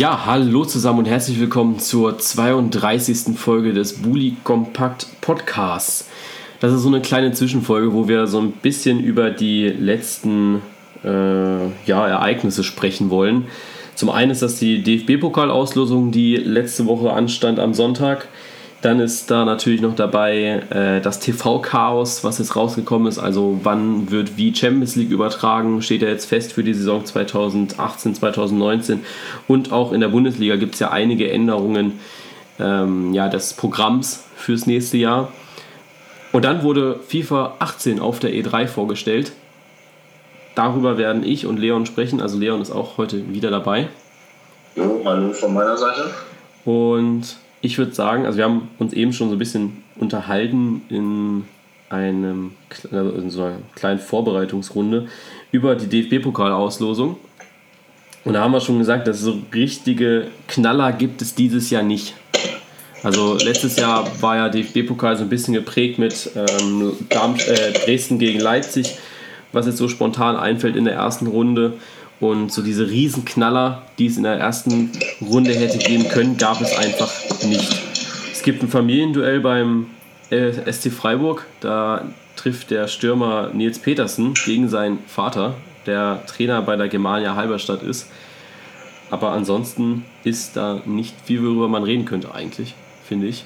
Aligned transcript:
Ja, 0.00 0.24
hallo 0.24 0.64
zusammen 0.64 1.00
und 1.00 1.04
herzlich 1.04 1.38
willkommen 1.38 1.78
zur 1.78 2.16
32. 2.16 3.36
Folge 3.36 3.74
des 3.74 4.00
Bully 4.00 4.34
Kompakt 4.44 5.06
Podcasts. 5.20 6.08
Das 6.58 6.72
ist 6.72 6.80
so 6.80 6.88
eine 6.88 7.02
kleine 7.02 7.32
Zwischenfolge, 7.32 7.92
wo 7.92 8.08
wir 8.08 8.26
so 8.26 8.40
ein 8.40 8.52
bisschen 8.52 9.00
über 9.00 9.28
die 9.28 9.66
letzten 9.66 10.62
äh, 11.04 11.66
ja, 11.84 12.08
Ereignisse 12.08 12.64
sprechen 12.64 13.10
wollen. 13.10 13.48
Zum 13.94 14.08
einen 14.08 14.30
ist 14.30 14.40
das 14.40 14.58
die 14.58 14.82
DFB-Pokalauslosung, 14.82 16.12
die 16.12 16.36
letzte 16.36 16.86
Woche 16.86 17.12
anstand 17.12 17.58
am 17.58 17.74
Sonntag. 17.74 18.26
Dann 18.82 18.98
ist 18.98 19.30
da 19.30 19.44
natürlich 19.44 19.82
noch 19.82 19.94
dabei 19.94 20.62
äh, 20.70 21.02
das 21.02 21.20
TV-Chaos, 21.20 22.24
was 22.24 22.38
jetzt 22.38 22.56
rausgekommen 22.56 23.08
ist. 23.08 23.18
Also 23.18 23.60
wann 23.62 24.10
wird 24.10 24.38
wie 24.38 24.54
Champions 24.54 24.96
League 24.96 25.10
übertragen, 25.10 25.82
steht 25.82 26.00
ja 26.00 26.08
jetzt 26.08 26.24
fest 26.24 26.54
für 26.54 26.64
die 26.64 26.72
Saison 26.72 27.04
2018, 27.04 28.14
2019. 28.14 29.04
Und 29.46 29.70
auch 29.70 29.92
in 29.92 30.00
der 30.00 30.08
Bundesliga 30.08 30.56
gibt 30.56 30.74
es 30.74 30.80
ja 30.80 30.90
einige 30.90 31.30
Änderungen 31.30 32.00
ähm, 32.58 33.12
ja, 33.12 33.28
des 33.28 33.52
Programms 33.52 34.24
fürs 34.34 34.66
nächste 34.66 34.96
Jahr. 34.96 35.30
Und 36.32 36.46
dann 36.46 36.62
wurde 36.62 37.00
FIFA 37.06 37.56
18 37.58 38.00
auf 38.00 38.18
der 38.18 38.30
E3 38.30 38.66
vorgestellt. 38.66 39.32
Darüber 40.54 40.96
werden 40.96 41.22
ich 41.22 41.44
und 41.44 41.58
Leon 41.58 41.84
sprechen. 41.84 42.22
Also 42.22 42.38
Leon 42.38 42.62
ist 42.62 42.70
auch 42.70 42.96
heute 42.96 43.30
wieder 43.32 43.50
dabei. 43.50 43.88
Jo, 44.74 45.02
hallo 45.04 45.32
von 45.32 45.52
meiner 45.52 45.76
Seite. 45.76 46.10
Und 46.64 47.36
ich 47.62 47.78
würde 47.78 47.92
sagen, 47.92 48.26
also 48.26 48.38
wir 48.38 48.44
haben 48.44 48.68
uns 48.78 48.92
eben 48.92 49.12
schon 49.12 49.28
so 49.28 49.36
ein 49.36 49.38
bisschen 49.38 49.82
unterhalten 49.96 50.82
in 50.88 51.44
einem 51.90 52.52
also 52.90 53.10
in 53.10 53.30
so 53.30 53.42
einer 53.42 53.56
kleinen 53.74 53.98
Vorbereitungsrunde 53.98 55.08
über 55.50 55.74
die 55.74 55.88
DFB-Pokalauslosung. 55.88 57.16
Und 58.24 58.34
da 58.34 58.42
haben 58.42 58.52
wir 58.52 58.60
schon 58.60 58.78
gesagt, 58.78 59.08
dass 59.08 59.20
so 59.20 59.38
richtige 59.52 60.28
Knaller 60.46 60.92
gibt 60.92 61.22
es 61.22 61.34
dieses 61.34 61.70
Jahr 61.70 61.82
nicht. 61.82 62.14
Also 63.02 63.38
letztes 63.42 63.76
Jahr 63.76 64.06
war 64.20 64.36
ja 64.36 64.48
DFB-Pokal 64.50 65.16
so 65.16 65.22
ein 65.22 65.30
bisschen 65.30 65.54
geprägt 65.54 65.98
mit 65.98 66.30
ähm, 66.36 66.92
äh, 67.10 67.72
Dresden 67.72 68.18
gegen 68.18 68.40
Leipzig, 68.40 68.98
was 69.52 69.66
jetzt 69.66 69.78
so 69.78 69.88
spontan 69.88 70.36
einfällt 70.36 70.76
in 70.76 70.84
der 70.84 70.94
ersten 70.94 71.26
Runde. 71.26 71.74
Und 72.20 72.52
so 72.52 72.60
diese 72.62 72.88
Riesenknaller, 72.88 73.82
die 73.98 74.06
es 74.06 74.18
in 74.18 74.24
der 74.24 74.34
ersten 74.34 74.92
Runde 75.22 75.52
hätte 75.52 75.78
geben 75.78 76.06
können, 76.08 76.36
gab 76.36 76.60
es 76.60 76.76
einfach 76.76 77.10
nicht. 77.44 77.82
Es 78.32 78.42
gibt 78.42 78.62
ein 78.62 78.68
Familienduell 78.68 79.40
beim 79.40 79.86
SC 80.30 80.90
Freiburg. 80.92 81.46
Da 81.60 82.04
trifft 82.36 82.70
der 82.70 82.88
Stürmer 82.88 83.50
Nils 83.52 83.78
Petersen 83.78 84.34
gegen 84.34 84.68
seinen 84.68 84.98
Vater, 85.06 85.54
der 85.86 86.22
Trainer 86.26 86.60
bei 86.62 86.76
der 86.76 86.88
Germania 86.88 87.34
Halberstadt 87.34 87.82
ist. 87.82 88.06
Aber 89.10 89.32
ansonsten 89.32 90.04
ist 90.22 90.56
da 90.56 90.80
nicht 90.84 91.14
viel, 91.24 91.42
worüber 91.42 91.68
man 91.68 91.82
reden 91.82 92.04
könnte, 92.04 92.34
eigentlich, 92.34 92.74
finde 93.04 93.26
ich. 93.26 93.44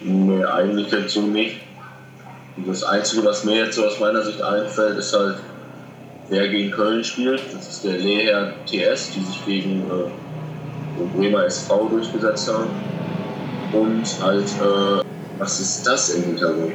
Nee, 0.00 0.44
eigentlich 0.44 0.88
dazu 0.88 1.22
nicht. 1.22 1.56
Das 2.66 2.82
Einzige, 2.82 3.24
was 3.24 3.44
mir 3.44 3.56
jetzt 3.56 3.76
so 3.76 3.84
aus 3.84 4.00
meiner 4.00 4.22
Sicht 4.22 4.42
einfällt, 4.42 4.98
ist 4.98 5.14
halt 5.14 5.36
wer 6.28 6.48
gegen 6.48 6.70
Köln 6.70 7.04
spielt. 7.04 7.42
Das 7.52 7.68
ist 7.68 7.84
der 7.84 7.98
Leher 7.98 8.54
TS, 8.66 9.12
die 9.12 9.20
sich 9.20 9.44
gegen 9.46 9.82
äh, 9.82 11.16
Bremer 11.16 11.44
SV 11.44 11.88
durchgesetzt 11.88 12.52
haben. 12.52 12.70
Und 13.72 14.04
halt, 14.22 14.44
äh, 14.44 15.02
was 15.38 15.60
ist 15.60 15.86
das 15.86 16.10
im 16.10 16.24
Hintergrund? 16.24 16.72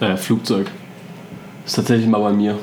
Äh, 0.00 0.16
Flugzeug. 0.16 0.70
Ist 1.64 1.76
tatsächlich 1.76 2.06
mal 2.08 2.20
bei 2.20 2.32
mir. 2.32 2.58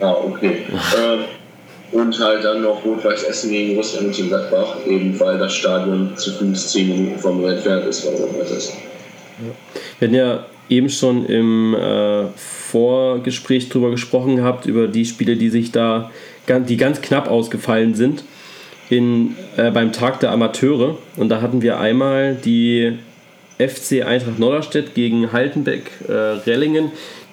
Ah, 0.00 0.12
okay. 0.12 0.64
äh, 0.70 1.96
und 1.96 2.18
halt 2.20 2.44
dann 2.44 2.62
noch 2.62 2.84
Rot-Weiß 2.84 3.24
Essen 3.24 3.50
gegen 3.50 3.76
Russland 3.76 4.06
Mönchengladbach, 4.06 4.76
eben 4.86 5.18
weil 5.18 5.38
das 5.38 5.54
Stadion 5.54 6.14
zu 6.16 6.32
15 6.32 6.88
Minuten 6.88 7.18
vom 7.18 7.44
entfernt 7.48 7.86
ist 7.86 8.04
von 8.04 8.14
Rot-Weiß 8.14 8.50
Essen. 8.50 8.78
Wir 9.98 10.08
hatten 10.08 10.14
ja 10.14 10.44
eben 10.68 10.90
schon 10.90 11.26
im 11.26 11.74
äh, 11.74 12.26
Vorgespräch 12.36 13.68
drüber 13.68 13.90
gesprochen 13.90 14.36
gehabt, 14.36 14.66
über 14.66 14.88
die 14.88 15.04
Spiele, 15.04 15.36
die 15.36 15.48
sich 15.48 15.72
da, 15.72 16.10
die 16.48 16.76
ganz 16.76 17.00
knapp 17.00 17.28
ausgefallen 17.28 17.94
sind 17.94 18.24
in, 18.90 19.36
äh, 19.56 19.70
beim 19.70 19.92
Tag 19.92 20.20
der 20.20 20.32
Amateure. 20.32 20.96
Und 21.16 21.28
da 21.28 21.40
hatten 21.40 21.62
wir 21.62 21.78
einmal 21.78 22.34
die 22.34 22.98
FC 23.58 24.02
Eintracht 24.06 24.38
Norderstedt 24.38 24.94
gegen 24.94 25.32
Haltenbeck 25.32 25.90
äh, 26.06 26.12
Rellingen, 26.12 26.92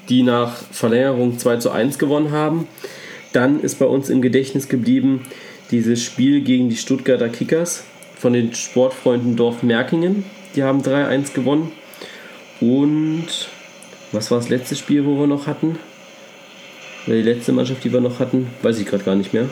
die 0.10 0.24
nach 0.24 0.56
Verlängerung 0.72 1.38
2 1.38 1.58
zu 1.58 1.72
1 1.72 2.00
gewonnen 2.00 2.32
haben. 2.32 2.68
Dann 3.34 3.60
ist 3.60 3.80
bei 3.80 3.86
uns 3.86 4.10
im 4.10 4.22
Gedächtnis 4.22 4.70
geblieben 4.70 5.24
dieses 5.72 6.04
Spiel 6.04 6.42
gegen 6.42 6.70
die 6.70 6.78
Stuttgarter 6.78 7.30
Kickers 7.30 7.84
von 8.18 8.34
den 8.34 8.54
Sportfreunden 8.54 9.36
Dorf 9.36 9.64
Merkingen. 9.64 10.24
Die 10.56 10.64
haben 10.64 10.82
3-1 10.82 11.34
gewonnen. 11.34 11.72
Und 12.62 13.28
was 14.12 14.32
war 14.32 14.40
das 14.40 14.50
letzte 14.50 14.76
Spiel, 14.76 15.06
wo 15.06 15.20
wir 15.20 15.28
noch 15.28 15.48
hatten? 15.48 15.78
Oder 17.06 17.18
die 17.18 17.22
letzte 17.22 17.52
Mannschaft, 17.52 17.84
die 17.84 17.94
wir 17.94 18.02
noch 18.02 18.20
hatten? 18.20 18.48
Weiß 18.62 18.80
ich 18.80 18.86
gerade 18.86 19.04
gar 19.04 19.16
nicht 19.16 19.34
mehr. 19.34 19.50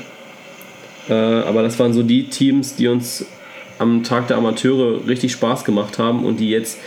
Äh, 1.09 1.13
aber 1.13 1.63
das 1.63 1.77
waren 1.79 1.93
so 1.93 2.03
die 2.03 2.29
Teams, 2.29 2.75
die 2.75 2.87
uns 2.87 3.25
am 3.79 4.03
Tag 4.03 4.27
der 4.27 4.37
Amateure 4.37 5.05
richtig 5.07 5.33
Spaß 5.33 5.65
gemacht 5.65 5.99
haben 5.99 6.25
und 6.25 6.39
die 6.39 6.49
jetzt 6.49 6.77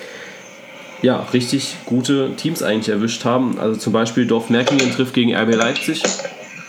ja, 1.02 1.20
richtig 1.32 1.76
gute 1.84 2.34
Teams 2.36 2.62
eigentlich 2.62 2.88
erwischt 2.88 3.24
haben. 3.24 3.58
Also 3.58 3.78
zum 3.78 3.92
Beispiel 3.92 4.26
Dorf 4.26 4.50
Merkingen 4.50 4.90
trifft 4.92 5.14
gegen 5.14 5.34
RB 5.34 5.54
Leipzig. 5.54 6.02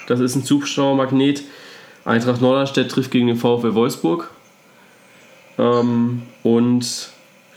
Das 0.08 0.20
ist 0.20 0.36
ein 0.36 0.44
Zuschauermagnet. 0.44 1.44
Eintracht 2.06 2.42
Norderstedt 2.42 2.90
trifft 2.90 3.12
gegen 3.12 3.28
den 3.28 3.38
VfL 3.38 3.74
Wolfsburg. 3.74 4.30
Ähm, 5.58 6.24
und 6.44 7.10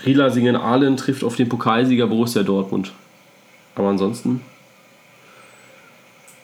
Rila 0.04 0.30
Singen-Ahlen 0.30 0.96
trifft 0.96 1.24
auf 1.24 1.36
den 1.36 1.48
Pokalsieger 1.48 2.06
Borussia 2.06 2.42
Dortmund. 2.42 2.92
Aber 3.74 3.88
ansonsten, 3.88 4.42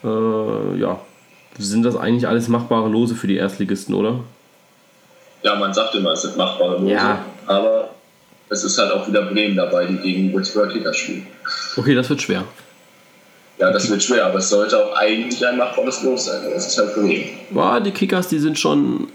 äh, 0.03 0.79
ja, 0.79 0.99
sind 1.57 1.83
das 1.83 1.95
eigentlich 1.95 2.27
alles 2.27 2.47
machbare 2.47 2.87
Lose 2.87 3.15
für 3.15 3.27
die 3.27 3.35
Erstligisten, 3.35 3.95
oder? 3.95 4.19
Ja, 5.43 5.55
man 5.55 5.73
sagt 5.73 5.95
immer, 5.95 6.11
es 6.11 6.21
sind 6.21 6.37
machbare 6.37 6.77
Lose. 6.79 6.93
Ja. 6.93 7.23
Aber 7.45 7.89
es 8.49 8.63
ist 8.63 8.77
halt 8.77 8.91
auch 8.91 9.07
wieder 9.07 9.23
Bremen 9.23 9.55
dabei, 9.55 9.85
die 9.85 9.97
gegen 9.97 10.33
Würzburger 10.33 10.71
Kickers 10.71 10.97
spielen. 10.97 11.27
Okay, 11.75 11.95
das 11.95 12.09
wird 12.09 12.21
schwer. 12.21 12.43
Ja, 13.59 13.71
das 13.71 13.89
wird 13.89 14.03
schwer, 14.03 14.27
aber 14.27 14.37
es 14.37 14.49
sollte 14.49 14.77
auch 14.77 14.95
eigentlich 14.95 15.45
ein 15.45 15.57
machbares 15.57 16.03
Los 16.03 16.25
sein. 16.25 16.41
Das 16.53 16.67
ist 16.67 16.77
halt 16.77 16.93
Bremen. 16.93 17.29
Boah, 17.49 17.79
die 17.79 17.91
Kickers, 17.91 18.27
die 18.27 18.39
sind 18.39 18.59
schon 18.59 19.07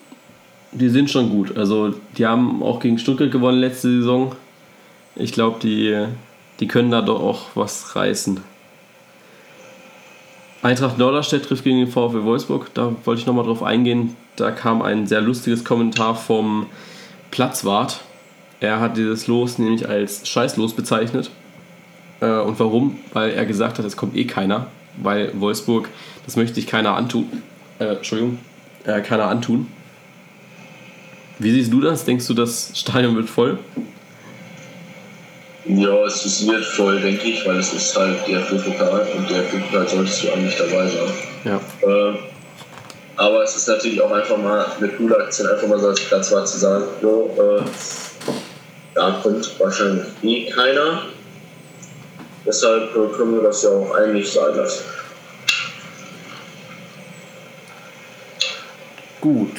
die 0.73 0.89
sind 0.89 1.11
schon 1.11 1.31
gut. 1.31 1.57
Also 1.57 1.95
die 2.17 2.27
haben 2.27 2.63
auch 2.63 2.81
gegen 2.81 2.99
Stuttgart 2.99 3.31
gewonnen 3.31 3.61
letzte 3.61 3.89
Saison. 3.89 4.35
Ich 5.15 5.33
glaube, 5.33 5.59
die, 5.61 6.07
die 6.61 6.67
können 6.67 6.91
da 6.91 7.03
doch 7.03 7.21
auch 7.21 7.47
was 7.55 7.95
reißen. 7.95 8.41
Eintracht 10.63 10.97
Norderstedt 10.97 11.45
trifft 11.45 11.65
gegen 11.65 11.79
den 11.79 11.89
VfW 11.89 12.23
Wolfsburg. 12.23 12.73
Da 12.75 12.95
wollte 13.05 13.21
ich 13.21 13.27
nochmal 13.27 13.45
drauf 13.45 13.63
eingehen. 13.63 14.17
Da 14.37 14.51
kam 14.51 14.81
ein 14.81 15.07
sehr 15.07 15.21
lustiges 15.21 15.65
Kommentar 15.65 16.15
vom 16.15 16.67
Platzwart. 17.31 18.01
Er 18.61 18.81
hat 18.81 18.97
dieses 18.97 19.27
Los 19.27 19.59
nämlich 19.59 19.89
als 19.89 20.27
Scheißlos 20.29 20.75
bezeichnet. 20.75 21.31
Äh, 22.21 22.39
und 22.39 22.61
warum? 22.61 22.99
Weil 23.13 23.33
er 23.33 23.45
gesagt 23.45 23.79
hat, 23.79 23.85
es 23.85 23.97
kommt 23.97 24.17
eh 24.17 24.25
keiner. 24.25 24.69
Weil 25.03 25.33
Wolfsburg, 25.39 25.89
das 26.25 26.37
möchte 26.37 26.55
sich 26.55 26.67
keiner 26.69 26.95
antun. 26.95 27.43
Äh, 27.81 27.97
Entschuldigung, 27.97 28.39
äh, 28.85 29.01
keiner 29.01 29.27
antun. 29.27 29.67
Wie 31.43 31.51
siehst 31.51 31.73
du 31.73 31.81
das? 31.81 32.05
Denkst 32.05 32.29
du, 32.29 32.35
das 32.35 32.71
Stadion 32.73 33.17
wird 33.17 33.29
voll? 33.29 33.59
Ja, 35.65 36.05
es 36.05 36.47
wird 36.47 36.65
voll, 36.65 37.01
denke 37.01 37.25
ich, 37.25 37.45
weil 37.45 37.59
es 37.59 37.73
ist 37.73 37.97
halt 37.97 38.17
der 38.29 38.41
Pokal 38.41 39.09
und 39.17 39.29
der 39.29 39.43
Pokal 39.43 39.89
solltest 39.89 40.23
du 40.23 40.33
eigentlich 40.33 40.57
dabei 40.57 40.89
sein. 40.89 41.13
Ja. 41.45 41.61
Ähm, 41.83 42.19
aber 43.17 43.43
es 43.43 43.57
ist 43.57 43.67
natürlich 43.67 44.01
auch 44.01 44.13
einfach 44.13 44.37
mal 44.37 44.67
eine 44.79 44.89
coole 44.91 45.17
Aktion, 45.17 45.49
einfach 45.49 45.67
mal 45.67 45.81
so 45.81 45.89
als 45.89 46.01
Platzwart 46.01 46.47
zu 46.47 46.59
sagen, 46.59 46.85
so, 47.01 47.31
äh, 47.37 47.63
da 48.95 49.21
kommt 49.21 49.59
wahrscheinlich 49.59 50.05
eh 50.23 50.49
keiner. 50.49 51.03
Deshalb 52.47 52.95
äh, 52.95 53.17
können 53.17 53.35
wir 53.35 53.43
das 53.43 53.65
ja 53.65 53.71
auch 53.71 53.93
eigentlich 53.97 54.31
sein 54.31 54.55
lassen. 54.57 54.85
Gut. 59.21 59.57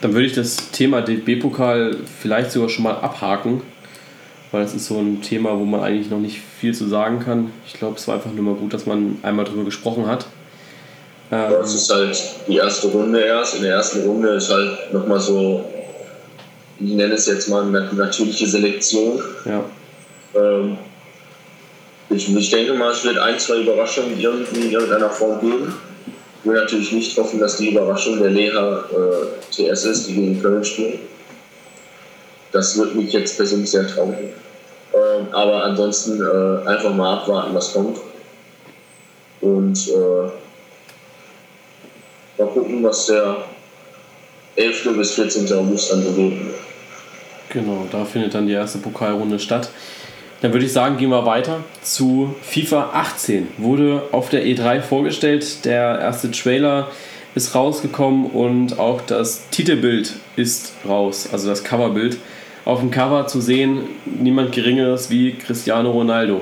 Dann 0.00 0.12
würde 0.12 0.26
ich 0.26 0.34
das 0.34 0.70
Thema 0.72 1.00
DFB-Pokal 1.02 1.96
vielleicht 2.20 2.52
sogar 2.52 2.68
schon 2.68 2.84
mal 2.84 2.96
abhaken, 2.96 3.62
weil 4.52 4.62
das 4.62 4.74
ist 4.74 4.86
so 4.86 4.98
ein 4.98 5.22
Thema, 5.22 5.58
wo 5.58 5.64
man 5.64 5.80
eigentlich 5.80 6.10
noch 6.10 6.18
nicht 6.18 6.40
viel 6.60 6.74
zu 6.74 6.86
sagen 6.86 7.20
kann. 7.20 7.50
Ich 7.66 7.74
glaube, 7.74 7.96
es 7.96 8.06
war 8.06 8.16
einfach 8.16 8.32
nur 8.32 8.44
mal 8.44 8.54
gut, 8.54 8.74
dass 8.74 8.86
man 8.86 9.18
einmal 9.22 9.44
darüber 9.44 9.64
gesprochen 9.64 10.06
hat. 10.06 10.26
Ähm, 11.32 11.50
das 11.50 11.74
ist 11.74 11.92
halt 11.92 12.22
die 12.46 12.56
erste 12.56 12.88
Runde 12.88 13.20
erst. 13.20 13.56
In 13.56 13.62
der 13.62 13.74
ersten 13.74 14.02
Runde 14.02 14.28
ist 14.30 14.50
halt 14.50 14.92
nochmal 14.92 15.18
so, 15.18 15.64
ich 16.78 16.92
nenne 16.92 17.14
es 17.14 17.26
jetzt 17.26 17.48
mal 17.48 17.64
eine 17.64 17.90
natürliche 17.94 18.46
Selektion. 18.46 19.20
Ja. 19.44 19.64
Ähm, 20.34 20.78
ich, 22.10 22.34
ich 22.34 22.50
denke 22.50 22.74
mal, 22.74 22.92
es 22.92 23.04
wird 23.04 23.18
ein, 23.18 23.38
zwei 23.38 23.56
Überraschungen 23.56 24.18
irgendwie 24.20 24.66
in 24.66 24.70
irgendeiner 24.70 25.10
Form 25.10 25.40
geben. 25.40 25.74
Will 26.46 26.54
natürlich 26.54 26.92
nicht 26.92 27.16
hoffen, 27.18 27.40
dass 27.40 27.56
die 27.56 27.70
Überraschung 27.70 28.18
der 28.18 28.30
Leha 28.30 28.84
äh, 28.90 29.26
TS 29.50 29.84
ist, 29.84 30.08
die 30.08 30.14
gegen 30.14 30.40
Köln 30.40 30.64
spielen. 30.64 31.00
Das 32.52 32.78
wird 32.78 32.94
mich 32.94 33.12
jetzt 33.12 33.36
persönlich 33.36 33.70
sehr 33.70 33.86
traurig. 33.86 34.32
Ähm, 34.94 35.26
aber 35.32 35.64
ansonsten 35.64 36.20
äh, 36.22 36.68
einfach 36.68 36.94
mal 36.94 37.18
abwarten, 37.18 37.54
was 37.54 37.72
kommt. 37.72 37.98
Und 39.40 39.88
äh, 39.88 40.30
mal 42.38 42.48
gucken, 42.48 42.82
was 42.82 43.06
der 43.06 43.36
11. 44.56 44.96
bis 44.96 45.12
14. 45.12 45.52
August 45.52 45.92
dann 45.92 46.04
wird. 46.04 46.32
Genau, 47.50 47.86
da 47.90 48.04
findet 48.04 48.34
dann 48.34 48.46
die 48.46 48.54
erste 48.54 48.78
Pokalrunde 48.78 49.38
statt. 49.38 49.70
Dann 50.42 50.52
würde 50.52 50.66
ich 50.66 50.72
sagen, 50.72 50.98
gehen 50.98 51.10
wir 51.10 51.24
weiter 51.24 51.64
zu 51.82 52.34
FIFA 52.42 52.90
18. 52.92 53.48
Wurde 53.58 54.02
auf 54.12 54.28
der 54.28 54.44
E3 54.44 54.80
vorgestellt. 54.80 55.64
Der 55.64 55.98
erste 55.98 56.30
Trailer 56.30 56.88
ist 57.34 57.54
rausgekommen 57.54 58.26
und 58.26 58.78
auch 58.78 59.00
das 59.02 59.48
Titelbild 59.50 60.14
ist 60.36 60.72
raus, 60.86 61.28
also 61.32 61.48
das 61.48 61.64
Coverbild. 61.64 62.18
Auf 62.64 62.80
dem 62.80 62.90
Cover 62.90 63.26
zu 63.28 63.40
sehen, 63.40 63.82
niemand 64.04 64.52
Geringeres 64.52 65.08
wie 65.08 65.34
Cristiano 65.34 65.90
Ronaldo. 65.90 66.40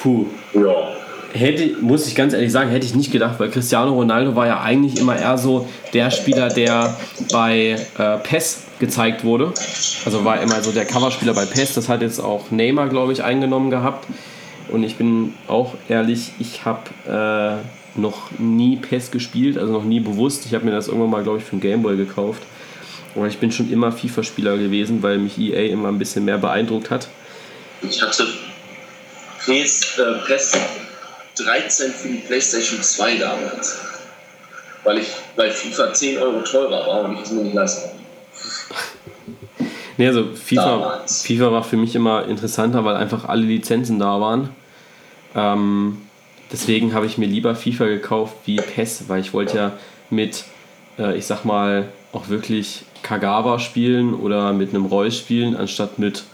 Puh. 0.00 0.26
Ja. 0.54 1.01
Hätte, 1.34 1.76
muss 1.80 2.06
ich 2.06 2.14
ganz 2.14 2.34
ehrlich 2.34 2.52
sagen, 2.52 2.70
hätte 2.70 2.84
ich 2.84 2.94
nicht 2.94 3.10
gedacht, 3.10 3.40
weil 3.40 3.50
Cristiano 3.50 3.92
Ronaldo 3.92 4.36
war 4.36 4.46
ja 4.46 4.60
eigentlich 4.60 5.00
immer 5.00 5.18
eher 5.18 5.38
so 5.38 5.68
der 5.94 6.10
Spieler, 6.10 6.48
der 6.48 6.94
bei 7.30 7.78
äh, 7.98 8.18
PES 8.18 8.64
gezeigt 8.78 9.24
wurde. 9.24 9.52
Also 10.04 10.24
war 10.24 10.42
immer 10.42 10.62
so 10.62 10.72
der 10.72 10.84
Coverspieler 10.84 11.32
bei 11.32 11.46
PES. 11.46 11.74
Das 11.74 11.88
hat 11.88 12.02
jetzt 12.02 12.20
auch 12.20 12.50
Neymar, 12.50 12.88
glaube 12.88 13.12
ich, 13.12 13.22
eingenommen 13.22 13.70
gehabt. 13.70 14.06
Und 14.68 14.84
ich 14.84 14.96
bin 14.96 15.34
auch 15.48 15.74
ehrlich, 15.88 16.32
ich 16.38 16.64
habe 16.64 17.62
äh, 17.96 17.98
noch 17.98 18.30
nie 18.38 18.76
PES 18.76 19.10
gespielt, 19.10 19.58
also 19.58 19.72
noch 19.72 19.84
nie 19.84 20.00
bewusst. 20.00 20.44
Ich 20.46 20.54
habe 20.54 20.64
mir 20.64 20.72
das 20.72 20.88
irgendwann 20.88 21.10
mal, 21.10 21.22
glaube 21.22 21.38
ich, 21.38 21.44
für 21.44 21.52
einen 21.52 21.60
Gameboy 21.60 21.96
gekauft. 21.96 22.42
Aber 23.14 23.26
ich 23.26 23.38
bin 23.38 23.52
schon 23.52 23.70
immer 23.70 23.92
FIFA-Spieler 23.92 24.56
gewesen, 24.56 25.02
weil 25.02 25.18
mich 25.18 25.38
EA 25.38 25.70
immer 25.72 25.88
ein 25.88 25.98
bisschen 25.98 26.24
mehr 26.24 26.38
beeindruckt 26.38 26.90
hat. 26.90 27.08
Ich 27.82 28.00
hatte 28.02 28.26
PES, 29.44 29.98
äh, 29.98 30.26
PES 30.26 30.52
13 31.36 31.92
für 31.92 32.08
die 32.08 32.18
PlayStation 32.18 32.82
2 32.82 33.16
damals. 33.16 33.80
Weil 34.84 34.98
ich 34.98 35.08
bei 35.36 35.50
FIFA 35.50 35.92
10 35.92 36.18
Euro 36.18 36.40
teurer 36.42 36.86
war 36.86 37.04
und 37.04 37.14
ich 37.14 37.22
es 37.22 37.30
mir 37.30 37.42
nicht 37.42 37.54
leisten 37.54 37.90
konnte. 37.90 38.02
Nee, 39.98 40.06
also 40.06 40.24
FIFA, 40.34 41.02
FIFA 41.06 41.52
war 41.52 41.62
für 41.62 41.76
mich 41.76 41.94
immer 41.94 42.26
interessanter, 42.26 42.82
weil 42.84 42.96
einfach 42.96 43.28
alle 43.28 43.42
Lizenzen 43.42 43.98
da 43.98 44.20
waren. 44.22 44.48
Ähm, 45.34 45.98
deswegen 46.50 46.94
habe 46.94 47.04
ich 47.06 47.18
mir 47.18 47.26
lieber 47.26 47.54
FIFA 47.54 47.86
gekauft 47.86 48.34
wie 48.46 48.56
PES, 48.56 49.04
weil 49.08 49.20
ich 49.20 49.34
wollte 49.34 49.56
ja 49.56 49.72
mit, 50.08 50.44
äh, 50.98 51.16
ich 51.16 51.26
sag 51.26 51.44
mal, 51.44 51.88
auch 52.12 52.28
wirklich 52.28 52.84
Kagawa 53.02 53.58
spielen 53.58 54.14
oder 54.14 54.52
mit 54.52 54.70
einem 54.70 54.86
Reus 54.86 55.16
spielen, 55.16 55.56
anstatt 55.56 55.98
mit 55.98 56.24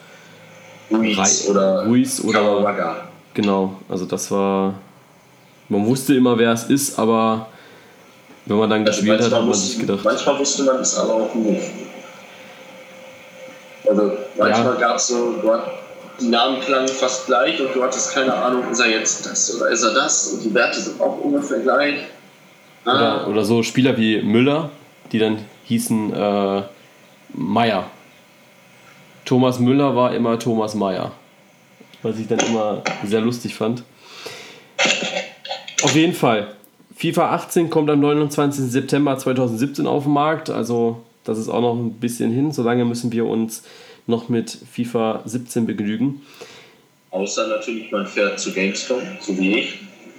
Ruiz 0.91 1.47
oder, 1.49 1.85
Ruiz 1.85 2.21
oder. 2.21 3.09
Genau, 3.35 3.77
also 3.89 4.05
das 4.07 4.31
war. 4.31 4.75
Man 5.69 5.85
wusste 5.87 6.15
immer, 6.15 6.39
wer 6.39 6.53
es 6.53 6.65
ist, 6.65 6.99
aber 6.99 7.49
wenn 8.47 8.57
man 8.57 8.71
dann 8.71 8.87
Also 8.87 9.01
gespielt 9.03 9.21
hat, 9.21 9.31
manchmal 9.31 9.41
hat 9.41 9.47
man 9.47 9.55
wusste- 9.55 9.67
sich 9.69 9.79
gedacht. 9.79 10.01
Manchmal 10.05 10.39
wusste 10.39 10.63
man 10.65 10.77
es 10.77 10.97
aber 10.99 11.15
auch 11.15 11.35
nicht. 11.35 11.63
Also 13.89 14.13
manchmal 14.39 14.75
Ja. 14.75 14.81
gab 14.81 14.97
es 14.97 15.07
so, 15.09 15.35
die 16.21 16.27
Namen 16.29 16.61
klangen 16.61 16.89
fast 16.89 17.27
gleich 17.27 17.61
und 17.61 17.75
du 17.75 17.83
hattest 17.83 18.13
keine 18.15 18.35
Ahnung, 18.35 18.71
ist 18.71 18.81
er 18.81 18.89
jetzt 18.91 19.25
das 19.27 19.55
oder 19.57 19.69
ist 19.71 19.83
er 19.83 19.95
das? 19.95 20.29
Und 20.33 20.45
die 20.45 20.53
Werte 20.55 20.81
sind 20.81 21.01
auch 21.01 21.19
ungefähr 21.21 21.61
gleich. 21.61 22.01
Ah, 22.85 22.95
Oder, 23.25 23.29
oder 23.29 23.45
so 23.45 23.63
Spieler 23.63 23.97
wie 23.97 24.23
Müller, 24.23 24.71
die 25.13 25.19
dann 25.19 25.39
hießen 25.65 26.13
äh, 26.13 26.63
Meier. 27.35 27.85
Thomas 29.25 29.59
Müller 29.59 29.95
war 29.95 30.15
immer 30.15 30.39
Thomas 30.39 30.75
Meier. 30.75 31.13
Was 32.03 32.19
ich 32.19 32.27
dann 32.27 32.39
immer 32.39 32.83
sehr 33.05 33.21
lustig 33.21 33.55
fand. 33.55 33.83
Auf 35.83 35.95
jeden 35.95 36.15
Fall. 36.15 36.55
FIFA 36.97 37.35
18 37.35 37.71
kommt 37.71 37.91
am 37.91 38.01
29. 38.01 38.65
September 38.65 39.17
2017 39.17 39.87
auf 39.87 40.05
den 40.05 40.13
Markt. 40.13 40.51
Also 40.51 41.03
das 41.25 41.39
ist 41.39 41.49
auch 41.49 41.61
noch 41.61 41.75
ein 41.75 41.93
bisschen 41.95 42.33
hin. 42.33 42.53
Solange 42.53 42.85
müssen 42.85 43.13
wir 43.13 43.27
uns 43.27 43.63
noch 44.07 44.29
mit 44.29 44.51
FIFA 44.73 45.23
17 45.25 45.67
begnügen. 45.67 46.23
Außer 47.11 47.47
natürlich, 47.47 47.91
man 47.93 48.07
fährt 48.07 48.41
zu 48.41 48.53
Gamescom, 48.53 49.01
so 49.21 49.39
wie 49.39 49.59
ich, 49.61 49.79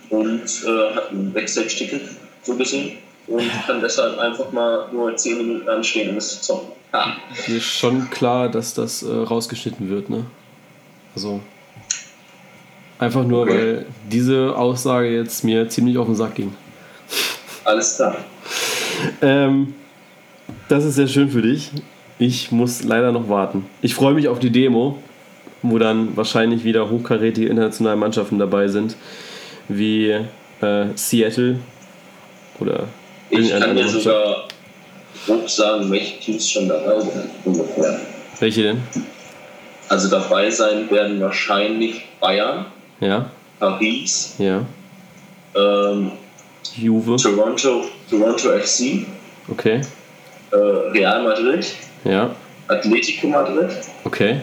und 0.10 0.42
äh, 0.42 0.96
hat 0.96 1.12
ein 1.12 1.32
Backstage-Ticket, 1.34 2.02
so 2.44 2.56
gesehen, 2.56 2.94
und 3.28 3.44
kann 3.68 3.80
deshalb 3.82 4.18
einfach 4.18 4.52
mal 4.52 4.88
nur 4.92 5.16
10 5.16 5.38
Minuten 5.38 5.70
anstehen, 5.70 6.10
um 6.10 6.18
es 6.18 6.42
zu 6.42 6.42
zocken. 6.42 6.70
Ha. 6.94 7.16
Mir 7.48 7.58
ist 7.58 7.66
schon 7.66 8.10
klar, 8.10 8.50
dass 8.50 8.74
das 8.74 9.04
äh, 9.04 9.12
rausgeschnitten 9.12 9.90
wird, 9.90 10.10
ne? 10.10 10.26
Also. 11.14 11.42
Einfach 13.00 13.24
nur, 13.26 13.42
Okay. 13.44 13.52
weil 13.54 13.86
diese 14.12 14.56
Aussage 14.56 15.10
jetzt 15.16 15.44
mir 15.44 15.68
ziemlich 15.70 15.98
auf 15.98 16.06
den 16.08 16.16
Sack 16.16 16.36
ging. 16.36 16.54
Alles 17.64 17.96
klar. 17.96 18.18
Ähm, 19.22 19.74
das 20.68 20.84
ist 20.84 20.96
sehr 20.96 21.08
schön 21.08 21.30
für 21.30 21.42
dich. 21.42 21.70
Ich 22.18 22.52
muss 22.52 22.84
leider 22.84 23.12
noch 23.14 23.30
warten. 23.30 23.66
Ich 23.82 23.96
freue 23.96 24.14
mich 24.14 24.28
auf 24.28 24.40
die 24.40 24.50
Demo, 24.50 24.98
wo 25.62 25.78
dann 25.78 26.16
wahrscheinlich 26.18 26.66
wieder 26.66 26.90
hochkarätige 26.90 27.48
internationale 27.48 27.96
Mannschaften 27.96 28.38
dabei 28.38 28.68
sind, 28.68 28.96
wie 29.70 30.10
äh, 30.10 30.86
Seattle 30.96 31.60
oder 32.60 32.84
Ich 33.30 33.50
kann 33.52 33.76
dir 33.78 33.88
sogar 33.88 34.48
grob 35.26 35.50
sagen, 35.50 35.90
welche 35.90 36.20
Teams 36.20 36.50
schon 36.50 36.68
dabei 36.68 37.00
sind, 37.00 37.30
ungefähr. 37.46 38.00
Welche 38.40 38.64
denn? 38.64 38.82
Also 39.88 40.10
dabei 40.10 40.50
sein 40.52 40.90
werden 40.92 41.20
wahrscheinlich 41.22 42.06
Bayern, 42.20 42.66
Ja, 43.00 43.30
Paris, 43.60 44.36
ja. 44.38 44.62
ähm, 45.56 46.12
Juve, 46.76 47.16
Toronto, 47.18 47.86
Toronto 48.10 48.50
FC, 48.60 49.06
okay. 49.50 49.82
äh, 50.52 50.56
Real 50.58 51.24
Madrid, 51.24 51.66
Ja, 52.04 52.36
Atletico 52.68 53.28
Madrid, 53.28 53.70
okay. 54.04 54.42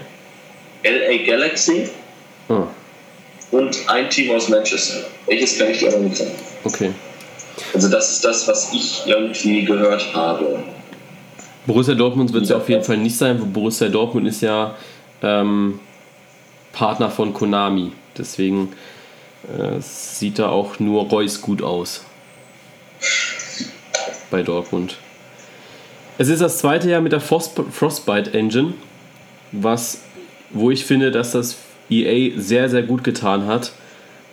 LA 0.84 1.24
Galaxy 1.26 1.88
Ah, 2.48 2.62
und 3.50 3.76
ein 3.88 4.08
Team 4.10 4.30
aus 4.34 4.48
Manchester. 4.48 5.04
Welches 5.26 5.58
kann 5.58 5.70
ich 5.70 5.78
dir 5.78 5.88
aber 5.88 5.98
nicht 5.98 6.16
sagen. 6.16 6.30
okay. 6.64 6.90
Also 7.74 7.88
das 7.88 8.12
ist 8.12 8.24
das, 8.24 8.46
was 8.46 8.72
ich 8.72 9.02
irgendwie 9.06 9.64
gehört 9.64 10.14
habe. 10.14 10.60
Borussia 11.66 11.94
Dortmund 11.94 12.32
wird 12.32 12.44
es 12.44 12.50
ja 12.50 12.56
auf 12.58 12.68
jeden 12.68 12.84
Fall 12.84 12.98
nicht 12.98 13.16
sein, 13.16 13.40
weil 13.40 13.46
Borussia 13.48 13.88
Dortmund 13.88 14.28
ist 14.28 14.42
ja 14.42 14.74
ähm, 15.22 15.80
Partner 16.72 17.10
von 17.10 17.32
Konami. 17.32 17.90
Deswegen 18.18 18.72
äh, 19.44 19.80
sieht 19.80 20.38
da 20.38 20.48
auch 20.48 20.78
nur 20.78 21.08
Reus 21.08 21.40
gut 21.40 21.62
aus. 21.62 22.04
Bei 24.30 24.42
Dortmund. 24.42 24.96
Es 26.18 26.28
ist 26.28 26.40
das 26.40 26.58
zweite 26.58 26.90
Jahr 26.90 27.00
mit 27.00 27.12
der 27.12 27.20
Frost 27.20 27.60
Frostbite 27.70 28.32
Engine, 28.32 28.74
was, 29.52 30.02
wo 30.50 30.70
ich 30.70 30.84
finde, 30.84 31.10
dass 31.10 31.32
das 31.32 31.56
EA 31.90 32.32
sehr, 32.38 32.68
sehr 32.68 32.82
gut 32.82 33.04
getan 33.04 33.46
hat, 33.46 33.72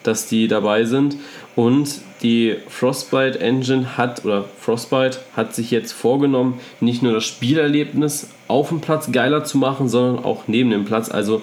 dass 0.03 0.27
die 0.27 0.47
dabei 0.47 0.85
sind. 0.85 1.17
Und 1.55 2.01
die 2.23 2.55
Frostbite 2.67 3.39
Engine 3.39 3.97
hat, 3.97 4.25
oder 4.25 4.45
Frostbite 4.59 5.19
hat 5.35 5.53
sich 5.53 5.71
jetzt 5.71 5.91
vorgenommen, 5.91 6.59
nicht 6.79 7.03
nur 7.03 7.13
das 7.13 7.25
Spielerlebnis 7.25 8.29
auf 8.47 8.69
dem 8.69 8.81
Platz 8.81 9.11
geiler 9.11 9.43
zu 9.43 9.57
machen, 9.57 9.89
sondern 9.89 10.23
auch 10.23 10.43
neben 10.47 10.71
dem 10.71 10.85
Platz. 10.85 11.11
Also 11.11 11.41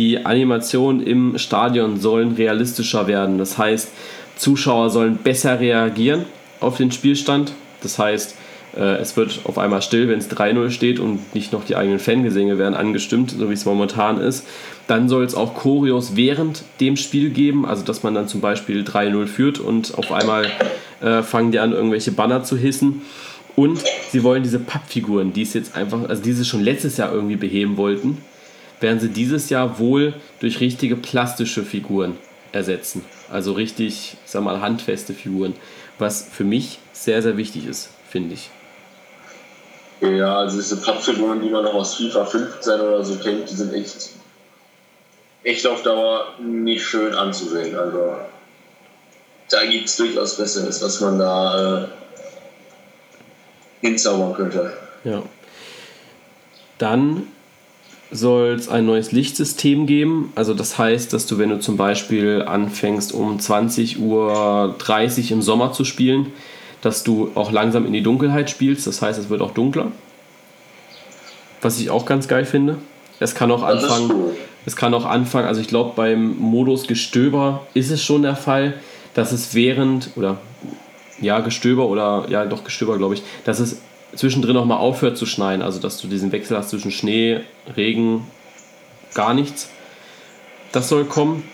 die 0.00 0.24
Animationen 0.24 1.06
im 1.06 1.36
Stadion 1.36 2.00
sollen 2.00 2.32
realistischer 2.32 3.06
werden. 3.06 3.36
Das 3.36 3.58
heißt, 3.58 3.90
Zuschauer 4.34 4.88
sollen 4.88 5.18
besser 5.18 5.60
reagieren 5.60 6.24
auf 6.58 6.78
den 6.78 6.90
Spielstand. 6.90 7.52
Das 7.82 7.98
heißt, 7.98 8.34
äh, 8.78 8.96
es 8.96 9.18
wird 9.18 9.40
auf 9.44 9.58
einmal 9.58 9.82
still, 9.82 10.08
wenn 10.08 10.18
es 10.18 10.30
3-0 10.30 10.70
steht 10.70 11.00
und 11.00 11.34
nicht 11.34 11.52
noch 11.52 11.66
die 11.66 11.76
eigenen 11.76 11.98
Fangesänge 11.98 12.56
werden 12.56 12.74
angestimmt, 12.74 13.34
so 13.38 13.50
wie 13.50 13.52
es 13.52 13.66
momentan 13.66 14.18
ist. 14.18 14.46
Dann 14.86 15.10
soll 15.10 15.22
es 15.22 15.34
auch 15.34 15.54
Choreos 15.54 16.16
während 16.16 16.62
dem 16.80 16.96
Spiel 16.96 17.28
geben, 17.28 17.66
also 17.66 17.84
dass 17.84 18.02
man 18.02 18.14
dann 18.14 18.26
zum 18.26 18.40
Beispiel 18.40 18.82
3-0 18.82 19.26
führt 19.26 19.58
und 19.58 19.98
auf 19.98 20.12
einmal 20.12 20.46
äh, 21.02 21.22
fangen 21.22 21.52
die 21.52 21.58
an, 21.58 21.72
irgendwelche 21.72 22.12
Banner 22.12 22.42
zu 22.42 22.56
hissen. 22.56 23.02
Und 23.54 23.82
sie 24.10 24.22
wollen 24.22 24.42
diese 24.42 24.60
Pappfiguren, 24.60 25.34
die 25.34 25.42
es 25.42 25.52
jetzt 25.52 25.76
einfach, 25.76 26.08
also 26.08 26.22
die 26.22 26.32
sie 26.32 26.46
schon 26.46 26.62
letztes 26.62 26.96
Jahr 26.96 27.12
irgendwie 27.12 27.36
beheben 27.36 27.76
wollten, 27.76 28.16
werden 28.80 29.00
sie 29.00 29.08
dieses 29.08 29.50
Jahr 29.50 29.78
wohl 29.78 30.14
durch 30.40 30.60
richtige 30.60 30.96
plastische 30.96 31.62
Figuren 31.62 32.16
ersetzen. 32.52 33.04
Also 33.30 33.52
richtig, 33.52 34.16
ich 34.24 34.30
sag 34.30 34.42
mal, 34.42 34.60
handfeste 34.60 35.14
Figuren. 35.14 35.54
Was 35.98 36.26
für 36.30 36.44
mich 36.44 36.78
sehr, 36.92 37.22
sehr 37.22 37.36
wichtig 37.36 37.66
ist, 37.66 37.90
finde 38.08 38.34
ich. 38.34 38.50
Ja, 40.00 40.38
also 40.38 40.56
diese 40.56 40.80
Pappfiguren, 40.80 41.42
die 41.42 41.50
man 41.50 41.64
noch 41.64 41.74
aus 41.74 41.96
FIFA 41.96 42.24
15 42.24 42.80
oder 42.80 43.04
so 43.04 43.16
kennt, 43.16 43.50
die 43.50 43.54
sind 43.54 43.74
echt, 43.74 44.10
echt 45.44 45.66
auf 45.66 45.82
Dauer 45.82 46.34
nicht 46.40 46.84
schön 46.84 47.14
anzusehen. 47.14 47.76
Also 47.76 48.16
da 49.50 49.66
gibt 49.66 49.88
es 49.88 49.96
durchaus 49.96 50.36
Besseres, 50.38 50.82
was 50.82 51.00
man 51.00 51.18
da 51.18 51.82
äh, 51.82 51.86
hinzaubern 53.82 54.32
könnte. 54.34 54.72
Ja. 55.04 55.22
Dann 56.78 57.26
soll 58.10 58.50
es 58.54 58.68
ein 58.68 58.86
neues 58.86 59.12
Lichtsystem 59.12 59.86
geben. 59.86 60.32
Also 60.34 60.54
das 60.54 60.78
heißt, 60.78 61.12
dass 61.12 61.26
du, 61.26 61.38
wenn 61.38 61.50
du 61.50 61.60
zum 61.60 61.76
Beispiel 61.76 62.42
anfängst 62.42 63.12
um 63.12 63.38
20.30 63.38 63.98
Uhr 64.00 64.76
im 65.30 65.42
Sommer 65.42 65.72
zu 65.72 65.84
spielen, 65.84 66.32
dass 66.82 67.04
du 67.04 67.30
auch 67.34 67.52
langsam 67.52 67.86
in 67.86 67.92
die 67.92 68.02
Dunkelheit 68.02 68.50
spielst. 68.50 68.86
Das 68.86 69.02
heißt, 69.02 69.18
es 69.18 69.30
wird 69.30 69.42
auch 69.42 69.52
dunkler. 69.52 69.92
Was 71.60 71.78
ich 71.78 71.90
auch 71.90 72.06
ganz 72.06 72.26
geil 72.26 72.44
finde. 72.44 72.78
Es 73.20 73.34
kann 73.34 73.50
auch 73.50 73.62
anfangen. 73.62 74.12
Es 74.66 74.76
kann 74.76 74.92
auch 74.92 75.06
anfangen, 75.06 75.46
also 75.46 75.60
ich 75.60 75.68
glaube 75.68 75.92
beim 75.96 76.36
Modus 76.38 76.86
Gestöber 76.86 77.66
ist 77.72 77.90
es 77.90 78.04
schon 78.04 78.22
der 78.22 78.36
Fall, 78.36 78.74
dass 79.14 79.32
es 79.32 79.54
während 79.54 80.10
oder 80.16 80.38
ja 81.20 81.40
Gestöber 81.40 81.86
oder 81.86 82.26
ja 82.28 82.44
doch 82.44 82.62
Gestöber 82.64 82.98
glaube 82.98 83.14
ich, 83.14 83.22
dass 83.44 83.58
es 83.58 83.80
zwischendrin 84.14 84.56
auch 84.56 84.64
mal 84.64 84.76
aufhört 84.76 85.16
zu 85.16 85.26
schneien, 85.26 85.62
also 85.62 85.80
dass 85.80 86.00
du 86.00 86.08
diesen 86.08 86.32
Wechsel 86.32 86.56
hast 86.56 86.70
zwischen 86.70 86.90
Schnee, 86.90 87.40
Regen, 87.76 88.26
gar 89.14 89.34
nichts. 89.34 89.70
Das 90.72 90.88
soll 90.88 91.04
kommen 91.04 91.44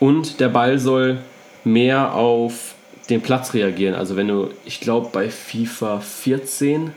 und 0.00 0.40
der 0.40 0.48
Ball 0.48 0.78
soll 0.78 1.18
mehr 1.64 2.14
auf 2.14 2.74
den 3.10 3.20
Platz 3.20 3.54
reagieren. 3.54 3.94
Also 3.94 4.16
wenn 4.16 4.28
du, 4.28 4.50
ich 4.64 4.80
glaube 4.80 5.10
bei 5.12 5.28
FIFA 5.30 6.00
14 6.00 6.92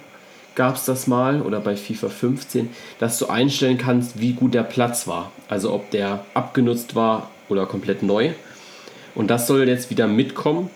gab 0.55 0.75
es 0.75 0.85
das 0.85 1.07
mal 1.07 1.41
oder 1.41 1.59
bei 1.59 1.75
FIFA 1.75 2.09
15, 2.09 2.69
dass 2.99 3.19
du 3.19 3.27
einstellen 3.27 3.77
kannst, 3.77 4.19
wie 4.19 4.33
gut 4.33 4.53
der 4.53 4.63
Platz 4.63 5.07
war. 5.07 5.31
Also 5.49 5.73
ob 5.73 5.91
der 5.91 6.25
abgenutzt 6.33 6.95
war 6.95 7.29
oder 7.49 7.65
komplett 7.65 8.03
neu. 8.03 8.31
Und 9.13 9.27
das 9.27 9.47
soll 9.47 9.67
jetzt 9.67 9.89
wieder 9.89 10.07
mitkommen 10.07 10.69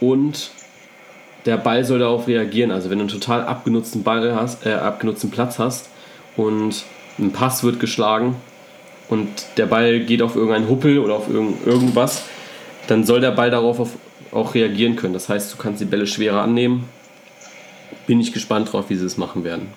und 0.00 0.50
der 1.46 1.56
Ball 1.56 1.84
soll 1.84 2.00
darauf 2.00 2.26
reagieren. 2.26 2.72
Also 2.72 2.90
wenn 2.90 2.98
du 2.98 3.04
einen 3.04 3.12
total 3.12 3.44
abgenutzten 3.44 4.02
Ball 4.02 4.34
hast, 4.34 4.66
äh, 4.66 4.72
abgenutzten 4.72 5.30
Platz 5.30 5.58
hast 5.58 5.88
und 6.36 6.84
ein 7.18 7.32
Pass 7.32 7.62
wird 7.62 7.80
geschlagen 7.80 8.36
und 9.08 9.28
der 9.56 9.66
Ball 9.66 10.00
geht 10.00 10.22
auf 10.22 10.34
irgendeinen 10.34 10.68
Huppel 10.68 10.98
oder 10.98 11.14
auf 11.14 11.30
irgend, 11.30 11.64
irgendwas, 11.64 12.24
dann 12.88 13.04
soll 13.04 13.20
der 13.20 13.30
Ball 13.30 13.50
darauf 13.50 13.78
auf, 13.78 13.90
auch 14.32 14.54
reagieren 14.54 14.96
können. 14.96 15.14
Das 15.14 15.28
heißt, 15.28 15.52
du 15.52 15.56
kannst 15.56 15.80
die 15.80 15.86
Bälle 15.86 16.06
schwerer 16.06 16.42
annehmen. 16.42 16.88
Bin 18.06 18.20
ich 18.20 18.32
gespannt 18.32 18.72
drauf, 18.72 18.86
wie 18.88 18.96
sie 18.96 19.06
es 19.06 19.16
machen 19.16 19.44
werden. 19.44 19.68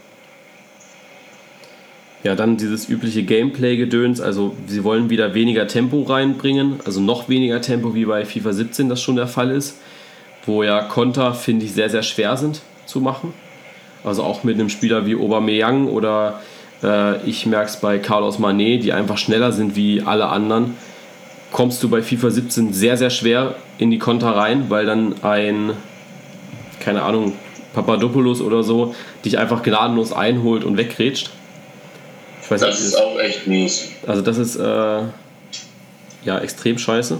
Ja, 2.23 2.35
dann 2.35 2.57
dieses 2.57 2.89
übliche 2.89 3.23
Gameplay-Gedöns. 3.23 4.19
Also, 4.19 4.55
sie 4.67 4.83
wollen 4.83 5.09
wieder 5.09 5.33
weniger 5.33 5.67
Tempo 5.67 6.01
reinbringen. 6.03 6.79
Also, 6.85 6.99
noch 6.99 7.29
weniger 7.29 7.61
Tempo, 7.61 7.95
wie 7.95 8.05
bei 8.05 8.25
FIFA 8.25 8.53
17 8.53 8.89
das 8.89 9.01
schon 9.01 9.15
der 9.15 9.27
Fall 9.27 9.51
ist 9.51 9.77
wo 10.45 10.63
ja 10.63 10.81
Konter, 10.81 11.33
finde 11.33 11.65
ich, 11.65 11.73
sehr, 11.73 11.89
sehr 11.89 12.03
schwer 12.03 12.37
sind 12.37 12.61
zu 12.85 12.99
machen. 13.01 13.33
Also 14.03 14.23
auch 14.23 14.43
mit 14.43 14.55
einem 14.55 14.69
Spieler 14.69 15.05
wie 15.05 15.15
Aubameyang 15.15 15.87
oder 15.87 16.41
äh, 16.83 17.21
ich 17.23 17.45
merke 17.45 17.69
es 17.69 17.77
bei 17.77 17.99
Carlos 17.99 18.39
Manet, 18.39 18.83
die 18.83 18.93
einfach 18.93 19.17
schneller 19.17 19.51
sind 19.51 19.75
wie 19.75 20.01
alle 20.01 20.27
anderen, 20.27 20.77
kommst 21.51 21.83
du 21.83 21.89
bei 21.89 22.01
FIFA 22.01 22.29
17 22.29 22.73
sehr, 22.73 22.97
sehr 22.97 23.09
schwer 23.09 23.55
in 23.77 23.91
die 23.91 23.99
Konter 23.99 24.29
rein, 24.29 24.69
weil 24.69 24.85
dann 24.85 25.23
ein, 25.23 25.71
keine 26.79 27.01
Ahnung, 27.03 27.33
Papadopoulos 27.73 28.41
oder 28.41 28.63
so 28.63 28.95
dich 29.25 29.37
einfach 29.37 29.63
gnadenlos 29.63 30.13
einholt 30.13 30.63
und 30.63 30.77
wegrätscht. 30.77 31.29
Ich 32.41 32.51
weiß 32.51 32.61
das 32.61 32.79
nicht, 32.79 32.87
ist 32.87 32.95
auch 32.97 33.19
echt 33.19 33.47
mies. 33.47 33.89
Also 34.07 34.21
das 34.21 34.37
ist 34.37 34.55
äh, 34.55 35.01
ja 36.23 36.39
extrem 36.39 36.77
scheiße. 36.77 37.19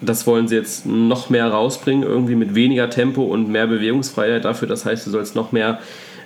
Das 0.00 0.26
wollen 0.26 0.46
sie 0.46 0.54
jetzt 0.54 0.86
noch 0.86 1.28
mehr 1.28 1.48
rausbringen, 1.48 2.04
irgendwie 2.04 2.36
mit 2.36 2.54
weniger 2.54 2.88
Tempo 2.88 3.22
und 3.22 3.48
mehr 3.48 3.66
Bewegungsfreiheit 3.66 4.44
dafür. 4.44 4.68
Das 4.68 4.84
heißt, 4.84 5.06
du 5.06 5.10
sollst 5.10 5.34
noch 5.34 5.50
mehr 5.52 5.80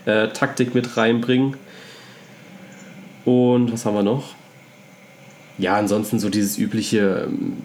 äh, 0.05 0.29
Taktik 0.29 0.75
mit 0.75 0.97
reinbringen. 0.97 1.57
Und 3.25 3.73
was 3.73 3.87
haben 3.87 3.95
wir 3.95 4.03
noch? 4.03 4.35
Ja, 5.59 5.77
ansonsten 5.77 6.19
so 6.19 6.29
dieses 6.29 6.59
übliche 6.59 7.29
ähm, 7.29 7.57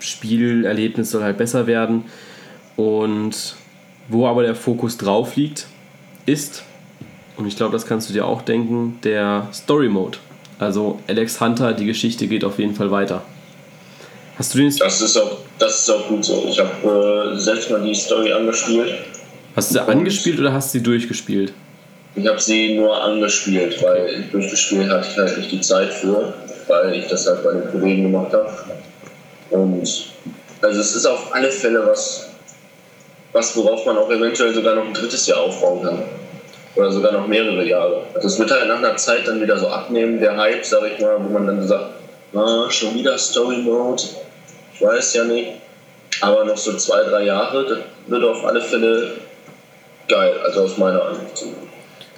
Spielerlebnis 0.00 1.10
soll 1.10 1.22
halt 1.22 1.38
besser 1.38 1.66
werden. 1.66 2.04
Und 2.76 3.56
wo 4.08 4.26
aber 4.26 4.42
der 4.42 4.54
Fokus 4.54 4.98
drauf 4.98 5.36
liegt, 5.36 5.66
ist, 6.26 6.64
und 7.36 7.46
ich 7.46 7.56
glaube, 7.56 7.72
das 7.72 7.86
kannst 7.86 8.08
du 8.08 8.12
dir 8.12 8.26
auch 8.26 8.42
denken, 8.42 8.98
der 9.02 9.48
Story 9.52 9.88
Mode. 9.88 10.18
Also 10.58 10.98
Alex 11.06 11.40
Hunter, 11.40 11.72
die 11.72 11.86
Geschichte 11.86 12.26
geht 12.26 12.44
auf 12.44 12.58
jeden 12.58 12.74
Fall 12.74 12.90
weiter. 12.90 13.22
Hast 14.38 14.54
du 14.54 14.58
den? 14.58 14.76
Das 14.76 15.00
ist 15.00 15.16
auch, 15.16 15.38
das 15.58 15.80
ist 15.80 15.90
auch 15.90 16.06
gut 16.06 16.24
so. 16.24 16.46
Ich 16.48 16.60
habe 16.60 17.34
äh, 17.34 17.38
selbst 17.38 17.70
mal 17.70 17.82
die 17.82 17.94
Story 17.94 18.32
angespielt. 18.32 18.94
Hast 19.56 19.70
du 19.70 19.74
sie 19.74 19.80
angespielt 19.80 20.38
oder 20.38 20.52
hast 20.52 20.72
du 20.72 20.78
sie 20.78 20.84
durchgespielt? 20.84 21.52
Ich 22.14 22.26
habe 22.26 22.40
sie 22.40 22.74
nur 22.76 23.02
angespielt, 23.02 23.82
weil 23.82 24.24
durchgespielt 24.30 24.88
hatte 24.90 25.08
ich 25.10 25.16
halt 25.18 25.38
nicht 25.38 25.50
die 25.50 25.60
Zeit 25.60 25.92
für, 25.92 26.32
weil 26.68 26.94
ich 26.94 27.08
das 27.08 27.26
halt 27.26 27.42
bei 27.42 27.52
den 27.52 27.70
Kollegen 27.70 28.04
gemacht 28.04 28.32
habe. 28.32 28.48
Und 29.50 29.82
also 30.62 30.80
es 30.80 30.94
ist 30.94 31.06
auf 31.06 31.34
alle 31.34 31.50
Fälle 31.50 31.84
was, 31.84 32.28
was 33.32 33.56
worauf 33.56 33.84
man 33.86 33.98
auch 33.98 34.10
eventuell 34.10 34.54
sogar 34.54 34.76
noch 34.76 34.86
ein 34.86 34.94
drittes 34.94 35.26
Jahr 35.26 35.40
aufbauen 35.40 35.82
kann. 35.82 36.02
Oder 36.76 36.92
sogar 36.92 37.10
noch 37.10 37.26
mehrere 37.26 37.64
Jahre. 37.64 38.04
Es 38.22 38.38
wird 38.38 38.52
halt 38.52 38.68
nach 38.68 38.78
einer 38.78 38.96
Zeit 38.96 39.26
dann 39.26 39.40
wieder 39.40 39.58
so 39.58 39.66
abnehmen, 39.66 40.20
der 40.20 40.36
Hype, 40.36 40.64
sag 40.64 40.82
ich 40.92 41.00
mal, 41.00 41.16
wo 41.18 41.28
man 41.28 41.46
dann 41.48 41.66
sagt, 41.66 41.90
ah, 42.34 42.70
schon 42.70 42.94
wieder 42.94 43.18
Story 43.18 43.56
Mode, 43.56 44.02
ich 44.78 44.86
weiß 44.86 45.14
ja 45.14 45.24
nicht. 45.24 45.48
Aber 46.20 46.44
noch 46.44 46.56
so 46.56 46.76
zwei, 46.76 47.02
drei 47.02 47.24
Jahre, 47.24 47.64
das 47.64 47.78
wird 48.06 48.24
auf 48.24 48.44
alle 48.44 48.60
Fälle 48.60 49.12
geil, 50.08 50.34
also 50.44 50.62
aus 50.62 50.78
meiner 50.78 51.02
Ansicht. 51.02 51.44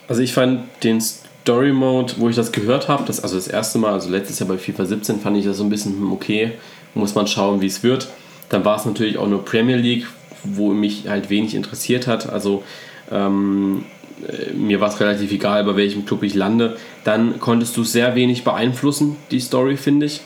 Also 0.09 0.23
ich 0.23 0.33
fand 0.33 0.63
den 0.83 1.01
Story 1.01 1.73
Mode, 1.73 2.15
wo 2.17 2.29
ich 2.29 2.37
das 2.37 2.53
gehört 2.53 2.89
habe, 2.89 3.05
das, 3.07 3.23
also 3.23 3.37
das 3.37 3.49
erste 3.49 3.79
Mal, 3.79 3.93
also 3.93 4.09
letztes 4.09 4.39
Jahr 4.39 4.49
bei 4.49 4.59
FIFA 4.59 4.87
17 4.87 5.21
fand 5.21 5.37
ich 5.37 5.45
das 5.45 5.59
so 5.59 5.65
ein 5.65 5.71
bisschen 5.71 5.93
hm, 5.93 6.13
okay, 6.13 6.53
muss 6.95 7.15
man 7.15 7.27
schauen, 7.27 7.61
wie 7.61 7.67
es 7.67 7.83
wird. 7.83 8.09
Dann 8.49 8.65
war 8.65 8.77
es 8.77 8.85
natürlich 8.85 9.19
auch 9.19 9.29
nur 9.29 9.45
Premier 9.45 9.77
League, 9.77 10.07
wo 10.43 10.71
mich 10.71 11.09
halt 11.09 11.31
wenig 11.31 11.55
interessiert 11.55 12.07
hat. 12.07 12.31
Also 12.31 12.63
ähm, 13.11 13.85
äh, 14.27 14.53
mir 14.53 14.81
war 14.81 14.89
es 14.89 15.01
relativ 15.01 15.31
egal, 15.33 15.65
bei 15.65 15.77
welchem 15.77 16.07
Club 16.07 16.23
ich 16.23 16.35
lande. 16.35 16.77
Dann 17.05 17.39
konntest 17.39 17.77
du 17.77 17.85
sehr 17.85 18.15
wenig 18.15 18.45
beeinflussen, 18.45 19.17
die 19.31 19.41
Story, 19.41 19.77
finde 19.77 20.07
ich. 20.07 20.21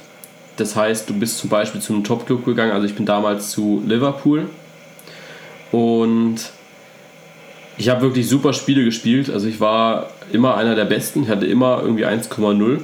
Das 0.57 0.77
heißt, 0.77 1.09
du 1.11 1.15
bist 1.15 1.39
zum 1.39 1.51
Beispiel 1.51 1.81
zu 1.81 1.93
einem 1.93 2.05
Top-Club 2.05 2.45
gegangen. 2.45 2.73
Also 2.73 2.87
ich 2.87 2.95
bin 2.95 3.07
damals 3.07 3.51
zu 3.51 3.83
Liverpool. 3.87 4.49
Und 5.73 6.37
ich 7.77 7.89
habe 7.89 8.03
wirklich 8.03 8.29
super 8.29 8.53
Spiele 8.53 8.85
gespielt. 8.85 9.31
Also 9.31 9.49
ich 9.49 9.61
war 9.61 10.11
immer 10.33 10.57
einer 10.57 10.75
der 10.75 10.85
Besten. 10.85 11.25
Ich 11.25 11.29
hatte 11.29 11.47
immer 11.47 11.81
irgendwie 11.83 12.07
1,0. 12.07 12.81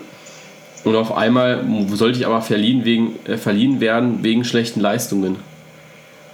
Und 0.82 0.96
auf 0.96 1.16
einmal 1.16 1.64
sollte 1.92 2.18
ich 2.18 2.26
aber 2.26 2.40
verliehen, 2.40 2.84
wegen, 2.84 3.18
äh, 3.26 3.36
verliehen 3.36 3.80
werden 3.80 4.22
wegen 4.22 4.44
schlechten 4.44 4.80
Leistungen. 4.80 5.36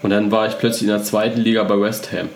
Und 0.03 0.11
dann 0.11 0.31
war 0.31 0.47
ich 0.47 0.59
plötzlich 0.59 0.83
in 0.83 0.89
der 0.89 1.03
zweiten 1.03 1.41
Liga 1.41 1.65
bei 1.65 1.81
West 1.81 2.13
Ham. 2.13 2.29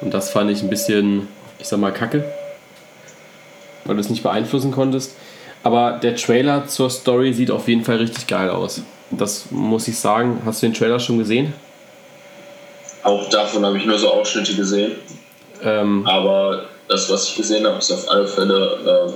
Und 0.00 0.12
das 0.14 0.30
fand 0.30 0.50
ich 0.50 0.62
ein 0.62 0.70
bisschen, 0.70 1.26
ich 1.58 1.66
sag 1.66 1.80
mal, 1.80 1.92
kacke. 1.92 2.24
Weil 3.84 3.96
du 3.96 4.00
es 4.00 4.10
nicht 4.10 4.22
beeinflussen 4.22 4.70
konntest. 4.70 5.16
Aber 5.68 5.98
der 6.02 6.16
Trailer 6.16 6.66
zur 6.66 6.88
Story 6.88 7.34
sieht 7.34 7.50
auf 7.50 7.68
jeden 7.68 7.84
Fall 7.84 7.96
richtig 7.96 8.26
geil 8.26 8.48
aus. 8.48 8.80
Das 9.10 9.50
muss 9.50 9.86
ich 9.86 9.98
sagen. 9.98 10.40
Hast 10.46 10.62
du 10.62 10.66
den 10.66 10.72
Trailer 10.72 10.98
schon 10.98 11.18
gesehen? 11.18 11.52
Auch 13.02 13.28
davon 13.28 13.66
habe 13.66 13.76
ich 13.76 13.84
nur 13.84 13.98
so 13.98 14.10
Ausschnitte 14.10 14.54
gesehen. 14.54 14.92
Ähm, 15.62 16.06
Aber 16.06 16.62
das, 16.88 17.10
was 17.10 17.28
ich 17.28 17.36
gesehen 17.36 17.66
habe, 17.66 17.76
ist 17.76 17.92
auf 17.92 18.10
alle 18.10 18.26
Fälle. 18.26 19.12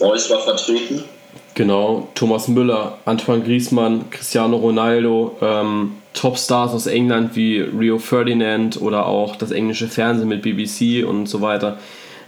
Äh, 0.00 0.02
Reus 0.02 0.30
war 0.30 0.40
vertreten. 0.40 1.04
Genau, 1.52 2.08
Thomas 2.14 2.48
Müller, 2.48 2.96
Antoine 3.04 3.44
Griezmann, 3.44 4.08
Cristiano 4.08 4.56
Ronaldo, 4.56 5.36
ähm, 5.42 5.96
Topstars 6.14 6.72
aus 6.72 6.86
England 6.86 7.36
wie 7.36 7.60
Rio 7.60 7.98
Ferdinand 7.98 8.80
oder 8.80 9.04
auch 9.04 9.36
das 9.36 9.50
englische 9.50 9.88
Fernsehen 9.88 10.28
mit 10.28 10.40
BBC 10.40 11.06
und 11.06 11.26
so 11.26 11.42
weiter. 11.42 11.76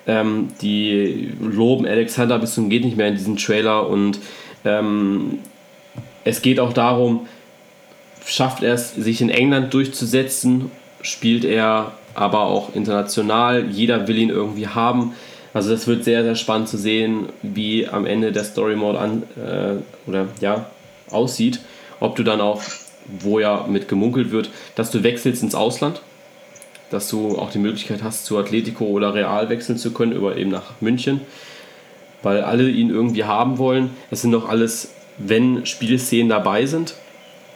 Ähm, 0.06 0.48
die 0.62 1.32
loben 1.40 1.86
Alexander 1.86 2.38
bis 2.38 2.54
zum 2.54 2.70
geht 2.70 2.84
nicht 2.84 2.96
mehr 2.96 3.08
in 3.08 3.16
diesem 3.16 3.36
Trailer 3.36 3.88
und 3.88 4.20
ähm, 4.64 5.38
es 6.24 6.42
geht 6.42 6.60
auch 6.60 6.72
darum, 6.72 7.26
schafft 8.24 8.62
er 8.62 8.74
es, 8.74 8.94
sich 8.94 9.20
in 9.20 9.30
England 9.30 9.72
durchzusetzen, 9.72 10.70
spielt 11.02 11.44
er 11.44 11.92
aber 12.14 12.40
auch 12.42 12.74
international, 12.74 13.66
jeder 13.70 14.08
will 14.08 14.18
ihn 14.18 14.30
irgendwie 14.30 14.68
haben. 14.68 15.14
Also 15.54 15.70
das 15.70 15.86
wird 15.86 16.04
sehr, 16.04 16.22
sehr 16.22 16.34
spannend 16.34 16.68
zu 16.68 16.76
sehen, 16.76 17.26
wie 17.42 17.86
am 17.88 18.06
Ende 18.06 18.32
der 18.32 18.44
Story 18.44 18.76
Mode 18.76 18.98
an, 18.98 19.22
äh, 19.36 20.08
oder, 20.08 20.28
ja, 20.40 20.66
aussieht. 21.10 21.60
Ob 22.00 22.16
du 22.16 22.24
dann 22.24 22.40
auch, 22.40 22.62
wo 23.20 23.38
ja 23.38 23.66
mit 23.68 23.88
gemunkelt 23.88 24.32
wird, 24.32 24.50
dass 24.74 24.90
du 24.90 25.02
wechselst 25.02 25.42
ins 25.42 25.54
Ausland 25.54 26.02
dass 26.90 27.08
du 27.08 27.36
auch 27.38 27.50
die 27.50 27.58
Möglichkeit 27.58 28.02
hast, 28.02 28.24
zu 28.24 28.38
Atletico 28.38 28.84
oder 28.86 29.14
Real 29.14 29.48
wechseln 29.48 29.78
zu 29.78 29.92
können, 29.92 30.12
über 30.12 30.36
eben 30.36 30.50
nach 30.50 30.80
München, 30.80 31.20
weil 32.22 32.42
alle 32.42 32.68
ihn 32.68 32.90
irgendwie 32.90 33.24
haben 33.24 33.58
wollen. 33.58 33.90
Es 34.10 34.22
sind 34.22 34.32
doch 34.32 34.48
alles, 34.48 34.90
wenn 35.18 35.66
Spielszenen 35.66 36.28
dabei 36.28 36.66
sind, 36.66 36.94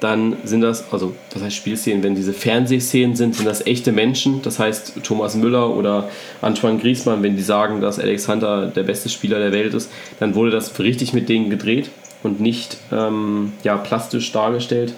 dann 0.00 0.36
sind 0.44 0.62
das, 0.62 0.92
also 0.92 1.14
das 1.32 1.42
heißt 1.42 1.54
Spielszenen, 1.54 2.02
wenn 2.02 2.14
diese 2.14 2.32
Fernsehszenen 2.32 3.14
sind, 3.16 3.36
sind 3.36 3.46
das 3.46 3.66
echte 3.66 3.92
Menschen. 3.92 4.40
Das 4.42 4.58
heißt 4.58 4.94
Thomas 5.02 5.34
Müller 5.34 5.76
oder 5.76 6.08
Antoine 6.40 6.78
Griezmann, 6.78 7.22
wenn 7.22 7.36
die 7.36 7.42
sagen, 7.42 7.80
dass 7.80 7.98
Alex 7.98 8.26
Hunter 8.26 8.68
der 8.68 8.82
beste 8.82 9.10
Spieler 9.10 9.38
der 9.38 9.52
Welt 9.52 9.74
ist, 9.74 9.90
dann 10.18 10.34
wurde 10.34 10.50
das 10.50 10.78
richtig 10.78 11.12
mit 11.12 11.28
denen 11.28 11.50
gedreht 11.50 11.90
und 12.22 12.40
nicht 12.40 12.78
ähm, 12.90 13.52
ja, 13.62 13.76
plastisch 13.76 14.32
dargestellt, 14.32 14.94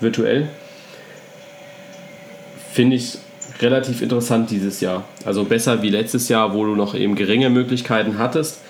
virtuell. 0.00 0.48
Finde 2.72 2.96
ich 2.96 3.18
relativ 3.62 4.02
interessant 4.02 4.50
dieses 4.50 4.80
Jahr. 4.80 5.04
Also 5.24 5.44
besser 5.44 5.82
wie 5.82 5.90
letztes 5.90 6.28
Jahr, 6.28 6.54
wo 6.54 6.64
du 6.64 6.74
noch 6.74 6.94
eben 6.94 7.14
geringe 7.14 7.50
Möglichkeiten 7.50 8.18
hattest, 8.18 8.60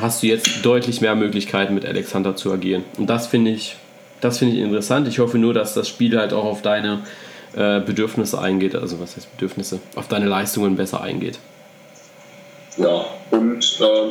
hast 0.00 0.22
du 0.22 0.26
jetzt 0.26 0.64
deutlich 0.64 1.00
mehr 1.00 1.14
Möglichkeiten 1.14 1.74
mit 1.74 1.84
Alexander 1.84 2.36
zu 2.36 2.52
agieren. 2.52 2.84
Und 2.98 3.08
das 3.08 3.26
finde 3.26 3.52
ich 3.52 3.76
das 4.20 4.40
ich 4.40 4.58
interessant. 4.58 5.08
Ich 5.08 5.18
hoffe 5.18 5.38
nur, 5.38 5.54
dass 5.54 5.74
das 5.74 5.88
Spiel 5.88 6.18
halt 6.18 6.32
auch 6.32 6.44
auf 6.44 6.62
deine 6.62 7.02
äh, 7.54 7.80
Bedürfnisse 7.80 8.40
eingeht. 8.40 8.74
Also 8.74 8.98
was 9.00 9.16
heißt 9.16 9.30
Bedürfnisse? 9.32 9.80
Auf 9.94 10.08
deine 10.08 10.26
Leistungen 10.26 10.76
besser 10.76 11.00
eingeht. 11.02 11.38
Ja, 12.76 13.04
und 13.30 13.78
ähm, 13.80 14.10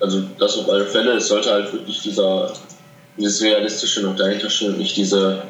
also 0.00 0.22
das 0.38 0.58
auf 0.58 0.68
alle 0.68 0.86
Fälle, 0.86 1.12
es 1.12 1.28
sollte 1.28 1.50
halt 1.50 1.72
wirklich 1.72 2.02
dieser, 2.02 2.52
dieses 3.16 3.42
Realistische 3.42 4.02
noch 4.02 4.16
dahinter 4.16 4.50
stehen 4.50 4.72
und 4.72 4.78
nicht 4.78 4.96
diese 4.96 5.42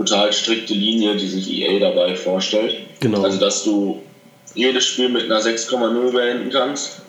total 0.00 0.32
strikte 0.32 0.72
Linie, 0.72 1.16
die 1.16 1.28
sich 1.28 1.50
EA 1.50 1.78
dabei 1.78 2.16
vorstellt. 2.16 2.76
Genau. 3.00 3.22
Also 3.22 3.38
dass 3.38 3.64
du 3.64 4.00
jedes 4.54 4.86
Spiel 4.86 5.10
mit 5.10 5.24
einer 5.24 5.40
6,0 5.40 6.12
beenden 6.12 6.50
kannst 6.50 7.02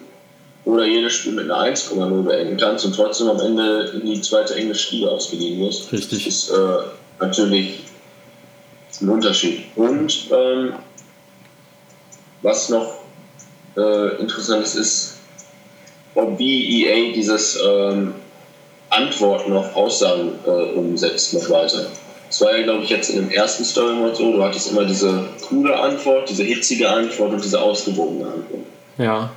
oder 0.65 0.86
jedes 0.86 1.13
Spiel 1.13 1.31
mit 1.31 1.50
einer 1.50 1.74
1,0 1.74 2.24
beenden 2.24 2.57
kannst 2.57 2.86
und 2.86 2.93
trotzdem 2.93 3.29
am 3.29 3.39
Ende 3.39 3.91
in 3.93 4.05
die 4.05 4.21
zweite 4.21 4.55
englische 4.55 4.95
Liga 4.95 5.07
ausgeliehen 5.07 5.62
wirst. 5.62 5.91
Richtig. 5.91 6.25
Das 6.25 6.33
ist 6.33 6.50
äh, 6.50 6.77
natürlich 7.21 7.79
ein 9.00 9.10
Unterschied. 9.10 9.63
Und 9.77 10.27
ähm, 10.31 10.74
was 12.41 12.69
noch 12.69 13.00
äh, 13.77 14.19
interessant 14.19 14.65
ist, 14.65 14.75
ist, 14.75 15.17
ob 16.13 16.38
wie 16.38 16.86
EA 16.86 17.13
dieses 17.13 17.57
ähm, 17.65 18.15
Antworten 18.89 19.53
auf 19.53 19.74
Aussagen 19.77 20.33
äh, 20.45 20.74
umsetzt 20.74 21.33
noch 21.33 21.50
weiter. 21.50 21.88
Das 22.31 22.41
war 22.41 22.57
ja, 22.57 22.63
glaube 22.63 22.83
ich, 22.83 22.89
jetzt 22.89 23.09
in 23.09 23.17
dem 23.17 23.29
ersten 23.29 23.65
Story 23.65 23.93
Mode 23.93 24.15
so. 24.15 24.31
Du 24.31 24.41
hattest 24.41 24.71
immer 24.71 24.85
diese 24.85 25.25
coole 25.47 25.77
Antwort, 25.77 26.29
diese 26.29 26.43
hitzige 26.43 26.89
Antwort 26.89 27.33
und 27.33 27.43
diese 27.43 27.61
ausgewogene 27.61 28.25
Antwort. 28.25 28.65
Ja 28.97 29.31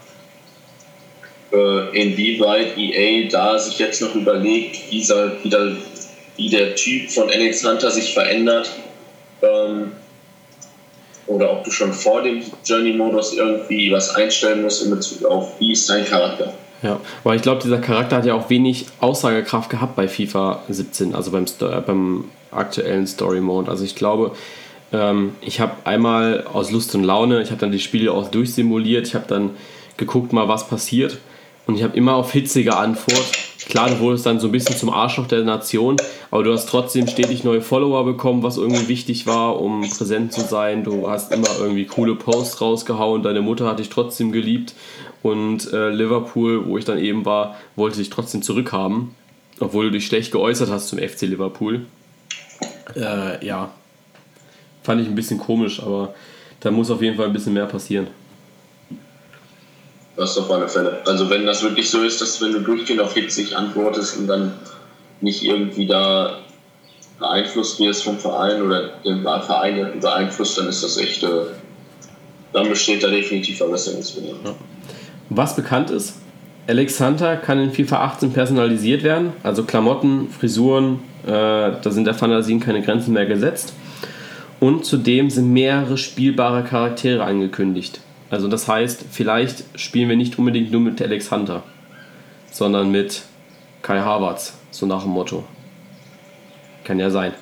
äh, 1.54 2.02
inwieweit 2.02 2.76
EA 2.76 3.28
da 3.28 3.58
sich 3.58 3.78
jetzt 3.78 4.02
noch 4.02 4.14
überlegt, 4.14 4.90
wie, 4.90 5.02
soll, 5.02 5.32
wie, 5.42 5.48
der, 5.48 5.76
wie 6.36 6.48
der 6.48 6.74
Typ 6.74 7.10
von 7.10 7.30
Alex 7.30 7.64
Hunter 7.64 7.90
sich 7.90 8.12
verändert. 8.12 8.70
Ähm, 9.42 9.92
oder 11.26 11.52
ob 11.52 11.64
du 11.64 11.70
schon 11.70 11.92
vor 11.92 12.22
dem 12.22 12.42
Journey-Modus 12.64 13.34
irgendwie 13.34 13.90
was 13.90 14.14
einstellen 14.14 14.62
musst 14.62 14.84
in 14.84 14.90
Bezug 14.90 15.24
auf, 15.24 15.58
wie 15.58 15.72
ist 15.72 15.88
dein 15.88 16.04
Charakter. 16.04 16.52
Ja, 16.82 17.00
weil 17.22 17.36
ich 17.36 17.42
glaube, 17.42 17.62
dieser 17.62 17.78
Charakter 17.78 18.16
hat 18.16 18.26
ja 18.26 18.34
auch 18.34 18.50
wenig 18.50 18.86
Aussagekraft 19.00 19.70
gehabt 19.70 19.96
bei 19.96 20.06
FIFA 20.06 20.64
17, 20.68 21.14
also 21.14 21.30
beim, 21.30 21.44
äh, 21.44 21.80
beim 21.80 22.24
aktuellen 22.56 23.06
Story 23.06 23.40
Mode. 23.40 23.70
Also 23.70 23.84
ich 23.84 23.94
glaube, 23.94 24.32
ähm, 24.92 25.32
ich 25.40 25.60
habe 25.60 25.72
einmal 25.84 26.44
aus 26.52 26.70
Lust 26.70 26.94
und 26.94 27.04
Laune, 27.04 27.42
ich 27.42 27.50
habe 27.50 27.60
dann 27.60 27.72
die 27.72 27.80
Spiele 27.80 28.12
auch 28.12 28.28
durchsimuliert, 28.28 29.06
ich 29.06 29.14
habe 29.14 29.26
dann 29.28 29.50
geguckt 29.96 30.32
mal, 30.32 30.48
was 30.48 30.68
passiert 30.68 31.18
und 31.66 31.76
ich 31.76 31.82
habe 31.82 31.96
immer 31.96 32.14
auf 32.14 32.32
hitzige 32.32 32.76
Antwort. 32.76 33.24
Klar, 33.68 33.88
du 33.88 33.98
wurdest 34.00 34.26
dann 34.26 34.40
so 34.40 34.48
ein 34.48 34.52
bisschen 34.52 34.76
zum 34.76 34.90
Arschloch 34.90 35.26
der 35.26 35.42
Nation, 35.42 35.96
aber 36.30 36.42
du 36.42 36.52
hast 36.52 36.68
trotzdem 36.68 37.06
stetig 37.06 37.44
neue 37.44 37.62
Follower 37.62 38.04
bekommen, 38.04 38.42
was 38.42 38.58
irgendwie 38.58 38.88
wichtig 38.88 39.26
war, 39.26 39.60
um 39.60 39.88
präsent 39.88 40.32
zu 40.32 40.42
sein. 40.42 40.84
Du 40.84 41.08
hast 41.08 41.32
immer 41.32 41.48
irgendwie 41.58 41.86
coole 41.86 42.14
Posts 42.14 42.60
rausgehauen, 42.60 43.22
deine 43.22 43.40
Mutter 43.40 43.66
hat 43.66 43.78
dich 43.78 43.88
trotzdem 43.88 44.32
geliebt 44.32 44.74
und 45.22 45.72
äh, 45.72 45.88
Liverpool, 45.88 46.66
wo 46.66 46.76
ich 46.76 46.84
dann 46.84 46.98
eben 46.98 47.24
war, 47.24 47.56
wollte 47.76 47.98
dich 47.98 48.10
trotzdem 48.10 48.42
zurückhaben, 48.42 49.14
obwohl 49.60 49.86
du 49.86 49.92
dich 49.92 50.06
schlecht 50.06 50.30
geäußert 50.32 50.70
hast 50.70 50.88
zum 50.88 50.98
FC 50.98 51.22
Liverpool. 51.22 51.86
Äh, 52.96 53.44
ja, 53.44 53.70
fand 54.82 55.00
ich 55.00 55.08
ein 55.08 55.14
bisschen 55.14 55.38
komisch, 55.38 55.82
aber 55.82 56.14
da 56.60 56.70
muss 56.70 56.90
auf 56.90 57.02
jeden 57.02 57.16
Fall 57.16 57.26
ein 57.26 57.32
bisschen 57.32 57.54
mehr 57.54 57.66
passieren. 57.66 58.08
Das 60.16 60.38
auf 60.38 60.50
alle 60.50 60.68
Fälle. 60.68 61.02
Also 61.06 61.28
wenn 61.28 61.44
das 61.44 61.62
wirklich 61.62 61.90
so 61.90 62.02
ist, 62.02 62.20
dass 62.20 62.40
wenn 62.40 62.52
du 62.52 62.60
durchgehend 62.60 63.00
auf 63.00 63.14
hitzig 63.14 63.56
antwortest 63.56 64.16
und 64.18 64.28
dann 64.28 64.54
nicht 65.20 65.42
irgendwie 65.42 65.86
da 65.86 66.38
beeinflusst 67.18 67.80
wirst 67.80 68.04
vom 68.04 68.18
Verein 68.18 68.62
oder 68.62 68.90
den 69.04 69.22
Verein 69.22 69.98
beeinflusst, 70.00 70.58
dann 70.58 70.68
ist 70.68 70.84
das 70.84 70.96
echt, 70.98 71.22
äh, 71.22 71.28
dann 72.52 72.68
besteht 72.68 73.02
da 73.02 73.08
definitiv 73.08 73.58
Verbesserungsbedarf. 73.58 74.36
Ja. 74.44 74.54
Was 75.30 75.56
bekannt 75.56 75.90
ist, 75.90 76.14
Alexander 76.66 77.36
kann 77.36 77.58
in 77.58 77.72
FIFA 77.72 78.04
18 78.04 78.32
personalisiert 78.32 79.02
werden, 79.02 79.32
also 79.42 79.64
Klamotten, 79.64 80.28
Frisuren, 80.30 81.00
äh, 81.24 81.28
da 81.28 81.90
sind 81.90 82.06
der 82.06 82.14
Fantasien 82.14 82.60
keine 82.60 82.82
Grenzen 82.82 83.12
mehr 83.12 83.26
gesetzt. 83.26 83.74
Und 84.60 84.86
zudem 84.86 85.28
sind 85.28 85.52
mehrere 85.52 85.98
spielbare 85.98 86.62
Charaktere 86.62 87.24
angekündigt. 87.24 88.00
Also 88.30 88.48
das 88.48 88.66
heißt, 88.66 89.04
vielleicht 89.10 89.64
spielen 89.74 90.08
wir 90.08 90.16
nicht 90.16 90.38
unbedingt 90.38 90.72
nur 90.72 90.80
mit 90.80 91.02
Alex 91.02 91.30
Hunter, 91.30 91.62
sondern 92.50 92.90
mit 92.90 93.22
Kai 93.82 94.00
Havertz, 94.00 94.54
so 94.70 94.86
nach 94.86 95.02
dem 95.02 95.12
Motto. 95.12 95.44
Kann 96.84 96.98
ja 96.98 97.10
sein. 97.10 97.32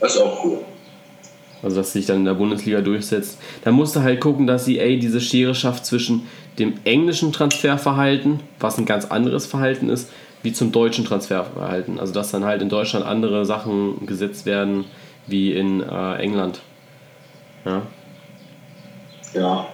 Das 0.00 0.14
ist 0.14 0.20
auch 0.20 0.44
cool. 0.44 0.58
Also, 1.62 1.76
dass 1.76 1.92
sich 1.92 2.06
dann 2.06 2.18
in 2.18 2.24
der 2.26 2.34
Bundesliga 2.34 2.80
durchsetzt. 2.80 3.38
Da 3.64 3.72
musst 3.72 3.96
du 3.96 4.00
halt 4.00 4.20
gucken, 4.20 4.46
dass 4.46 4.68
EA 4.68 4.98
diese 5.00 5.20
Schere 5.20 5.54
schafft 5.54 5.86
zwischen 5.86 6.26
dem 6.58 6.74
englischen 6.84 7.32
Transferverhalten, 7.32 8.40
was 8.58 8.78
ein 8.78 8.86
ganz 8.86 9.06
anderes 9.06 9.46
Verhalten 9.46 9.88
ist, 9.88 10.10
wie 10.42 10.52
zum 10.52 10.72
deutschen 10.72 11.04
Transferverhalten. 11.04 11.98
Also, 11.98 12.12
dass 12.12 12.30
dann 12.30 12.44
halt 12.44 12.62
in 12.62 12.68
Deutschland 12.68 13.04
andere 13.04 13.44
Sachen 13.44 14.06
gesetzt 14.06 14.46
werden 14.46 14.84
wie 15.26 15.52
in 15.52 15.82
äh, 15.82 16.14
England. 16.16 16.60
Ja. 17.64 17.82
Ja. 19.34 19.66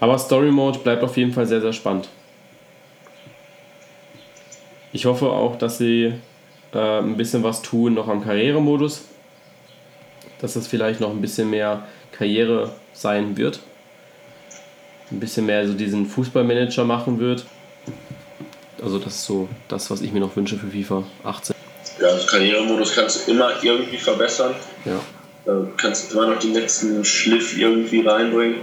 Aber 0.00 0.18
Story 0.18 0.50
Mode 0.50 0.78
bleibt 0.78 1.02
auf 1.02 1.16
jeden 1.16 1.32
Fall 1.32 1.46
sehr, 1.46 1.60
sehr 1.60 1.72
spannend. 1.72 2.08
Ich 4.92 5.06
hoffe 5.06 5.30
auch, 5.30 5.56
dass 5.56 5.78
sie 5.78 6.12
äh, 6.72 6.98
ein 6.98 7.16
bisschen 7.16 7.42
was 7.42 7.62
tun 7.62 7.94
noch 7.94 8.08
am 8.08 8.22
Karrieremodus. 8.22 9.08
Dass 10.40 10.54
das 10.54 10.66
vielleicht 10.66 11.00
noch 11.00 11.10
ein 11.10 11.20
bisschen 11.20 11.50
mehr 11.50 11.84
Karriere 12.12 12.70
sein 12.92 13.36
wird. 13.36 13.60
Ein 15.10 15.20
bisschen 15.20 15.46
mehr 15.46 15.66
so 15.66 15.74
diesen 15.74 16.06
Fußballmanager 16.06 16.84
machen 16.84 17.18
wird. 17.20 17.44
Also 18.82 18.98
das 18.98 19.14
ist 19.14 19.24
so 19.24 19.48
das, 19.68 19.90
was 19.90 20.02
ich 20.02 20.12
mir 20.12 20.20
noch 20.20 20.34
wünsche 20.36 20.56
für 20.56 20.66
FIFA 20.66 21.04
18. 21.24 21.54
Ja, 22.00 22.08
also 22.08 22.26
Karrieremodus 22.26 22.94
kannst 22.94 23.26
du 23.26 23.32
immer 23.32 23.50
irgendwie 23.62 23.96
verbessern. 23.96 24.54
Ja. 24.84 25.00
Du 25.46 25.68
kannst 25.76 26.12
immer 26.12 26.26
noch 26.26 26.38
den 26.38 26.54
letzten 26.54 27.04
Schliff 27.04 27.56
irgendwie 27.56 28.00
reinbringen. 28.00 28.60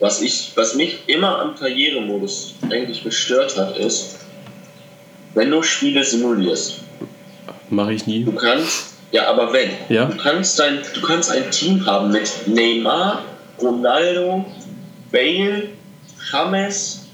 Was, 0.00 0.20
ich, 0.22 0.52
was 0.54 0.74
mich 0.74 0.98
immer 1.06 1.38
am 1.38 1.54
Karrieremodus 1.54 2.54
eigentlich 2.70 3.04
gestört 3.04 3.56
hat, 3.56 3.78
ist, 3.78 4.18
wenn 5.34 5.50
du 5.50 5.62
Spiele 5.62 6.04
simulierst. 6.04 6.80
Mache 7.70 7.92
ich 7.92 8.06
nie. 8.06 8.24
Du 8.24 8.32
kannst, 8.32 8.94
ja, 9.12 9.28
aber 9.28 9.52
wenn. 9.52 9.70
Ja? 9.88 10.06
Du, 10.06 10.16
kannst 10.16 10.58
dein, 10.58 10.80
du 10.94 11.00
kannst 11.00 11.30
ein 11.30 11.50
Team 11.50 11.86
haben 11.86 12.10
mit 12.10 12.30
Neymar, 12.46 13.22
Ronaldo, 13.60 14.44
Bale, 15.14 15.68
James, 16.32 17.06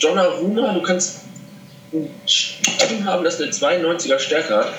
Donnarumma. 0.00 0.72
Du 0.72 0.82
kannst 0.82 1.20
ein 1.92 2.10
Team 2.26 3.04
haben, 3.04 3.22
das 3.22 3.40
eine 3.40 3.50
92er 3.50 4.18
Stärke 4.18 4.56
hat 4.56 4.72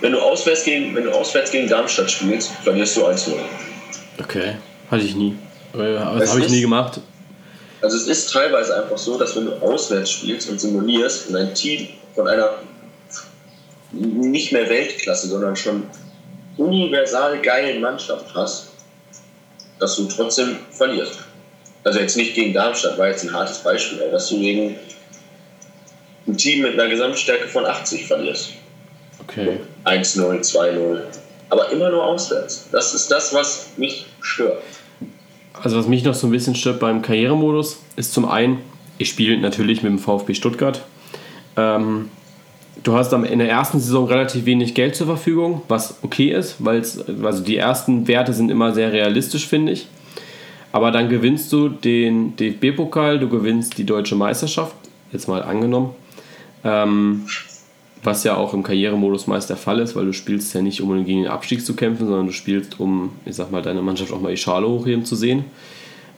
wenn 0.00 0.12
du 0.12 0.20
auswärts 0.20 0.64
gegen, 0.64 0.94
wenn 0.94 1.04
du 1.04 1.12
auswärts 1.12 1.50
gegen 1.50 1.68
Darmstadt 1.68 2.10
spielst, 2.10 2.50
verlierst 2.62 2.96
du 2.96 3.06
1-0. 3.06 3.32
Okay, 4.20 4.56
hatte 4.90 5.02
ich 5.02 5.14
nie. 5.14 5.36
Das 5.72 6.30
habe 6.30 6.40
ich 6.40 6.48
nie 6.48 6.60
gemacht. 6.60 7.00
Also 7.80 7.96
es 7.96 8.06
ist 8.06 8.32
teilweise 8.32 8.82
einfach 8.82 8.98
so, 8.98 9.18
dass 9.18 9.36
wenn 9.36 9.46
du 9.46 9.52
auswärts 9.54 10.10
spielst 10.10 10.50
und 10.50 10.60
simulierst 10.60 11.28
und 11.28 11.36
ein 11.36 11.54
Team 11.54 11.88
von 12.14 12.26
einer 12.26 12.50
nicht 13.92 14.52
mehr 14.52 14.68
Weltklasse, 14.68 15.28
sondern 15.28 15.54
schon 15.56 15.84
universal 16.56 17.40
geilen 17.40 17.80
Mannschaft 17.80 18.34
hast, 18.34 18.68
dass 19.78 19.96
du 19.96 20.06
trotzdem 20.06 20.56
verlierst. 20.70 21.20
Also 21.84 22.00
jetzt 22.00 22.16
nicht 22.16 22.34
gegen 22.34 22.52
Darmstadt, 22.52 22.98
war 22.98 23.08
jetzt 23.08 23.24
ein 23.24 23.32
hartes 23.32 23.58
Beispiel, 23.58 23.98
dass 24.10 24.28
du 24.28 24.38
gegen 24.38 24.76
ein 26.26 26.36
Team 26.36 26.62
mit 26.62 26.74
einer 26.74 26.88
Gesamtstärke 26.88 27.48
von 27.48 27.64
80 27.64 28.06
verlierst. 28.06 28.50
Okay. 29.20 29.60
1-0, 29.84 30.40
2-0. 30.40 31.00
Aber 31.50 31.70
immer 31.70 31.90
nur 31.90 32.04
auswärts. 32.04 32.68
Das 32.72 32.94
ist 32.94 33.10
das, 33.10 33.32
was 33.32 33.68
mich 33.76 34.06
stört. 34.20 34.62
Also 35.62 35.78
was 35.78 35.86
mich 35.86 36.04
noch 36.04 36.14
so 36.14 36.26
ein 36.26 36.30
bisschen 36.30 36.54
stört 36.54 36.78
beim 36.78 37.02
Karrieremodus, 37.02 37.78
ist 37.96 38.12
zum 38.12 38.28
einen, 38.28 38.60
ich 38.98 39.08
spiele 39.08 39.38
natürlich 39.38 39.82
mit 39.82 39.90
dem 39.90 39.98
VfB 39.98 40.34
Stuttgart. 40.34 40.82
Ähm, 41.56 42.10
du 42.82 42.94
hast 42.94 43.12
in 43.12 43.38
der 43.38 43.48
ersten 43.48 43.80
Saison 43.80 44.06
relativ 44.06 44.44
wenig 44.44 44.74
Geld 44.74 44.96
zur 44.96 45.06
Verfügung, 45.06 45.62
was 45.68 45.98
okay 46.02 46.30
ist, 46.30 46.56
weil 46.58 46.82
also 47.22 47.42
die 47.42 47.56
ersten 47.56 48.08
Werte 48.08 48.32
sind 48.32 48.50
immer 48.50 48.72
sehr 48.72 48.92
realistisch, 48.92 49.46
finde 49.46 49.72
ich. 49.72 49.86
Aber 50.72 50.90
dann 50.90 51.08
gewinnst 51.08 51.52
du 51.52 51.68
den 51.68 52.36
DFB-Pokal, 52.36 53.18
du 53.18 53.28
gewinnst 53.28 53.78
die 53.78 53.84
deutsche 53.84 54.16
Meisterschaft, 54.16 54.74
jetzt 55.12 55.28
mal 55.28 55.42
angenommen. 55.42 55.94
Ähm, 56.64 57.24
was 58.02 58.22
ja 58.24 58.36
auch 58.36 58.54
im 58.54 58.62
Karrieremodus 58.62 59.26
meist 59.26 59.50
der 59.50 59.56
Fall 59.56 59.80
ist, 59.80 59.96
weil 59.96 60.04
du 60.04 60.12
spielst 60.12 60.54
ja 60.54 60.62
nicht, 60.62 60.80
um 60.80 61.04
gegen 61.04 61.22
den 61.22 61.30
Abstieg 61.30 61.64
zu 61.64 61.74
kämpfen, 61.74 62.06
sondern 62.06 62.26
du 62.26 62.32
spielst, 62.32 62.78
um, 62.78 63.12
ich 63.24 63.34
sag 63.34 63.50
mal, 63.50 63.62
deine 63.62 63.82
Mannschaft 63.82 64.12
auch 64.12 64.20
mal 64.20 64.30
die 64.30 64.36
Schale 64.36 64.68
hochheben 64.68 65.04
zu 65.04 65.16
sehen. 65.16 65.44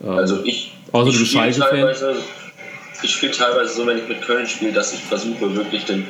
Ähm, 0.02 0.10
also 0.10 0.44
ich, 0.44 0.74
außer 0.92 1.10
ich 1.10 1.18
du 1.18 1.24
Schalke-Fan. 1.24 2.16
Ich 3.02 3.12
spiele 3.12 3.32
teilweise 3.32 3.72
so, 3.74 3.86
wenn 3.86 3.96
ich 3.96 4.08
mit 4.08 4.20
Köln 4.20 4.46
spiele, 4.46 4.72
dass 4.72 4.92
ich 4.92 5.00
versuche, 5.00 5.54
wirklich 5.56 5.86
den 5.86 6.06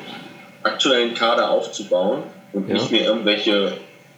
aktuellen 0.63 1.15
Kader 1.15 1.51
aufzubauen 1.51 2.23
und 2.53 2.69
ja. 2.69 2.75
nicht 2.75 2.91
mehr 2.91 3.05
irgendwelche 3.07 3.73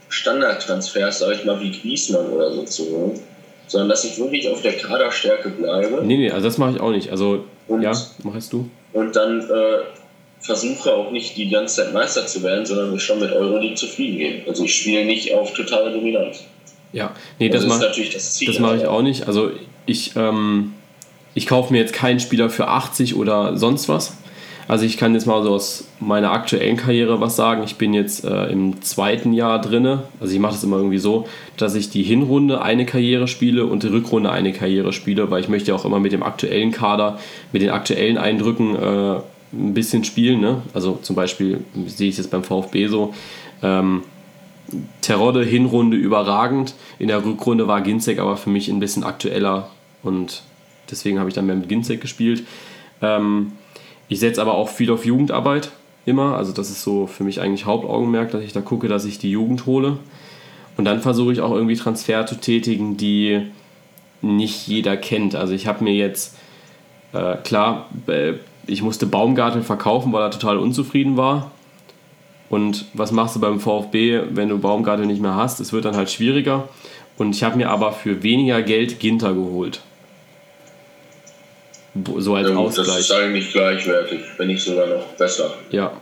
Standardtransfers, 0.09 1.21
sag 1.21 1.33
ich 1.35 1.45
mal, 1.45 1.61
wie 1.61 1.71
Griesmann 1.71 2.27
oder 2.27 2.53
so 2.53 2.65
zu 2.65 2.85
holen, 2.91 3.21
sondern 3.67 3.89
dass 3.89 4.05
ich 4.05 4.19
wirklich 4.19 4.49
auf 4.49 4.61
der 4.63 4.77
Kaderstärke 4.77 5.49
bleibe. 5.51 6.03
Nee, 6.05 6.17
nee, 6.17 6.31
also 6.31 6.47
das 6.47 6.59
mache 6.59 6.73
ich 6.73 6.81
auch 6.81 6.91
nicht. 6.91 7.11
Also, 7.11 7.45
und, 7.69 7.83
ja, 7.83 7.93
machst 8.23 8.53
du. 8.53 8.69
Und 8.93 9.17
dann 9.17 9.41
äh, 9.41 9.79
versuche 10.41 10.93
auch 10.93 11.11
nicht 11.11 11.37
die 11.37 11.49
ganze 11.49 11.77
Zeit 11.77 11.95
Meister 11.95 12.27
zu 12.27 12.43
werden, 12.43 12.67
sondern 12.67 12.93
mich 12.93 13.03
schon 13.03 13.21
mit 13.21 13.33
Euroleague 13.33 13.77
zufrieden 13.77 14.19
geben. 14.19 14.43
Also 14.47 14.65
ich 14.65 14.75
spiele 14.75 15.05
nicht 15.05 15.35
auf 15.35 15.55
totale 15.55 15.93
Dominanz. 15.93 16.45
Ja, 16.93 17.15
nee, 17.39 17.49
das, 17.49 17.63
das, 17.63 17.69
mach, 17.69 17.81
das, 17.81 18.45
das 18.45 18.59
mache 18.59 18.77
ich 18.77 18.87
auch 18.87 19.01
nicht. 19.01 19.27
Also 19.27 19.51
ich, 19.87 20.15
ähm, 20.15 20.75
ich 21.35 21.47
kaufe 21.47 21.73
mir 21.73 21.79
jetzt 21.79 21.95
keinen 21.95 22.21
Spieler 22.21 22.51
für 22.51 22.69
80 22.69 23.15
oder 23.15 23.57
sonst 23.57 23.89
was. 23.89 24.15
Also 24.68 24.85
ich 24.85 24.96
kann 24.96 25.14
jetzt 25.14 25.27
mal 25.27 25.42
so 25.42 25.51
aus 25.51 25.88
meiner 26.01 26.31
aktuellen 26.33 26.77
Karriere 26.77 27.20
was 27.20 27.37
sagen. 27.37 27.62
Ich 27.64 27.77
bin 27.77 27.94
jetzt 27.94 28.25
äh, 28.25 28.46
im 28.46 28.81
zweiten 28.83 29.33
Jahr 29.33 29.61
drinne. 29.61 30.05
Also 30.20 30.33
ich 30.35 30.40
mache 30.40 30.53
das 30.53 30.64
immer 30.64 30.77
irgendwie 30.77 30.98
so, 30.98 31.27
dass 31.57 31.75
ich 31.75 31.90
die 31.90 32.03
Hinrunde 32.03 32.62
eine 32.62 32.87
Karriere 32.87 33.29
spiele 33.29 33.66
und 33.66 33.83
die 33.83 33.88
Rückrunde 33.88 34.31
eine 34.31 34.53
Karriere 34.53 34.92
spiele, 34.92 35.31
weil 35.31 35.42
ich 35.42 35.48
möchte 35.48 35.75
auch 35.75 35.85
immer 35.85 36.01
mit 36.01 36.12
dem 36.12 36.22
aktuellen 36.22 36.72
Kader, 36.72 37.18
mit 37.53 37.62
den 37.62 37.70
aktuellen 37.70 38.18
Eindrücken 38.18 38.77
äh, 38.77 39.16
ein 39.53 39.75
bisschen 39.75 40.05
spielen. 40.05 40.40
Ne? 40.40 40.62
Also 40.75 40.98
zum 41.03 41.16
Beispiel 41.16 41.64
sehe 41.87 42.09
ich 42.09 42.14
es 42.14 42.18
jetzt 42.18 42.31
beim 42.31 42.44
VfB 42.44 42.87
so. 42.87 43.14
Ähm, 43.62 44.03
Terodde 45.03 45.44
Hinrunde 45.44 45.96
überragend. 45.96 46.75
In 46.98 47.09
der 47.09 47.25
Rückrunde 47.25 47.68
war 47.68 47.83
Ginzek 47.83 48.18
aber 48.18 48.37
für 48.37 48.51
mich 48.51 48.68
ein 48.68 48.81
bisschen 48.81 49.05
aktueller 49.05 49.68
und 50.03 50.42
deswegen 50.90 51.18
habe 51.18 51.29
ich 51.29 51.35
dann 51.35 51.46
mehr 51.46 51.57
mit 51.57 51.68
Ginzek 51.68 52.01
gespielt. 52.01 52.44
Ähm, 53.03 53.53
ich 54.09 54.21
setze 54.21 54.41
aber 54.41 54.55
auch 54.55 54.69
viel 54.69 54.91
auf 54.91 55.05
Jugendarbeit 55.05 55.71
immer. 56.05 56.37
Also 56.37 56.53
das 56.53 56.71
ist 56.71 56.83
so 56.83 57.07
für 57.07 57.25
mich 57.25 57.41
eigentlich 57.41 57.67
Hauptaugenmerk, 57.67 58.31
dass 58.31 58.43
ich 58.43 58.53
da 58.53 58.61
gucke, 58.61 58.88
dass 58.88 59.05
ich 59.05 59.19
die 59.19 59.31
Jugend 59.31 59.67
hole. 59.67 59.99
Und 60.77 60.85
dann 60.85 61.01
versuche 61.01 61.33
ich 61.33 61.41
auch 61.41 61.53
irgendwie 61.53 61.77
Transfer 61.77 62.27
zu 62.27 62.37
tätigen, 62.37 62.97
die 62.97 63.43
nicht 64.23 64.67
jeder 64.67 64.97
kennt. 64.97 65.35
Also 65.35 65.55
ich 65.55 65.67
habe 65.67 65.85
mir 65.85 65.95
jetzt, 65.95 66.37
äh, 67.12 67.37
klar, 67.37 67.88
äh, 68.07 68.35
ich 68.67 68.83
musste 68.83 69.07
Baumgartel 69.07 69.62
verkaufen, 69.62 70.12
weil 70.12 70.23
er 70.23 70.31
total 70.31 70.59
unzufrieden 70.59 71.17
war. 71.17 71.51
Und 72.49 72.87
was 72.95 73.12
machst 73.12 73.37
du 73.37 73.41
beim 73.41 73.61
VfB, 73.61 74.23
wenn 74.31 74.49
du 74.49 74.59
Baumgartel 74.59 75.07
nicht 75.07 75.23
mehr 75.23 75.35
hast? 75.35 75.59
Es 75.61 75.73
wird 75.73 75.85
dann 75.85 75.97
halt 75.97 76.11
schwieriger. 76.11 76.69
Und 77.19 77.35
ich 77.35 77.43
habe 77.43 77.57
mir 77.57 77.71
aber 77.71 77.93
für 77.93 78.23
weniger 78.23 78.62
Geld 78.62 79.01
Ginter 79.01 79.35
geholt. 79.35 79.81
So 81.95 82.35
als 82.35 82.49
ja, 82.49 82.57
Ausgleich. 82.57 82.87
Das 82.87 83.01
ist 83.01 83.13
eigentlich 83.13 83.53
gleichwertig, 83.53 84.21
wenn 84.39 84.47
nicht 84.47 84.63
sogar 84.63 84.87
noch 84.87 85.07
besser. 85.19 85.53
Ja, 85.71 85.93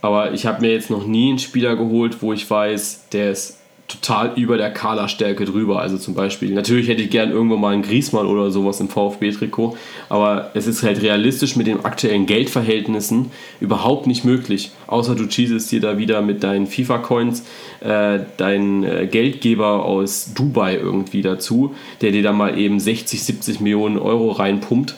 aber 0.00 0.32
ich 0.32 0.46
habe 0.46 0.60
mir 0.60 0.72
jetzt 0.72 0.90
noch 0.90 1.06
nie 1.06 1.30
einen 1.30 1.38
Spieler 1.38 1.76
geholt, 1.76 2.22
wo 2.22 2.32
ich 2.32 2.48
weiß, 2.48 3.08
der 3.12 3.32
ist 3.32 3.58
total 3.88 4.32
über 4.36 4.56
der 4.56 4.72
Kaderstärke 4.72 5.44
drüber. 5.44 5.80
Also 5.80 5.98
zum 5.98 6.14
Beispiel, 6.14 6.54
natürlich 6.54 6.88
hätte 6.88 7.02
ich 7.02 7.10
gern 7.10 7.30
irgendwo 7.30 7.56
mal 7.56 7.74
einen 7.74 7.82
Griesmann 7.82 8.26
oder 8.26 8.50
sowas 8.50 8.80
im 8.80 8.88
VfB-Trikot, 8.88 9.76
aber 10.08 10.50
es 10.54 10.66
ist 10.66 10.82
halt 10.82 11.02
realistisch 11.02 11.56
mit 11.56 11.66
den 11.66 11.84
aktuellen 11.84 12.26
Geldverhältnissen 12.26 13.30
überhaupt 13.60 14.06
nicht 14.06 14.24
möglich. 14.24 14.70
Außer 14.86 15.14
du 15.14 15.26
cheesest 15.26 15.70
dir 15.72 15.80
da 15.80 15.98
wieder 15.98 16.22
mit 16.22 16.42
deinen 16.42 16.66
FIFA-Coins 16.66 17.44
äh, 17.80 18.20
deinen 18.36 18.84
äh, 18.84 19.06
Geldgeber 19.10 19.84
aus 19.84 20.32
Dubai 20.34 20.76
irgendwie 20.76 21.22
dazu, 21.22 21.74
der 22.00 22.12
dir 22.12 22.22
da 22.22 22.32
mal 22.32 22.58
eben 22.58 22.80
60, 22.80 23.22
70 23.22 23.60
Millionen 23.60 23.98
Euro 23.98 24.30
reinpumpt 24.30 24.94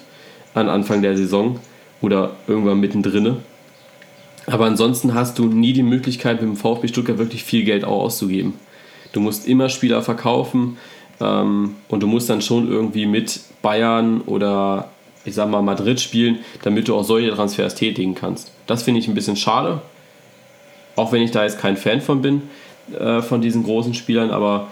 an 0.55 0.69
Anfang 0.69 1.03
der 1.03 1.17
Saison 1.17 1.59
oder 2.01 2.33
irgendwann 2.47 2.81
mittendrin. 2.81 3.37
Aber 4.47 4.67
ansonsten 4.67 5.15
hast 5.15 5.39
du 5.39 5.47
nie 5.47 5.73
die 5.73 5.83
Möglichkeit, 5.83 6.41
mit 6.41 6.51
dem 6.51 6.57
VfB 6.57 6.89
Stuttgart 6.89 7.19
wirklich 7.19 7.45
viel 7.45 7.65
Geld 7.65 7.85
auch 7.85 8.03
auszugeben. 8.03 8.55
Du 9.13 9.21
musst 9.21 9.47
immer 9.47 9.69
Spieler 9.69 10.03
verkaufen 10.03 10.77
ähm, 11.21 11.77
und 11.89 12.03
du 12.03 12.07
musst 12.07 12.29
dann 12.29 12.43
schon 12.43 12.71
irgendwie 12.71 13.07
mit 13.07 13.41
Bayern 13.63 14.21
oder 14.23 14.91
ich 15.25 15.35
sag 15.35 15.49
mal 15.49 15.63
Madrid 15.63 16.01
spielen, 16.01 16.41
damit 16.63 16.89
du 16.89 16.95
auch 16.95 17.05
solche 17.05 17.31
Transfers 17.31 17.75
tätigen 17.75 18.15
kannst. 18.15 18.53
Das 18.67 18.83
finde 18.83 19.01
ich 19.01 19.09
ein 19.09 19.15
bisschen 19.15 19.37
schade. 19.37 19.81
Auch 20.97 21.13
wenn 21.13 21.23
ich 21.23 21.31
da 21.31 21.45
jetzt 21.45 21.59
kein 21.59 21.77
Fan 21.77 22.01
von 22.01 22.21
bin, 22.21 22.43
äh, 22.99 23.23
von 23.23 23.41
diesen 23.41 23.65
großen 23.65 23.95
Spielern, 23.95 24.31
aber 24.31 24.69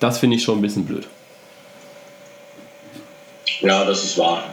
das 0.00 0.18
finde 0.18 0.36
ich 0.36 0.42
schon 0.42 0.58
ein 0.58 0.62
bisschen 0.62 0.84
blöd. 0.84 1.08
Ja, 3.60 3.84
das 3.84 4.04
ist 4.04 4.18
wahr. 4.18 4.44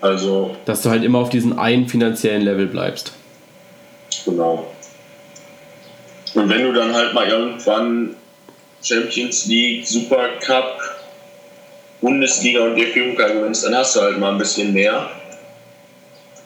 Also. 0.00 0.56
Dass 0.64 0.82
du 0.82 0.90
halt 0.90 1.04
immer 1.04 1.18
auf 1.18 1.30
diesem 1.30 1.58
einen 1.58 1.88
finanziellen 1.88 2.42
Level 2.42 2.66
bleibst. 2.66 3.12
Genau. 4.24 4.66
Und 6.34 6.48
wenn 6.48 6.62
du 6.62 6.72
dann 6.72 6.94
halt 6.94 7.12
mal 7.12 7.28
irgendwann 7.28 8.14
Champions 8.82 9.46
League, 9.46 9.86
Super 9.86 10.28
Cup, 10.40 10.80
Bundesliga 12.00 12.60
und 12.60 12.76
DFB-Pokal 12.76 13.34
gewinnst, 13.34 13.64
dann 13.64 13.74
hast 13.74 13.96
du 13.96 14.00
halt 14.00 14.18
mal 14.18 14.32
ein 14.32 14.38
bisschen 14.38 14.72
mehr. 14.72 15.10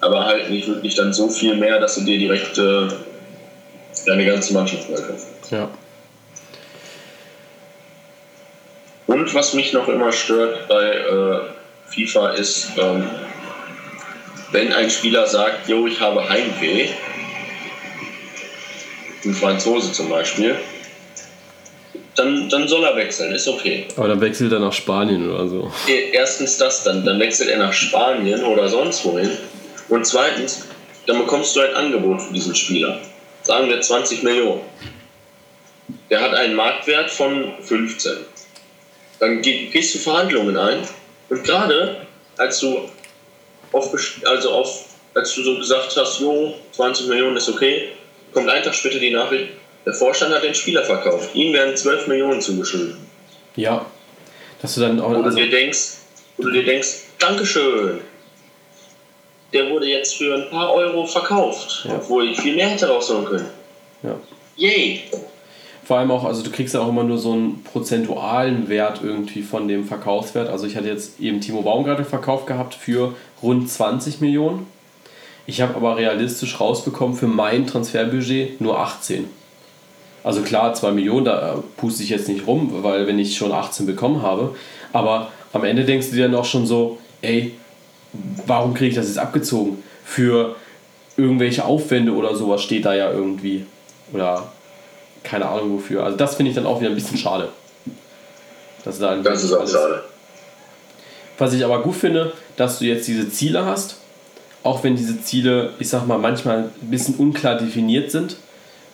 Aber 0.00 0.24
halt 0.26 0.50
nicht 0.50 0.66
wirklich 0.66 0.94
dann 0.94 1.12
so 1.12 1.28
viel 1.28 1.54
mehr, 1.54 1.80
dass 1.80 1.94
du 1.94 2.02
dir 2.02 2.18
direkt 2.18 2.58
äh, 2.58 2.88
deine 4.06 4.26
ganze 4.26 4.52
Mannschaft 4.52 4.90
neu 4.90 4.98
Ja. 5.50 5.70
Und 9.06 9.34
was 9.34 9.54
mich 9.54 9.72
noch 9.72 9.88
immer 9.88 10.12
stört 10.12 10.66
bei 10.68 10.90
äh, 10.90 11.40
FIFA 11.86 12.30
ist, 12.30 12.70
ähm, 12.78 13.06
wenn 14.54 14.72
ein 14.72 14.88
Spieler 14.88 15.26
sagt, 15.26 15.68
jo, 15.68 15.84
ich 15.88 16.00
habe 16.00 16.28
Heimweh, 16.28 16.88
ein 19.24 19.34
Franzose 19.34 19.90
zum 19.90 20.08
Beispiel, 20.08 20.54
dann, 22.14 22.48
dann 22.48 22.68
soll 22.68 22.84
er 22.84 22.94
wechseln, 22.94 23.34
ist 23.34 23.48
okay. 23.48 23.88
Aber 23.96 24.06
dann 24.06 24.20
wechselt 24.20 24.52
er 24.52 24.60
nach 24.60 24.72
Spanien 24.72 25.28
oder 25.28 25.48
so. 25.48 25.72
Erstens 26.12 26.56
das 26.56 26.84
dann, 26.84 27.04
dann 27.04 27.18
wechselt 27.18 27.50
er 27.50 27.58
nach 27.58 27.72
Spanien 27.72 28.44
oder 28.44 28.68
sonst 28.68 29.04
wohin. 29.04 29.30
Und 29.88 30.06
zweitens, 30.06 30.68
dann 31.06 31.18
bekommst 31.18 31.56
du 31.56 31.60
ein 31.60 31.74
Angebot 31.74 32.22
für 32.22 32.32
diesen 32.32 32.54
Spieler. 32.54 33.00
Sagen 33.42 33.68
wir 33.68 33.80
20 33.80 34.22
Millionen. 34.22 34.60
Der 36.10 36.20
hat 36.20 36.32
einen 36.32 36.54
Marktwert 36.54 37.10
von 37.10 37.54
15. 37.60 38.12
Dann 39.18 39.42
gehst 39.42 39.96
du 39.96 39.98
Verhandlungen 39.98 40.56
ein 40.56 40.78
und 41.28 41.42
gerade 41.42 41.96
als 42.36 42.60
du 42.60 42.88
auf, 43.74 43.92
also 44.24 44.50
auf, 44.50 44.84
als 45.14 45.34
du 45.34 45.42
so 45.42 45.56
gesagt 45.56 45.96
hast, 45.96 46.20
jo, 46.20 46.54
20 46.72 47.08
Millionen 47.08 47.37
ist 47.37 47.48
okay, 47.48 47.88
kommt 48.32 48.48
ein 48.48 48.62
Tag 48.62 48.74
später 48.74 48.98
die 48.98 49.10
Nachricht, 49.10 49.48
der 49.84 49.94
Vorstand 49.94 50.34
hat 50.34 50.42
den 50.42 50.54
Spieler 50.54 50.84
verkauft. 50.84 51.34
Ihm 51.34 51.52
werden 51.52 51.76
12 51.76 52.06
Millionen 52.06 52.40
zugeschrieben. 52.40 52.96
Ja. 53.56 53.84
Dass 54.62 54.74
du 54.74 54.80
dann 54.80 55.00
auch. 55.00 55.10
Wo 55.10 55.14
du, 55.14 55.22
also 55.22 55.37
dir 55.37 55.50
denkst, 55.50 55.98
wo 56.37 56.44
du 56.44 56.50
dir 56.50 56.64
denkst, 56.64 56.88
Dankeschön. 57.18 58.00
Der 59.52 59.70
wurde 59.70 59.87
jetzt 59.87 60.16
für 60.16 60.34
ein 60.34 60.50
paar 60.50 60.72
Euro 60.72 61.06
verkauft, 61.06 61.84
ja. 61.84 61.96
obwohl 61.96 62.28
ich 62.28 62.40
viel 62.40 62.56
mehr 62.56 62.68
hätte 62.68 62.88
rausholen 62.88 63.24
können. 63.24 63.50
Ja. 64.02 64.18
Yay! 64.56 65.04
Vor 65.84 65.98
allem 65.98 66.10
auch, 66.10 66.24
also 66.24 66.42
du 66.42 66.50
kriegst 66.50 66.72
ja 66.72 66.80
auch 66.80 66.88
immer 66.88 67.04
nur 67.04 67.18
so 67.18 67.32
einen 67.32 67.62
prozentualen 67.62 68.70
Wert 68.70 69.00
irgendwie 69.02 69.42
von 69.42 69.68
dem 69.68 69.84
Verkaufswert. 69.84 70.48
Also 70.48 70.66
ich 70.66 70.76
hatte 70.76 70.88
jetzt 70.88 71.20
eben 71.20 71.42
Timo 71.42 71.60
Baumgartel 71.60 72.06
verkauft 72.06 72.46
gehabt 72.46 72.74
für 72.74 73.14
rund 73.42 73.68
20 73.68 74.22
Millionen. 74.22 74.66
Ich 75.46 75.60
habe 75.60 75.74
aber 75.74 75.98
realistisch 75.98 76.58
rausbekommen 76.58 77.14
für 77.14 77.26
mein 77.26 77.66
Transferbudget 77.66 78.62
nur 78.62 78.78
18. 78.78 79.26
Also 80.22 80.40
klar, 80.40 80.72
2 80.72 80.92
Millionen, 80.92 81.26
da 81.26 81.62
puste 81.76 82.02
ich 82.02 82.08
jetzt 82.08 82.28
nicht 82.28 82.46
rum, 82.46 82.82
weil 82.82 83.06
wenn 83.06 83.18
ich 83.18 83.36
schon 83.36 83.52
18 83.52 83.84
bekommen 83.84 84.22
habe. 84.22 84.54
Aber 84.94 85.28
am 85.52 85.64
Ende 85.64 85.84
denkst 85.84 86.08
du 86.08 86.16
dir 86.16 86.28
dann 86.28 86.34
auch 86.34 86.46
schon 86.46 86.66
so, 86.66 86.96
ey, 87.20 87.52
warum 88.46 88.72
kriege 88.72 88.88
ich 88.88 88.96
das 88.96 89.08
jetzt 89.08 89.18
abgezogen? 89.18 89.82
Für 90.02 90.56
irgendwelche 91.18 91.66
Aufwände 91.66 92.12
oder 92.12 92.34
sowas 92.36 92.62
steht 92.62 92.86
da 92.86 92.94
ja 92.94 93.12
irgendwie. 93.12 93.66
Oder 94.14 94.50
keine 95.24 95.48
Ahnung 95.48 95.74
wofür. 95.74 96.04
Also 96.04 96.16
das 96.16 96.37
finde 96.37 96.50
ich 96.50 96.54
dann 96.54 96.66
auch 96.66 96.80
wieder 96.80 96.90
ein 96.90 96.94
bisschen 96.94 97.18
schade. 97.18 97.48
Dass 98.84 98.98
da 98.98 99.16
das 99.16 99.42
ist 99.42 99.52
auch 99.52 99.66
schade. 99.66 100.04
Was 101.38 101.52
ich 101.52 101.64
aber 101.64 101.82
gut 101.82 101.96
finde, 101.96 102.32
dass 102.56 102.78
du 102.78 102.84
jetzt 102.84 103.08
diese 103.08 103.28
Ziele 103.28 103.64
hast 103.64 103.96
auch 104.64 104.82
wenn 104.82 104.96
diese 104.96 105.22
Ziele, 105.22 105.74
ich 105.78 105.88
sag 105.88 106.06
mal, 106.06 106.18
manchmal 106.18 106.70
ein 106.82 106.90
bisschen 106.90 107.14
unklar 107.16 107.56
definiert 107.56 108.10
sind, 108.10 108.37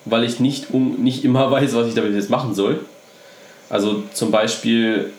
weil 0.04 0.24
ich 0.24 0.40
nicht, 0.40 0.72
um, 0.72 0.96
nicht 1.02 1.24
immer 1.24 1.50
weiß, 1.50 1.74
was 1.74 1.86
ich 1.86 1.94
damit 1.94 2.12
jetzt 2.12 2.28
machen 2.28 2.54
soll. 2.54 2.80
Also 3.70 4.02
zum 4.12 4.32
Beispiel 4.32 5.12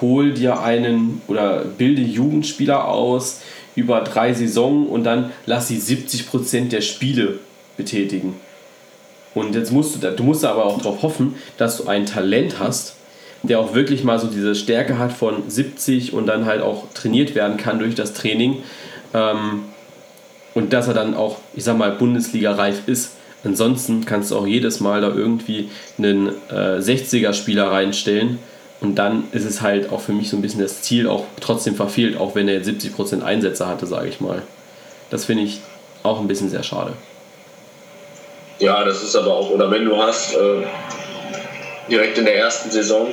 hol 0.00 0.32
dir 0.32 0.60
einen 0.60 1.22
oder 1.28 1.64
bilde 1.64 2.02
Jugendspieler 2.02 2.88
aus 2.88 3.40
über 3.76 4.00
drei 4.00 4.32
Saisonen 4.32 4.86
und 4.86 5.04
dann 5.04 5.30
lass 5.46 5.68
sie 5.68 5.78
70% 5.78 6.68
der 6.68 6.80
Spiele 6.80 7.38
betätigen. 7.76 8.34
Und 9.34 9.54
jetzt 9.54 9.72
musst 9.72 10.02
du, 10.02 10.10
du 10.10 10.22
musst 10.22 10.44
aber 10.44 10.64
auch 10.64 10.78
darauf 10.78 11.02
hoffen, 11.02 11.34
dass 11.56 11.76
du 11.78 11.86
ein 11.86 12.06
Talent 12.06 12.58
hast, 12.58 12.94
der 13.42 13.60
auch 13.60 13.74
wirklich 13.74 14.04
mal 14.04 14.18
so 14.18 14.26
diese 14.26 14.54
Stärke 14.54 14.98
hat 14.98 15.12
von 15.12 15.48
70 15.48 16.12
und 16.12 16.26
dann 16.26 16.46
halt 16.46 16.62
auch 16.62 16.84
trainiert 16.92 17.34
werden 17.34 17.56
kann 17.56 17.78
durch 17.78 17.94
das 17.94 18.12
Training. 18.12 18.62
Ähm, 19.14 19.64
und 20.54 20.72
dass 20.72 20.88
er 20.88 20.94
dann 20.94 21.14
auch, 21.14 21.38
ich 21.54 21.64
sag 21.64 21.78
mal, 21.78 21.92
Bundesliga-reif 21.92 22.88
ist. 22.88 23.12
Ansonsten 23.44 24.04
kannst 24.04 24.30
du 24.30 24.36
auch 24.36 24.46
jedes 24.46 24.80
Mal 24.80 25.00
da 25.00 25.08
irgendwie 25.08 25.70
einen 25.96 26.28
äh, 26.50 26.78
60er-Spieler 26.78 27.70
reinstellen. 27.70 28.38
Und 28.80 28.96
dann 28.96 29.24
ist 29.32 29.44
es 29.44 29.60
halt 29.60 29.92
auch 29.92 30.00
für 30.00 30.12
mich 30.12 30.28
so 30.30 30.36
ein 30.36 30.42
bisschen 30.42 30.60
das 30.60 30.82
Ziel 30.82 31.06
auch 31.06 31.24
trotzdem 31.40 31.74
verfehlt, 31.74 32.18
auch 32.18 32.34
wenn 32.34 32.48
er 32.48 32.54
jetzt 32.54 32.68
70% 32.68 33.22
Einsätze 33.22 33.66
hatte, 33.66 33.86
sage 33.86 34.08
ich 34.08 34.20
mal. 34.20 34.42
Das 35.10 35.26
finde 35.26 35.44
ich 35.44 35.60
auch 36.02 36.20
ein 36.20 36.28
bisschen 36.28 36.48
sehr 36.48 36.62
schade. 36.62 36.94
Ja, 38.60 38.84
das 38.84 39.02
ist 39.02 39.16
aber 39.16 39.34
auch, 39.34 39.50
oder 39.50 39.70
wenn 39.70 39.86
du 39.86 39.96
hast, 39.96 40.34
äh, 40.34 40.62
direkt 41.90 42.18
in 42.18 42.26
der 42.26 42.36
ersten 42.36 42.70
Saison, 42.70 43.12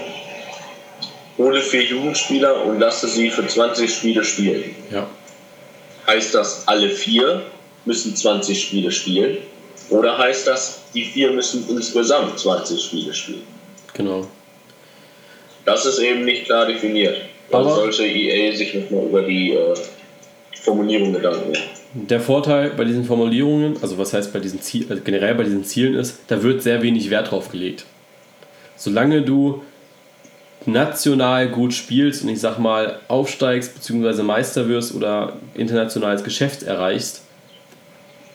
hole 1.38 1.62
vier 1.62 1.84
Jugendspieler 1.84 2.66
und 2.66 2.80
lasse 2.80 3.08
sie 3.08 3.30
für 3.30 3.48
20 3.48 3.94
Spiele 3.94 4.24
spielen. 4.24 4.76
Ja. 4.92 5.08
Heißt 6.06 6.36
das, 6.36 6.68
alle 6.68 6.90
vier 6.90 7.44
müssen 7.86 8.16
20 8.16 8.62
Spiele 8.62 8.92
spielen? 8.92 9.38
Oder 9.90 10.18
heißt 10.18 10.48
das, 10.48 10.82
die 10.94 11.06
vier 11.06 11.32
müssen 11.32 11.66
insgesamt 11.70 12.38
20 12.38 12.82
Spiele 12.82 13.14
spielen? 13.14 13.44
Genau. 13.94 14.28
Das 15.64 15.86
ist 15.86 16.00
eben 16.00 16.26
nicht 16.26 16.46
klar 16.46 16.66
definiert. 16.66 17.22
Da 17.50 17.64
sollte 17.64 18.06
EA 18.06 18.54
sich 18.56 18.74
nochmal 18.74 19.06
über 19.06 19.22
die 19.22 19.54
äh, 19.54 19.74
Formulierung 20.62 21.14
Gedanken 21.14 21.52
machen. 21.52 21.64
Der 21.94 22.20
Vorteil 22.20 22.72
bei 22.72 22.84
diesen 22.84 23.06
Formulierungen, 23.06 23.78
also 23.82 23.98
was 23.98 24.14
heißt 24.14 24.34
bei 24.34 24.40
diesen 24.40 24.62
Ziel, 24.62 24.86
also 24.90 25.02
generell 25.04 25.36
bei 25.36 25.44
diesen 25.44 25.64
Zielen 25.64 25.96
ist, 25.96 26.20
da 26.28 26.44
wird 26.44 26.62
sehr 26.62 26.82
wenig 26.82 27.10
Wert 27.10 27.32
drauf 27.32 27.50
gelegt. 27.50 27.86
Solange 28.76 29.22
du 29.22 29.64
national 30.66 31.48
gut 31.48 31.74
spielst 31.74 32.24
und 32.24 32.30
ich 32.30 32.42
sag 32.42 32.60
mal 32.60 33.00
aufsteigst 33.08 33.74
bzw. 33.76 34.22
Meister 34.22 34.68
wirst 34.68 34.94
oder 34.94 35.34
internationales 35.54 36.24
Geschäft 36.24 36.64
erreichst, 36.64 37.24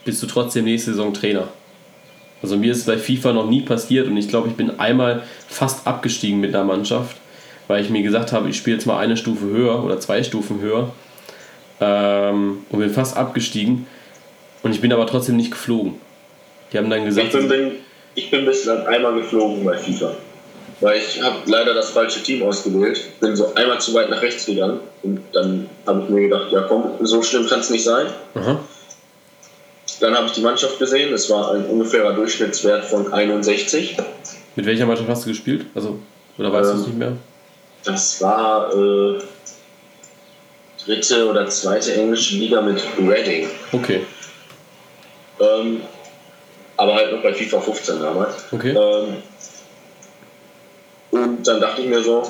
bist 0.04 0.22
du 0.22 0.26
trotzdem 0.26 0.64
nächste 0.64 0.92
Saison 0.92 1.12
Trainer. 1.12 1.48
Also 2.42 2.56
mir 2.56 2.72
ist 2.72 2.78
es 2.78 2.86
bei 2.86 2.98
FIFA 2.98 3.34
noch 3.34 3.48
nie 3.48 3.60
passiert 3.60 4.08
und 4.08 4.16
ich 4.16 4.28
glaube, 4.28 4.48
ich 4.48 4.56
bin 4.56 4.80
einmal 4.80 5.22
fast 5.46 5.86
abgestiegen 5.86 6.40
mit 6.40 6.54
einer 6.54 6.64
Mannschaft, 6.64 7.16
weil 7.68 7.84
ich 7.84 7.90
mir 7.90 8.02
gesagt 8.02 8.32
habe, 8.32 8.48
ich 8.48 8.56
spiele 8.56 8.76
jetzt 8.76 8.86
mal 8.86 8.98
eine 8.98 9.16
Stufe 9.16 9.44
höher 9.44 9.84
oder 9.84 10.00
zwei 10.00 10.22
Stufen 10.22 10.60
höher 10.60 10.90
ähm, 11.82 12.64
und 12.70 12.78
bin 12.78 12.90
fast 12.90 13.16
abgestiegen 13.16 13.86
und 14.62 14.72
ich 14.72 14.80
bin 14.80 14.92
aber 14.92 15.06
trotzdem 15.06 15.36
nicht 15.36 15.50
geflogen. 15.50 15.94
Die 16.72 16.78
haben 16.78 16.88
dann 16.88 17.04
gesagt... 17.04 17.28
Ich 17.28 17.32
bin, 17.32 17.48
bin, 17.48 17.72
ich 18.14 18.30
bin 18.30 18.44
bislang 18.44 18.86
einmal 18.86 19.14
geflogen 19.14 19.64
bei 19.64 19.76
FIFA 19.76 20.14
weil 20.82 20.98
ich 20.98 21.22
habe 21.22 21.36
leider 21.46 21.74
das 21.74 21.90
falsche 21.90 22.22
Team 22.22 22.42
ausgewählt. 22.42 23.00
Bin 23.20 23.36
so 23.36 23.54
einmal 23.54 23.80
zu 23.80 23.94
weit 23.94 24.10
nach 24.10 24.20
rechts 24.20 24.46
gegangen 24.46 24.80
und 25.02 25.20
dann 25.32 25.68
habe 25.86 26.02
ich 26.02 26.08
mir 26.10 26.22
gedacht, 26.22 26.50
ja 26.50 26.62
komm, 26.62 26.90
so 27.00 27.22
schlimm 27.22 27.46
kann 27.46 27.60
es 27.60 27.70
nicht 27.70 27.84
sein. 27.84 28.08
Aha. 28.34 28.58
Dann 30.00 30.14
habe 30.14 30.26
ich 30.26 30.32
die 30.32 30.40
Mannschaft 30.40 30.78
gesehen, 30.80 31.12
es 31.14 31.30
war 31.30 31.52
ein 31.52 31.64
ungefährer 31.66 32.12
Durchschnittswert 32.12 32.84
von 32.84 33.12
61. 33.12 33.96
Mit 34.56 34.66
welcher 34.66 34.86
Mannschaft 34.86 35.08
hast 35.08 35.24
du 35.24 35.28
gespielt? 35.28 35.66
Also, 35.74 36.00
oder 36.36 36.52
weißt 36.52 36.70
ähm, 36.70 36.76
du 36.76 36.82
es 36.82 36.86
nicht 36.88 36.98
mehr? 36.98 37.12
Das 37.84 38.20
war 38.20 38.74
äh, 38.74 39.18
dritte 40.86 41.28
oder 41.28 41.48
zweite 41.48 41.94
englische 41.94 42.36
Liga 42.36 42.60
mit 42.60 42.82
Reading. 42.98 43.48
Okay. 43.72 44.00
Ähm, 45.40 45.82
aber 46.76 46.94
halt 46.94 47.12
noch 47.12 47.22
bei 47.22 47.34
FIFA 47.34 47.60
15 47.60 48.00
damals. 48.00 48.44
Okay. 48.52 48.70
Ähm, 48.70 49.16
und 51.10 51.46
dann 51.46 51.60
dachte 51.60 51.82
ich 51.82 51.88
mir 51.88 52.02
so, 52.02 52.22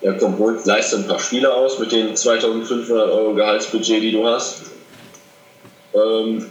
ja 0.00 0.12
komm, 0.14 0.38
hol, 0.38 0.60
leiste 0.64 0.96
ein 0.96 1.06
paar 1.06 1.18
Spiele 1.18 1.52
aus 1.52 1.78
mit 1.78 1.92
den 1.92 2.14
2500 2.14 3.10
Euro 3.10 3.34
Gehaltsbudget, 3.34 4.02
die 4.02 4.12
du 4.12 4.26
hast. 4.26 4.62
Ähm, 5.94 6.50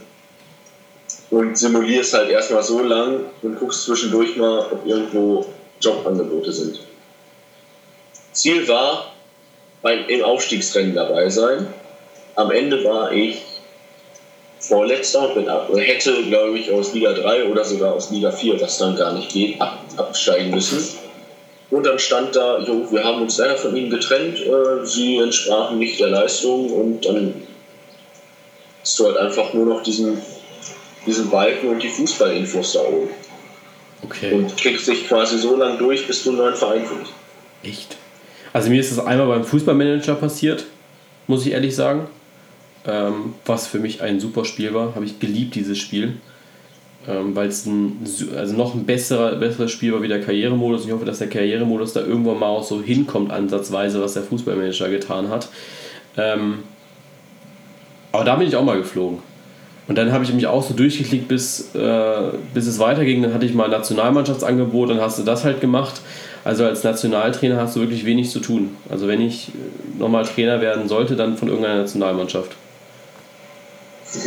und 1.30 1.58
simulierst 1.58 2.14
halt 2.14 2.30
erstmal 2.30 2.62
so 2.62 2.80
lang 2.80 3.26
und 3.42 3.58
guckst 3.58 3.84
zwischendurch 3.84 4.36
mal, 4.36 4.66
ob 4.70 4.86
irgendwo 4.86 5.46
Jobangebote 5.80 6.52
sind. 6.52 6.80
Ziel 8.32 8.66
war, 8.68 9.13
beim, 9.84 10.08
im 10.08 10.24
Aufstiegsrennen 10.24 10.94
dabei 10.94 11.28
sein. 11.28 11.66
Am 12.34 12.50
Ende 12.50 12.82
war 12.84 13.12
ich 13.12 13.42
Vorletzter 14.58 15.28
und 15.28 15.34
bin 15.34 15.48
ab, 15.48 15.68
hätte, 15.76 16.24
glaube 16.24 16.58
ich, 16.58 16.72
aus 16.72 16.94
Liga 16.94 17.12
3 17.12 17.44
oder 17.44 17.64
sogar 17.64 17.92
aus 17.92 18.10
Liga 18.10 18.30
4, 18.30 18.60
was 18.62 18.78
dann 18.78 18.96
gar 18.96 19.12
nicht 19.12 19.30
geht, 19.30 19.60
ab, 19.60 19.84
absteigen 19.98 20.50
müssen. 20.50 20.82
Und 21.70 21.84
dann 21.84 21.98
stand 21.98 22.34
da, 22.34 22.60
jo, 22.60 22.90
wir 22.90 23.04
haben 23.04 23.20
uns 23.22 23.36
leider 23.36 23.56
von 23.56 23.76
ihnen 23.76 23.90
getrennt, 23.90 24.40
äh, 24.40 24.86
sie 24.86 25.18
entsprachen 25.18 25.78
nicht 25.78 26.00
der 26.00 26.08
Leistung 26.08 26.70
und 26.70 27.04
dann 27.04 27.34
hast 28.80 28.98
du 28.98 29.04
halt 29.04 29.18
einfach 29.18 29.52
nur 29.52 29.66
noch 29.66 29.82
diesen, 29.82 30.18
diesen 31.06 31.28
Balken 31.28 31.68
und 31.68 31.82
die 31.82 31.90
Fußballinfos 31.90 32.72
da 32.72 32.80
oben. 32.80 33.10
Okay. 34.02 34.32
Und 34.32 34.56
kriegst 34.56 34.88
dich 34.88 35.06
quasi 35.06 35.38
so 35.38 35.56
lange 35.56 35.76
durch, 35.76 36.06
bis 36.06 36.24
du 36.24 36.30
einen 36.30 36.38
neuen 36.38 36.54
Verein 36.54 36.86
findest. 36.86 37.12
Echt? 37.62 37.96
Also 38.54 38.70
mir 38.70 38.80
ist 38.80 38.96
das 38.96 39.04
einmal 39.04 39.26
beim 39.26 39.44
Fußballmanager 39.44 40.14
passiert, 40.14 40.64
muss 41.26 41.44
ich 41.44 41.52
ehrlich 41.52 41.74
sagen. 41.76 42.06
Ähm, 42.86 43.34
was 43.44 43.66
für 43.66 43.78
mich 43.78 44.00
ein 44.00 44.18
super 44.20 44.46
Spiel 44.46 44.72
war. 44.72 44.94
Habe 44.94 45.04
ich 45.04 45.18
geliebt, 45.18 45.54
dieses 45.54 45.78
Spiel 45.78 46.14
ähm, 47.06 47.36
weil 47.36 47.48
es 47.48 47.68
also 48.36 48.56
noch 48.56 48.74
ein 48.74 48.86
besserer, 48.86 49.36
besseres 49.36 49.70
Spiel 49.70 49.92
war 49.92 50.02
wie 50.02 50.08
der 50.08 50.20
Karrieremodus. 50.20 50.86
Ich 50.86 50.92
hoffe, 50.92 51.04
dass 51.04 51.18
der 51.18 51.28
Karrieremodus 51.28 51.92
da 51.92 52.00
irgendwann 52.00 52.38
mal 52.38 52.46
auch 52.46 52.62
so 52.62 52.82
hinkommt, 52.82 53.30
ansatzweise, 53.30 54.00
was 54.00 54.14
der 54.14 54.22
Fußballmanager 54.22 54.88
getan 54.88 55.28
hat. 55.28 55.48
Ähm, 56.16 56.60
aber 58.12 58.24
da 58.24 58.36
bin 58.36 58.48
ich 58.48 58.56
auch 58.56 58.64
mal 58.64 58.78
geflogen. 58.78 59.18
Und 59.86 59.98
dann 59.98 60.12
habe 60.12 60.24
ich 60.24 60.32
mich 60.32 60.46
auch 60.46 60.62
so 60.62 60.72
durchgeklickt, 60.72 61.28
bis, 61.28 61.74
äh, 61.74 62.30
bis 62.54 62.66
es 62.66 62.78
weiterging. 62.78 63.22
Dann 63.22 63.34
hatte 63.34 63.44
ich 63.44 63.52
mal 63.52 63.64
ein 63.64 63.70
Nationalmannschaftsangebot, 63.70 64.88
dann 64.88 65.00
hast 65.00 65.18
du 65.18 65.24
das 65.24 65.44
halt 65.44 65.60
gemacht. 65.60 66.00
Also 66.44 66.66
als 66.66 66.84
Nationaltrainer 66.84 67.56
hast 67.56 67.74
du 67.74 67.80
wirklich 67.80 68.04
wenig 68.04 68.30
zu 68.30 68.38
tun. 68.38 68.76
Also 68.90 69.08
wenn 69.08 69.22
ich 69.22 69.48
nochmal 69.98 70.26
Trainer 70.26 70.60
werden 70.60 70.88
sollte, 70.88 71.16
dann 71.16 71.38
von 71.38 71.48
irgendeiner 71.48 71.80
Nationalmannschaft. 71.80 72.52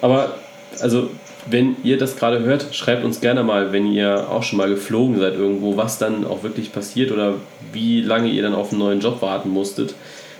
Aber 0.00 0.34
also 0.80 1.10
wenn 1.46 1.76
ihr 1.82 1.98
das 1.98 2.16
gerade 2.16 2.40
hört, 2.40 2.74
schreibt 2.74 3.04
uns 3.04 3.20
gerne 3.20 3.42
mal, 3.42 3.72
wenn 3.72 3.92
ihr 3.92 4.28
auch 4.30 4.42
schon 4.42 4.56
mal 4.56 4.68
geflogen 4.68 5.18
seid 5.18 5.34
irgendwo, 5.34 5.76
was 5.76 5.98
dann 5.98 6.26
auch 6.26 6.42
wirklich 6.42 6.72
passiert 6.72 7.12
oder 7.12 7.34
wie 7.72 8.00
lange 8.00 8.28
ihr 8.28 8.42
dann 8.42 8.54
auf 8.54 8.70
einen 8.70 8.80
neuen 8.80 9.00
Job 9.00 9.20
warten 9.22 9.50
musstet. 9.50 9.94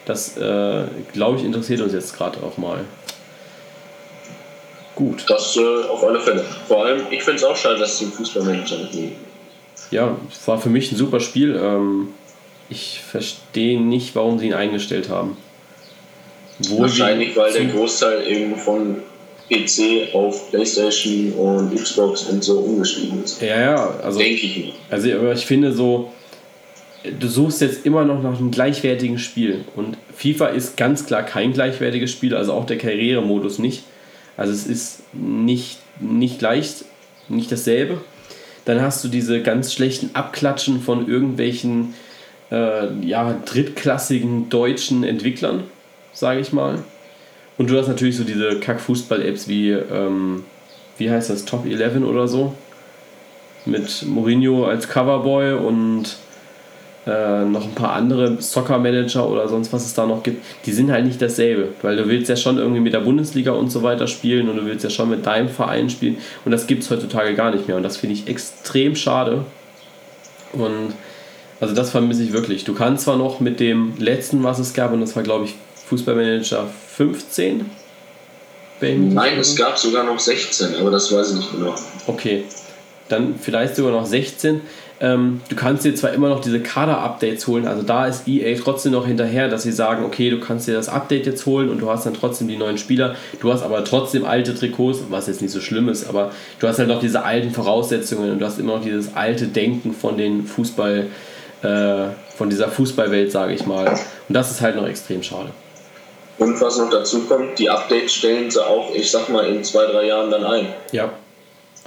Das, 0.06 0.38
äh, 0.38 0.84
glaube 1.12 1.38
ich, 1.38 1.44
interessiert 1.44 1.82
uns 1.82 1.92
jetzt 1.92 2.16
gerade 2.16 2.38
auch 2.42 2.56
mal. 2.56 2.80
Gut. 4.94 5.24
Das 5.28 5.56
äh, 5.56 5.88
auf 5.88 6.02
alle 6.02 6.18
Fälle. 6.18 6.44
Vor 6.66 6.84
allem, 6.84 7.02
ich 7.10 7.22
finde 7.22 7.36
es 7.36 7.44
auch 7.44 7.56
schade, 7.56 7.78
dass 7.78 7.98
sie 7.98 8.06
den 8.06 8.12
Fußballmanager 8.12 8.78
nicht 8.78 8.94
nehmen. 8.94 9.27
Ja, 9.90 10.16
war 10.46 10.60
für 10.60 10.68
mich 10.68 10.92
ein 10.92 10.96
super 10.96 11.20
Spiel. 11.20 11.58
Ähm, 11.60 12.08
ich 12.68 13.00
verstehe 13.00 13.80
nicht, 13.80 14.14
warum 14.14 14.38
sie 14.38 14.46
ihn 14.46 14.54
eingestellt 14.54 15.08
haben. 15.08 15.36
Wohl 16.58 16.80
Wahrscheinlich, 16.80 17.36
weil 17.36 17.52
der 17.52 17.66
Großteil 17.66 18.26
eben 18.26 18.56
von 18.56 18.96
PC 19.48 20.14
auf 20.14 20.50
PlayStation 20.50 21.32
und 21.32 21.74
Xbox 21.74 22.24
und 22.24 22.44
so 22.44 22.58
umgeschrieben 22.60 23.24
ist. 23.24 23.40
Ja, 23.40 23.60
ja, 23.60 23.94
also. 24.02 24.18
Denke 24.18 24.46
ich 24.46 24.56
mir. 24.58 24.72
Also, 24.90 25.10
aber 25.12 25.32
ich 25.32 25.46
finde 25.46 25.72
so, 25.72 26.12
du 27.18 27.28
suchst 27.28 27.60
jetzt 27.60 27.86
immer 27.86 28.04
noch 28.04 28.22
nach 28.22 28.38
einem 28.38 28.50
gleichwertigen 28.50 29.18
Spiel. 29.18 29.64
Und 29.76 29.96
FIFA 30.14 30.48
ist 30.48 30.76
ganz 30.76 31.06
klar 31.06 31.22
kein 31.22 31.52
gleichwertiges 31.52 32.10
Spiel, 32.10 32.34
also 32.34 32.52
auch 32.52 32.66
der 32.66 32.76
Karrieremodus 32.76 33.58
nicht. 33.58 33.84
Also, 34.36 34.52
es 34.52 34.66
ist 34.66 35.00
nicht, 35.14 35.78
nicht 36.00 36.42
leicht, 36.42 36.84
nicht 37.28 37.50
dasselbe. 37.50 38.00
Dann 38.68 38.82
hast 38.82 39.02
du 39.02 39.08
diese 39.08 39.40
ganz 39.40 39.72
schlechten 39.72 40.10
Abklatschen 40.12 40.82
von 40.82 41.08
irgendwelchen 41.08 41.94
äh, 42.50 42.92
ja, 43.00 43.34
drittklassigen 43.46 44.50
deutschen 44.50 45.04
Entwicklern, 45.04 45.64
sage 46.12 46.40
ich 46.40 46.52
mal. 46.52 46.80
Und 47.56 47.70
du 47.70 47.78
hast 47.78 47.88
natürlich 47.88 48.18
so 48.18 48.24
diese 48.24 48.60
Kack-Fußball-Apps 48.60 49.48
wie, 49.48 49.70
ähm, 49.70 50.44
wie 50.98 51.10
heißt 51.10 51.30
das, 51.30 51.46
Top 51.46 51.64
11 51.64 52.02
oder 52.02 52.28
so. 52.28 52.52
Mit 53.64 54.04
Mourinho 54.04 54.66
als 54.66 54.86
Coverboy 54.86 55.54
und 55.54 56.18
äh, 57.08 57.44
noch 57.44 57.64
ein 57.64 57.74
paar 57.74 57.94
andere 57.94 58.40
Soccer-Manager 58.40 59.28
oder 59.28 59.48
sonst 59.48 59.72
was 59.72 59.86
es 59.86 59.94
da 59.94 60.06
noch 60.06 60.22
gibt, 60.22 60.44
die 60.66 60.72
sind 60.72 60.90
halt 60.90 61.06
nicht 61.06 61.22
dasselbe, 61.22 61.68
weil 61.80 61.96
du 61.96 62.06
willst 62.06 62.28
ja 62.28 62.36
schon 62.36 62.58
irgendwie 62.58 62.80
mit 62.80 62.92
der 62.92 63.00
Bundesliga 63.00 63.52
und 63.52 63.70
so 63.70 63.82
weiter 63.82 64.06
spielen 64.06 64.48
und 64.48 64.56
du 64.56 64.66
willst 64.66 64.84
ja 64.84 64.90
schon 64.90 65.08
mit 65.08 65.24
deinem 65.24 65.48
Verein 65.48 65.88
spielen 65.88 66.18
und 66.44 66.52
das 66.52 66.66
gibt 66.66 66.82
es 66.82 66.90
heutzutage 66.90 67.34
gar 67.34 67.50
nicht 67.50 67.66
mehr 67.66 67.78
und 67.78 67.82
das 67.82 67.96
finde 67.96 68.14
ich 68.14 68.28
extrem 68.28 68.94
schade 68.94 69.44
und 70.52 70.92
also 71.60 71.74
das 71.74 71.90
vermisse 71.90 72.22
ich 72.22 72.32
wirklich. 72.32 72.64
Du 72.64 72.74
kannst 72.74 73.04
zwar 73.04 73.16
noch 73.16 73.40
mit 73.40 73.58
dem 73.58 73.94
letzten, 73.98 74.44
was 74.44 74.58
es 74.58 74.74
gab, 74.74 74.92
und 74.92 75.00
das 75.00 75.16
war 75.16 75.22
glaube 75.22 75.46
ich 75.46 75.54
Fußballmanager 75.88 76.66
15. 76.96 77.68
Nein, 78.80 79.38
es 79.38 79.56
gab 79.56 79.76
sogar 79.76 80.04
noch 80.04 80.20
16, 80.20 80.76
aber 80.76 80.90
das 80.90 81.12
weiß 81.12 81.30
ich 81.30 81.36
nicht 81.36 81.52
genau. 81.52 81.74
Okay, 82.06 82.44
dann 83.08 83.34
vielleicht 83.40 83.74
sogar 83.74 83.92
noch 83.92 84.06
16. 84.06 84.60
Ähm, 85.00 85.40
du 85.48 85.54
kannst 85.54 85.84
dir 85.84 85.94
zwar 85.94 86.12
immer 86.12 86.28
noch 86.28 86.40
diese 86.40 86.60
Kader-Updates 86.60 87.46
holen, 87.46 87.68
also 87.68 87.82
da 87.82 88.06
ist 88.06 88.26
EA 88.26 88.58
trotzdem 88.58 88.92
noch 88.92 89.06
hinterher, 89.06 89.48
dass 89.48 89.62
sie 89.62 89.70
sagen, 89.70 90.04
okay, 90.04 90.28
du 90.28 90.40
kannst 90.40 90.66
dir 90.66 90.74
das 90.74 90.88
Update 90.88 91.24
jetzt 91.26 91.46
holen 91.46 91.68
und 91.68 91.78
du 91.80 91.88
hast 91.88 92.04
dann 92.04 92.14
trotzdem 92.14 92.48
die 92.48 92.56
neuen 92.56 92.78
Spieler, 92.78 93.14
du 93.40 93.52
hast 93.52 93.62
aber 93.62 93.84
trotzdem 93.84 94.24
alte 94.24 94.56
Trikots, 94.56 95.04
was 95.08 95.28
jetzt 95.28 95.40
nicht 95.40 95.52
so 95.52 95.60
schlimm 95.60 95.88
ist, 95.88 96.08
aber 96.08 96.32
du 96.58 96.66
hast 96.66 96.80
halt 96.80 96.88
noch 96.88 96.98
diese 96.98 97.24
alten 97.24 97.52
Voraussetzungen 97.52 98.32
und 98.32 98.40
du 98.40 98.46
hast 98.46 98.58
immer 98.58 98.76
noch 98.76 98.82
dieses 98.82 99.14
alte 99.14 99.46
Denken 99.46 99.92
von 99.92 100.18
den 100.18 100.44
Fußball, 100.44 101.06
äh, 101.62 102.04
von 102.36 102.50
dieser 102.50 102.68
Fußballwelt, 102.68 103.30
sage 103.30 103.54
ich 103.54 103.66
mal. 103.66 103.86
Und 103.86 104.34
das 104.34 104.50
ist 104.50 104.60
halt 104.60 104.74
noch 104.74 104.86
extrem 104.88 105.22
schade. 105.22 105.50
Und 106.38 106.60
was 106.60 106.78
noch 106.78 106.90
dazu 106.90 107.20
kommt, 107.22 107.58
die 107.58 107.70
Updates 107.70 108.14
stellen 108.14 108.50
sie 108.50 108.64
auch, 108.64 108.92
ich 108.94 109.10
sag 109.10 109.28
mal, 109.28 109.44
in 109.46 109.62
zwei, 109.62 109.86
drei 109.86 110.06
Jahren 110.06 110.30
dann 110.30 110.44
ein. 110.44 110.66
Ja, 110.92 111.10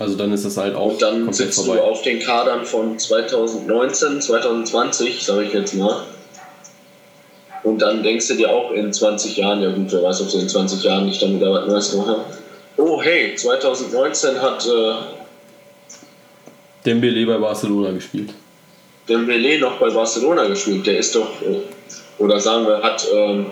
also 0.01 0.15
dann 0.15 0.33
ist 0.33 0.45
das 0.45 0.57
halt 0.57 0.75
auch 0.75 0.93
Und 0.93 1.01
dann 1.01 1.31
sitzt 1.31 1.63
vorbei. 1.63 1.77
du 1.79 1.83
auf 1.83 2.01
den 2.01 2.19
Kadern 2.19 2.65
von 2.65 2.97
2019, 2.97 4.21
2020, 4.21 5.23
sage 5.23 5.43
ich 5.45 5.53
jetzt 5.53 5.75
mal. 5.75 6.03
Und 7.63 7.81
dann 7.81 8.01
denkst 8.01 8.27
du 8.27 8.33
dir 8.33 8.49
auch 8.49 8.71
in 8.71 8.91
20 8.91 9.37
Jahren, 9.37 9.61
ja 9.61 9.69
gut, 9.71 9.91
wer 9.91 10.01
weiß, 10.03 10.21
ob 10.21 10.31
sie 10.31 10.39
in 10.39 10.49
20 10.49 10.83
Jahren 10.83 11.05
nicht 11.05 11.21
dann 11.21 11.35
wieder 11.35 11.53
was 11.53 11.67
Neues 11.67 11.93
machen. 11.93 12.15
Oh 12.77 12.99
hey, 13.01 13.35
2019 13.35 14.41
hat 14.41 14.65
äh, 14.65 14.93
Dembele 16.85 17.25
bei 17.27 17.37
Barcelona 17.37 17.91
gespielt. 17.91 18.33
Dembele 19.07 19.59
noch 19.59 19.77
bei 19.79 19.89
Barcelona 19.89 20.47
gespielt. 20.47 20.87
Der 20.87 20.97
ist 20.97 21.13
doch, 21.15 21.41
äh, 21.41 21.59
oder 22.17 22.39
sagen 22.39 22.65
wir, 22.65 22.81
hat 22.81 23.05
ähm, 23.13 23.47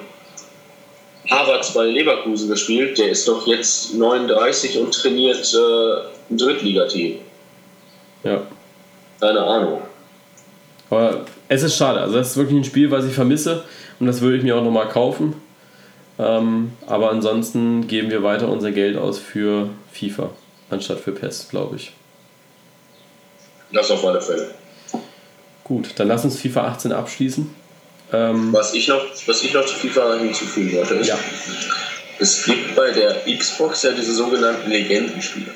Harvards 1.30 1.74
bei 1.76 1.86
Leverkusen 1.86 2.50
gespielt. 2.50 2.98
Der 2.98 3.10
ist 3.10 3.28
doch 3.28 3.46
jetzt 3.46 3.94
39 3.94 4.80
und 4.80 4.92
trainiert 4.92 5.54
äh, 5.54 6.19
ein 6.30 6.38
Drittligateam. 6.38 7.20
Ja. 8.24 8.42
Keine 9.20 9.42
Ahnung. 9.42 9.82
Aber 10.90 11.26
es 11.48 11.64
ist 11.64 11.76
schade. 11.76 12.02
Also, 12.02 12.16
das 12.16 12.32
ist 12.32 12.38
wirklich 12.38 12.58
ein 12.58 12.64
Spiel, 12.64 12.92
was 12.92 13.06
ich 13.06 13.14
vermisse. 13.14 13.64
Und 14.00 14.08
das 14.08 14.22
würde 14.22 14.38
ich 14.38 14.44
mir 14.44 14.56
auch 14.56 14.64
nochmal 14.64 14.88
kaufen. 14.88 15.36
Ähm, 16.18 16.74
aber 16.86 17.12
ansonsten 17.12 17.88
geben 17.88 18.12
wir 18.12 18.24
weiter 18.24 18.50
unser 18.50 18.72
Geld 18.72 18.98
aus 18.98 19.20
für 19.20 19.70
FIFA, 19.92 20.32
anstatt 20.70 21.00
für 21.00 21.14
PES, 21.14 21.48
glaube 21.50 21.78
ich. 21.78 21.94
Das 23.72 23.90
auf 23.90 24.06
alle 24.06 24.22
Fälle. 24.22 24.52
Gut, 25.64 25.92
dann 25.96 26.08
lass 26.08 26.26
uns 26.26 26.40
FIFA 26.42 26.68
18 26.68 26.92
abschließen. 26.92 27.56
Ähm, 28.12 28.52
was, 28.52 28.74
ich 28.74 28.88
noch, 28.88 29.06
was 29.28 29.44
ich 29.44 29.54
noch 29.54 29.66
zu 29.66 29.76
FIFA 29.76 30.16
hinzufügen 30.16 30.76
wollte, 30.76 30.96
ist, 30.96 31.08
ja. 31.08 31.18
es 32.18 32.44
gibt 32.44 32.76
bei 32.76 32.92
der 32.92 33.22
Xbox 33.38 33.84
ja 33.84 33.92
diese 33.92 34.14
sogenannten 34.14 34.70
Legendenspiele. 34.70 35.52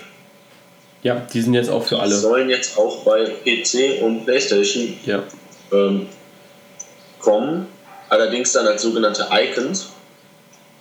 Ja, 1.03 1.15
die 1.33 1.41
sind 1.41 1.53
jetzt 1.53 1.69
auch 1.69 1.83
für 1.85 1.99
alle. 1.99 2.09
Die 2.09 2.19
sollen 2.19 2.49
jetzt 2.49 2.77
auch 2.77 3.03
bei 3.03 3.25
PC 3.25 4.01
und 4.01 4.23
PlayStation 4.23 4.97
ja. 5.05 5.21
ähm, 5.71 6.07
kommen, 7.19 7.67
allerdings 8.09 8.53
dann 8.53 8.65
als 8.67 8.81
sogenannte 8.81 9.27
Icons. 9.29 9.89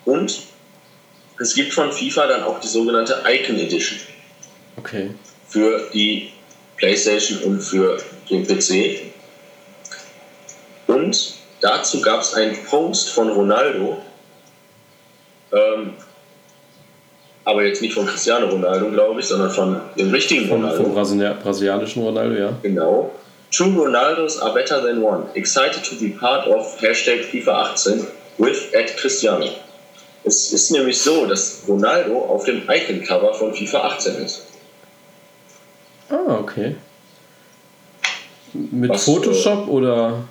Und 0.05 0.43
es 1.41 1.55
gibt 1.55 1.73
von 1.73 1.91
FIFA 1.93 2.29
dann 2.29 2.43
auch 2.45 2.61
die 2.61 2.69
sogenannte 2.69 3.23
Icon 3.27 3.59
Edition. 3.59 3.99
Okay. 4.77 5.11
Für 5.49 5.91
die 5.93 6.31
PlayStation 6.77 7.39
und 7.43 7.61
für 7.61 7.99
den 8.31 8.47
PC. 8.47 9.13
Und 10.87 11.35
dazu 11.61 12.01
gab 12.01 12.23
es 12.23 12.35
einen 12.35 12.65
Post 12.65 13.11
von 13.11 13.29
Ronaldo. 13.31 14.01
Ähm, 15.53 15.95
aber 17.45 17.65
jetzt 17.65 17.83
nicht 17.83 17.95
von 17.95 18.07
Cristiano 18.07 18.47
Ronaldo, 18.47 18.91
glaube 18.91 19.21
ich, 19.21 19.27
sondern 19.27 19.51
von 19.51 19.81
dem 19.99 20.11
richtigen 20.11 20.49
von, 20.49 20.63
Ronaldo. 20.63 20.85
Vom 20.85 20.95
Brasilia 20.95 21.33
brasilianischen 21.43 22.03
Ronaldo, 22.03 22.35
ja. 22.35 22.53
Genau. 22.63 23.11
Two 23.51 23.65
Ronaldos 23.65 24.41
are 24.41 24.55
better 24.55 24.81
than 24.83 25.03
one. 25.03 25.25
Excited 25.35 25.83
to 25.85 25.97
be 25.97 26.11
part 26.19 26.47
of 26.47 26.79
Hashtag 26.81 27.25
FIFA 27.25 27.73
18 27.73 28.07
with 28.39 28.73
at 28.75 28.97
Cristiano. 28.97 29.47
Es 30.25 30.53
ist 30.53 30.71
nämlich 30.71 31.01
so, 31.01 31.27
dass 31.27 31.63
Ronaldo 31.67 32.17
auf 32.17 32.45
dem 32.45 32.63
Icon-Cover 32.69 33.35
von 33.35 33.53
FIFA 33.53 33.79
18 33.89 34.15
ist. 34.25 34.47
Ah, 36.09 36.39
okay. 36.41 36.77
Mit 38.53 38.91
Was, 38.91 39.05
Photoshop 39.05 39.67
äh, 39.67 39.71
oder? 39.71 40.25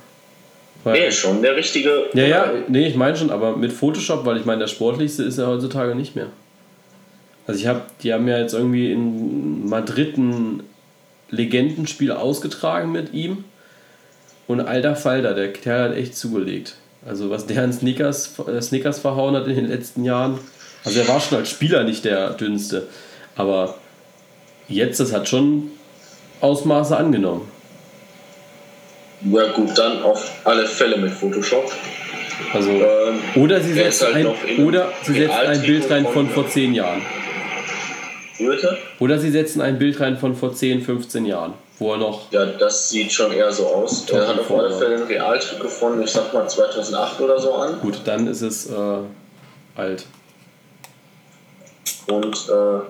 Weil, 0.83 0.93
nee, 0.93 1.11
schon 1.11 1.41
der 1.41 1.55
richtige. 1.55 2.07
Ja, 2.13 2.23
ja, 2.23 2.53
nee, 2.67 2.87
ich 2.87 2.95
meine 2.95 3.15
schon, 3.17 3.29
aber 3.29 3.57
mit 3.57 3.73
Photoshop, 3.73 4.25
weil 4.25 4.37
ich 4.37 4.45
meine, 4.45 4.59
der 4.59 4.67
sportlichste 4.67 5.23
ist 5.23 5.37
er 5.37 5.47
heutzutage 5.47 5.93
nicht 5.93 6.15
mehr. 6.15 6.27
Also 7.47 7.59
ich 7.59 7.67
habe, 7.67 7.81
die 8.03 8.13
haben 8.13 8.27
ja 8.27 8.39
jetzt 8.39 8.53
irgendwie 8.53 8.91
in 8.91 9.67
Madrid 9.67 10.17
ein 10.17 10.63
Legendenspiel 11.29 12.11
ausgetragen 12.11 12.91
mit 12.91 13.13
ihm. 13.13 13.45
Und 14.47 14.61
alter 14.61 14.95
Falter, 14.95 15.33
der 15.33 15.51
Kerl 15.53 15.89
hat 15.89 15.97
echt 15.97 16.15
zugelegt. 16.15 16.75
Also 17.05 17.29
was 17.29 17.47
der 17.47 17.63
an 17.63 17.73
Snickers, 17.73 18.37
äh, 18.47 18.61
Snickers 18.61 18.99
verhauen 18.99 19.35
hat 19.35 19.47
in 19.47 19.55
den 19.55 19.67
letzten 19.67 20.03
Jahren. 20.03 20.39
Also 20.83 20.99
er 20.99 21.07
war 21.07 21.19
schon 21.19 21.37
als 21.37 21.49
Spieler 21.49 21.83
nicht 21.83 22.05
der 22.05 22.31
dünnste. 22.31 22.87
Aber 23.35 23.75
jetzt, 24.67 24.99
das 24.99 25.13
hat 25.13 25.27
schon 25.27 25.71
Ausmaße 26.41 26.95
angenommen. 26.95 27.49
Ja 29.23 29.51
gut, 29.51 29.77
dann 29.77 30.01
auf 30.01 30.31
alle 30.43 30.65
Fälle 30.65 30.97
mit 30.97 31.11
Photoshop. 31.11 31.71
Also, 32.53 32.71
ähm, 32.71 33.19
oder 33.35 33.61
sie 33.61 33.73
setzt, 33.73 34.03
halt 34.03 34.15
ein, 34.15 34.65
oder 34.65 34.91
sie 35.03 35.13
setzt 35.13 35.33
ein 35.33 35.61
Bild 35.61 35.89
rein 35.91 36.05
von 36.07 36.27
vor 36.29 36.47
10 36.47 36.73
Jahren. 36.73 37.01
Bitte? 38.47 38.77
Oder 38.99 39.19
sie 39.19 39.31
setzen 39.31 39.61
ein 39.61 39.77
Bild 39.77 39.99
rein 39.99 40.17
von 40.17 40.35
vor 40.35 40.53
10, 40.53 40.81
15 40.81 41.25
Jahren, 41.25 41.53
wo 41.79 41.91
er 41.93 41.97
noch. 41.97 42.31
Ja, 42.31 42.45
das 42.45 42.89
sieht 42.89 43.11
schon 43.11 43.31
eher 43.31 43.51
so 43.51 43.67
aus. 43.67 44.09
Er 44.09 44.27
hat 44.27 44.39
auf 44.39 44.51
alle 44.51 44.77
Fälle 44.77 44.95
einen 44.95 45.03
Realtrick 45.03 45.61
gefunden, 45.61 46.01
ich 46.03 46.11
sag 46.11 46.33
mal 46.33 46.47
2008 46.47 47.21
oder 47.21 47.39
so 47.39 47.53
an. 47.53 47.79
Gut, 47.81 48.01
dann 48.05 48.27
ist 48.27 48.41
es 48.41 48.69
äh, 48.69 48.99
alt. 49.75 50.05
Und 52.07 52.49
äh, 52.49 52.81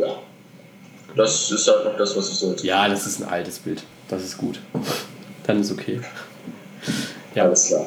ja, 0.00 0.18
das 1.16 1.50
ist 1.50 1.68
halt 1.68 1.84
noch 1.84 1.96
das, 1.96 2.16
was 2.16 2.28
ich 2.30 2.34
so. 2.34 2.54
Ja, 2.62 2.88
das 2.88 3.06
ist 3.06 3.20
ein 3.22 3.28
altes 3.28 3.58
Bild. 3.58 3.82
Das 4.08 4.22
ist 4.22 4.36
gut. 4.36 4.60
Dann 5.46 5.60
ist 5.60 5.72
okay. 5.72 6.00
Ja. 7.34 7.44
Alles 7.44 7.68
klar. 7.68 7.86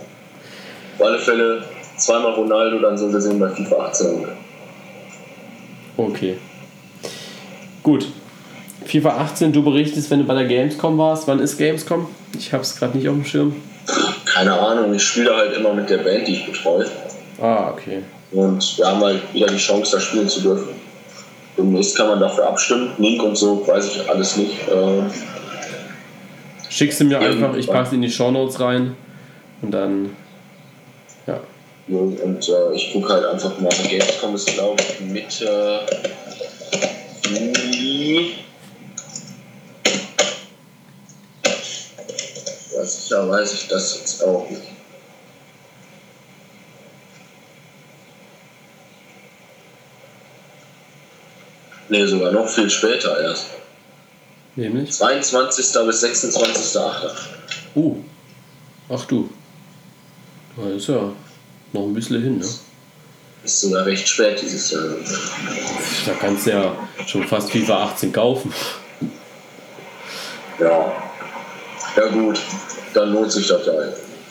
Auf 0.97 1.05
alle 1.05 1.19
Fälle 1.19 1.63
zweimal 2.03 2.33
Ronaldo 2.33 2.79
dann 2.79 2.97
so 2.97 3.07
gesehen 3.09 3.39
bei 3.39 3.49
FIFA 3.49 3.75
18. 3.85 4.27
Okay. 5.95 6.37
Gut. 7.81 8.07
FIFA 8.85 9.17
18, 9.21 9.53
du 9.53 9.63
berichtest, 9.63 10.11
wenn 10.11 10.19
du 10.19 10.25
bei 10.25 10.33
der 10.33 10.45
Gamescom 10.45 10.97
warst. 10.97 11.27
Wann 11.27 11.39
ist 11.39 11.57
Gamescom? 11.57 12.07
Ich 12.37 12.51
habe 12.51 12.63
es 12.63 12.75
gerade 12.75 12.97
nicht 12.97 13.07
auf 13.07 13.15
dem 13.15 13.25
Schirm. 13.25 13.55
Keine 14.25 14.53
Ahnung, 14.53 14.93
ich 14.93 15.03
spiele 15.03 15.33
halt 15.35 15.55
immer 15.55 15.73
mit 15.73 15.89
der 15.89 15.99
Band, 15.99 16.27
die 16.27 16.33
ich 16.33 16.45
betreue. 16.45 16.85
Ah, 17.41 17.69
okay. 17.71 18.03
Und 18.31 18.77
wir 18.77 18.87
haben 18.87 19.01
halt 19.01 19.33
wieder 19.33 19.47
die 19.47 19.57
Chance, 19.57 19.91
da 19.93 20.01
spielen 20.01 20.27
zu 20.27 20.41
dürfen. 20.41 20.69
Demnächst 21.57 21.95
kann 21.95 22.07
man 22.07 22.19
dafür 22.19 22.47
abstimmen. 22.47 22.91
Link 22.97 23.21
und 23.23 23.37
so 23.37 23.65
weiß 23.65 23.95
ich 23.95 24.09
alles 24.09 24.37
nicht. 24.37 24.67
Äh, 24.67 25.03
Schickst 26.69 26.99
du 26.99 27.05
mir 27.05 27.19
einfach, 27.19 27.55
ich 27.55 27.67
packe 27.67 27.87
es 27.87 27.93
in 27.93 28.01
die 28.01 28.09
Shownotes 28.09 28.59
rein 28.59 28.95
und 29.61 29.71
dann 29.71 30.09
und 31.87 32.49
äh, 32.49 32.73
ich 32.73 32.93
gucke 32.93 33.11
halt 33.11 33.25
einfach 33.25 33.59
mal, 33.59 33.69
Gamescom 33.69 34.35
ist 34.35 34.47
glaube 34.53 34.81
ich 34.81 34.99
Mitte 35.01 35.85
Juli. 37.29 38.35
Ja, 42.73 42.85
sicher 42.85 43.29
weiß 43.29 43.53
ich 43.53 43.67
das 43.67 43.99
jetzt 43.99 44.23
auch 44.23 44.49
nicht. 44.49 44.61
Ne, 51.89 52.07
sogar 52.07 52.31
noch 52.31 52.47
viel 52.47 52.69
später 52.69 53.21
erst. 53.21 53.47
Nämlich? 54.55 54.91
22. 54.91 55.65
bis 55.85 56.03
26.8. 56.03 57.11
Uh. 57.75 57.97
Ach 58.89 59.05
du. 59.05 59.29
Da 60.55 60.69
ist 60.69 60.87
ja 60.87 61.11
noch 61.73 61.83
ein 61.83 61.93
bisschen 61.93 62.21
hin, 62.21 62.37
ne? 62.39 62.45
Ist 63.43 63.59
sogar 63.59 63.85
recht 63.85 64.07
spät 64.07 64.41
dieses 64.41 64.71
Jahr. 64.71 64.83
Da 66.05 66.13
kannst 66.13 66.45
du 66.45 66.51
ja 66.51 66.75
schon 67.05 67.25
fast 67.25 67.51
FIFA 67.51 67.83
18 67.85 68.13
kaufen. 68.13 68.53
Ja. 70.59 70.93
Ja 71.95 72.07
gut, 72.07 72.39
dann 72.93 73.13
lohnt 73.13 73.31
sich 73.31 73.47
das 73.47 73.65
ja. 73.65 73.73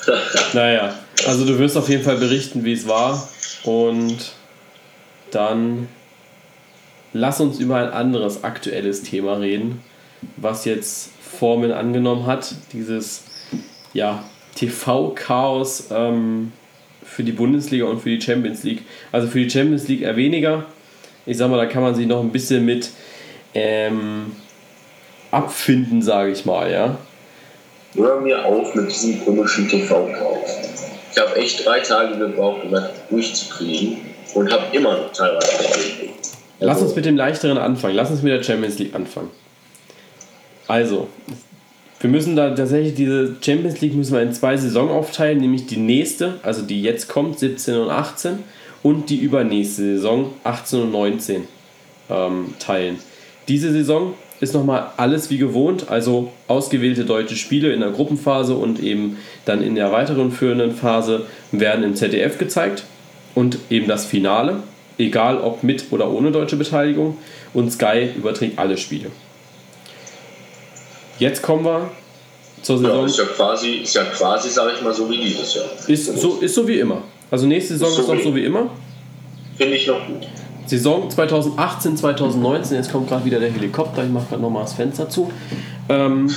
naja, 0.53 0.95
also 1.27 1.45
du 1.45 1.59
wirst 1.59 1.77
auf 1.77 1.89
jeden 1.89 2.03
Fall 2.03 2.17
berichten, 2.17 2.65
wie 2.65 2.73
es 2.73 2.89
war. 2.89 3.29
Und 3.65 4.33
dann 5.31 5.89
lass 7.13 7.41
uns 7.41 7.59
über 7.59 7.77
ein 7.77 7.91
anderes 7.91 8.43
aktuelles 8.43 9.03
Thema 9.03 9.35
reden, 9.35 9.83
was 10.37 10.65
jetzt 10.65 11.11
Formen 11.39 11.71
angenommen 11.73 12.27
hat. 12.27 12.55
Dieses 12.73 13.23
ja, 13.93 14.25
TV-Chaos 14.57 15.85
ähm, 15.91 16.53
für 17.05 17.23
die 17.23 17.33
Bundesliga 17.33 17.85
und 17.87 18.01
für 18.01 18.11
die 18.11 18.21
Champions 18.21 18.63
League. 18.63 18.83
Also 19.11 19.29
für 19.29 19.41
die 19.41 19.51
Champions 19.51 19.89
League 19.89 20.03
eher 20.03 20.17
weniger. 20.17 20.65
Ich 21.27 21.37
sag 21.37 21.51
mal, 21.51 21.57
da 21.57 21.67
kann 21.67 21.83
man 21.83 21.95
sich 21.95 22.07
noch 22.07 22.21
ein 22.21 22.31
bisschen 22.31 22.65
mit 22.65 22.91
ähm, 23.55 24.33
abfinden, 25.31 26.03
sage 26.03 26.33
ich 26.33 26.45
mal, 26.45 26.71
ja. 26.71 26.97
Hör 27.95 28.21
mir 28.21 28.45
auf 28.45 28.75
mit 28.75 28.91
diesem 28.91 29.25
komischen 29.25 29.69
TV-Chaos. 29.69 30.51
Ich 31.13 31.21
habe 31.21 31.37
echt 31.37 31.67
drei 31.67 31.81
Tage 31.81 32.17
gebraucht, 32.17 32.65
um 32.65 32.73
das 32.73 32.91
durchzukriegen 33.11 33.99
und 34.35 34.51
habe 34.51 34.65
immer 34.73 34.97
noch 34.97 35.13
teilweise 35.13 35.53
also, 35.59 35.93
Lass 36.59 36.81
uns 36.81 36.97
mit 36.97 37.05
dem 37.05 37.17
leichteren 37.17 37.59
anfangen. 37.59 37.95
Lass 37.95 38.11
uns 38.11 38.23
mit 38.23 38.33
der 38.33 38.43
Champions 38.43 38.79
League 38.79 38.95
anfangen. 38.95 39.31
Also, 40.69 41.09
wir 42.03 42.11
müssen 42.11 42.35
da 42.35 42.51
tatsächlich 42.51 42.95
diese 42.95 43.37
Champions 43.41 43.81
League 43.81 43.95
müssen 43.95 44.13
wir 44.13 44.23
in 44.23 44.33
zwei 44.33 44.57
Saisonen 44.57 44.91
aufteilen, 44.91 45.39
nämlich 45.39 45.67
die 45.67 45.77
nächste, 45.77 46.35
also 46.43 46.63
die 46.63 46.83
jetzt 46.83 47.09
kommt, 47.09 47.39
17 47.39 47.77
und 47.77 47.91
18, 47.91 48.41
und 48.83 49.09
die 49.09 49.19
übernächste 49.19 49.83
Saison, 49.83 50.33
18 50.43 50.83
und 50.83 50.91
19, 50.91 51.43
ähm, 52.11 52.55
teilen. 52.59 52.99
Diese 53.47 53.71
Saison 53.71 54.15
ist 54.41 54.53
nochmal 54.53 54.89
alles 54.97 55.31
wie 55.31 55.39
gewohnt, 55.39 55.91
also 55.91 56.33
ausgewählte 56.49 57.05
deutsche 57.05 57.37
Spiele 57.37 57.73
in 57.73 57.79
der 57.79 57.91
Gruppenphase 57.91 58.57
und 58.57 58.83
eben 58.83 59.19
dann 59.45 59.63
in 59.63 59.77
der 59.77 59.93
weiteren 59.93 60.33
führenden 60.33 60.75
Phase 60.75 61.27
werden 61.53 61.85
im 61.85 61.95
ZDF 61.95 62.37
gezeigt 62.37 62.83
und 63.37 63.59
eben 63.71 63.87
das 63.87 64.07
Finale, 64.07 64.65
egal 64.99 65.39
ob 65.39 65.63
mit 65.63 65.85
oder 65.93 66.11
ohne 66.11 66.33
deutsche 66.33 66.57
Beteiligung 66.57 67.17
und 67.55 67.71
Sky 67.71 68.09
überträgt 68.17 68.59
alle 68.59 68.77
Spiele. 68.77 69.13
Jetzt 71.23 71.41
kommen 71.41 71.65
wir 71.65 71.89
zur 72.63 72.79
Saison. 72.79 72.99
Ja, 72.99 73.07
ist 73.07 73.17
ja 73.17 73.25
quasi, 73.27 73.69
ist 73.75 73.95
ja 73.95 74.03
quasi 74.07 74.51
sage 74.51 74.73
ich 74.75 74.83
mal, 74.83 74.93
so 74.93 75.09
wie 75.09 75.19
dieses 75.19 75.55
Jahr. 75.55 75.67
Ist 75.87 76.19
so, 76.19 76.39
ist 76.41 76.53
so 76.53 76.67
wie 76.67 76.81
immer. 76.81 77.03
Also 77.31 77.47
nächste 77.47 77.75
Saison 77.75 77.91
ist, 77.91 77.95
so 77.95 78.03
ist 78.03 78.09
noch 78.09 78.25
so 78.25 78.35
wie 78.35 78.45
immer. 78.45 78.71
Finde 79.57 79.77
ich 79.77 79.87
noch 79.87 80.05
gut. 80.05 80.27
Saison 80.67 81.09
2018, 81.09 81.97
2019, 81.97 82.77
jetzt 82.77 82.91
kommt 82.91 83.09
gerade 83.09 83.25
wieder 83.25 83.39
der 83.39 83.53
Helikopter, 83.53 84.03
ich 84.03 84.11
mache 84.11 84.31
gerade 84.31 84.43
nochmal 84.43 84.65
das 84.65 84.73
Fenster 84.73 85.09
zu. 85.09 85.31
Ähm, 85.89 86.29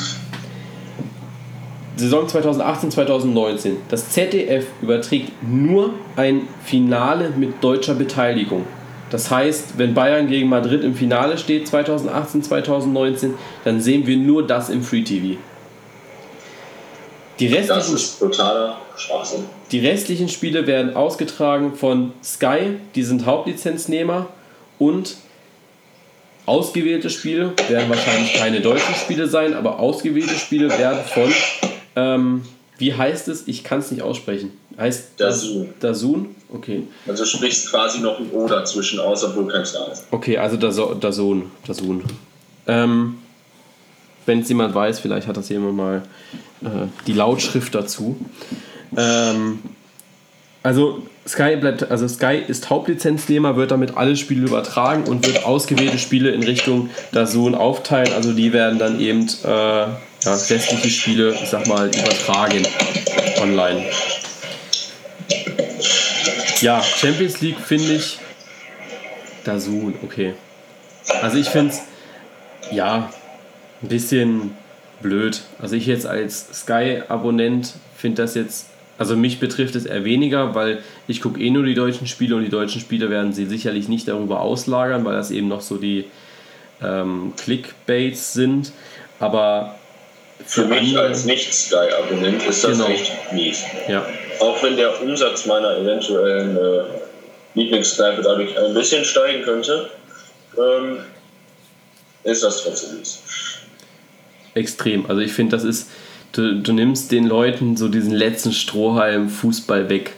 Saison 1.95 2.27
2018, 2.27 2.91
2019. 2.91 3.77
Das 3.89 4.11
ZDF 4.11 4.67
überträgt 4.83 5.31
nur 5.41 5.95
ein 6.15 6.47
Finale 6.63 7.31
mit 7.35 7.63
deutscher 7.63 7.95
Beteiligung. 7.95 8.65
Das 9.09 9.29
heißt, 9.29 9.77
wenn 9.77 9.93
Bayern 9.93 10.27
gegen 10.27 10.49
Madrid 10.49 10.83
im 10.83 10.95
Finale 10.95 11.37
steht 11.37 11.67
2018, 11.67 12.43
2019, 12.43 13.33
dann 13.63 13.79
sehen 13.79 14.07
wir 14.07 14.17
nur 14.17 14.45
das 14.45 14.69
im 14.69 14.83
Free 14.83 15.03
TV. 15.03 15.37
Die 17.39 17.47
restlichen, 17.47 17.75
das 17.75 17.89
ist 17.89 18.19
totaler 18.19 18.77
Schwachsinn. 18.95 19.43
Die 19.71 19.85
restlichen 19.85 20.29
Spiele 20.29 20.67
werden 20.67 20.95
ausgetragen 20.95 21.75
von 21.75 22.13
Sky, 22.23 22.77
die 22.95 23.03
sind 23.03 23.25
Hauptlizenznehmer 23.25 24.27
und 24.79 25.17
ausgewählte 26.45 27.09
Spiele 27.09 27.53
werden 27.67 27.89
wahrscheinlich 27.89 28.33
keine 28.33 28.61
deutschen 28.61 28.95
Spiele 28.95 29.27
sein, 29.27 29.53
aber 29.53 29.79
ausgewählte 29.79 30.35
Spiele 30.35 30.69
werden 30.69 30.99
von, 31.03 31.33
ähm, 31.95 32.45
wie 32.77 32.93
heißt 32.93 33.27
es? 33.27 33.47
Ich 33.47 33.63
kann 33.63 33.79
es 33.79 33.91
nicht 33.91 34.01
aussprechen. 34.01 34.57
Heißt 34.77 35.11
Dazun. 35.17 35.73
Dazun? 35.79 36.35
Okay. 36.53 36.83
Also 37.07 37.25
sprichst 37.25 37.69
quasi 37.69 37.99
noch 37.99 38.19
ein 38.19 38.29
O 38.31 38.47
dazwischen 38.47 38.99
aus, 38.99 39.23
obwohl 39.23 39.47
kein 39.47 39.65
Star 39.65 39.91
ist. 39.91 40.05
Okay, 40.11 40.37
also 40.37 40.57
Dazun. 40.57 41.51
Dazun. 41.65 42.03
Ähm, 42.67 43.17
Wenn 44.25 44.39
es 44.41 44.49
jemand 44.49 44.73
weiß, 44.75 44.99
vielleicht 44.99 45.27
hat 45.27 45.37
das 45.37 45.49
jemand 45.49 45.75
mal 45.75 46.03
äh, 46.61 46.87
die 47.07 47.13
Lautschrift 47.13 47.73
dazu. 47.75 48.17
Ähm, 48.97 49.59
also 50.63 51.03
Sky 51.27 51.55
bleibt, 51.55 51.89
also 51.89 52.07
Sky 52.07 52.41
ist 52.47 52.69
Hauptlizenznehmer, 52.69 53.55
wird 53.55 53.71
damit 53.71 53.97
alle 53.97 54.15
Spiele 54.15 54.45
übertragen 54.47 55.03
und 55.05 55.25
wird 55.25 55.45
ausgewählte 55.45 55.97
Spiele 55.97 56.31
in 56.31 56.43
Richtung 56.43 56.89
Dazun 57.11 57.55
aufteilen. 57.55 58.13
Also 58.13 58.33
die 58.33 58.53
werden 58.53 58.77
dann 58.79 58.99
eben 58.99 59.27
äh, 59.43 59.47
ja, 59.47 59.97
restliche 60.25 60.89
Spiele, 60.89 61.33
ich 61.33 61.49
sag 61.49 61.67
mal, 61.67 61.87
übertragen 61.87 62.65
online. 63.41 63.85
Ja, 66.61 66.81
Champions 66.81 67.41
League 67.41 67.59
finde 67.59 67.95
ich 67.95 68.19
Dazun, 69.43 69.95
okay. 70.03 70.33
Also 71.21 71.37
ich 71.37 71.49
finde 71.49 71.73
es, 71.73 71.81
ja, 72.71 73.11
ein 73.81 73.87
bisschen 73.87 74.57
blöd. 75.01 75.41
Also 75.59 75.75
ich 75.75 75.85
jetzt 75.85 76.05
als 76.05 76.47
Sky-Abonnent 76.61 77.73
finde 77.97 78.23
das 78.23 78.35
jetzt, 78.35 78.67
also 78.97 79.15
mich 79.15 79.39
betrifft 79.39 79.75
es 79.75 79.85
eher 79.85 80.03
weniger, 80.05 80.55
weil 80.55 80.81
ich 81.07 81.21
gucke 81.21 81.39
eh 81.39 81.49
nur 81.49 81.65
die 81.65 81.75
deutschen 81.75 82.07
Spiele 82.07 82.35
und 82.35 82.43
die 82.43 82.49
deutschen 82.49 82.81
Spiele 82.81 83.09
werden 83.09 83.33
sie 83.33 83.45
sicherlich 83.45 83.87
nicht 83.87 84.07
darüber 84.07 84.41
auslagern, 84.41 85.05
weil 85.05 85.13
das 85.13 85.31
eben 85.31 85.47
noch 85.47 85.61
so 85.61 85.77
die 85.77 86.05
ähm, 86.81 87.33
Clickbaits 87.37 88.33
sind. 88.33 88.71
Aber 89.19 89.75
für, 90.45 90.63
für 90.63 90.67
mich 90.67 90.97
als 90.97 91.25
Nicht-Sky-Abonnent 91.25 92.43
ist 92.43 92.63
das 92.63 92.77
genau. 92.77 92.89
echt 92.89 93.11
mies. 93.31 93.63
Ja. 93.87 94.05
Auch 94.39 94.61
wenn 94.63 94.77
der 94.77 95.01
Umsatz 95.01 95.45
meiner 95.45 95.77
eventuellen 95.77 96.57
äh, 96.57 96.83
Lieblingskneipe 97.55 98.21
dadurch 98.21 98.57
ein 98.57 98.73
bisschen 98.73 99.05
steigen 99.05 99.43
könnte, 99.43 99.89
ähm, 100.57 100.99
ist 102.23 102.43
das 102.43 102.63
trotzdem 102.63 102.97
mies 102.97 103.19
extrem. 104.55 105.05
Also 105.05 105.21
ich 105.21 105.33
finde, 105.33 105.55
das 105.55 105.63
ist, 105.63 105.89
du, 106.31 106.55
du 106.55 106.73
nimmst 106.73 107.11
den 107.11 107.27
Leuten 107.27 107.77
so 107.77 107.87
diesen 107.87 108.13
letzten 108.13 108.53
Strohhalm 108.53 109.29
Fußball 109.29 109.89
weg. 109.89 110.13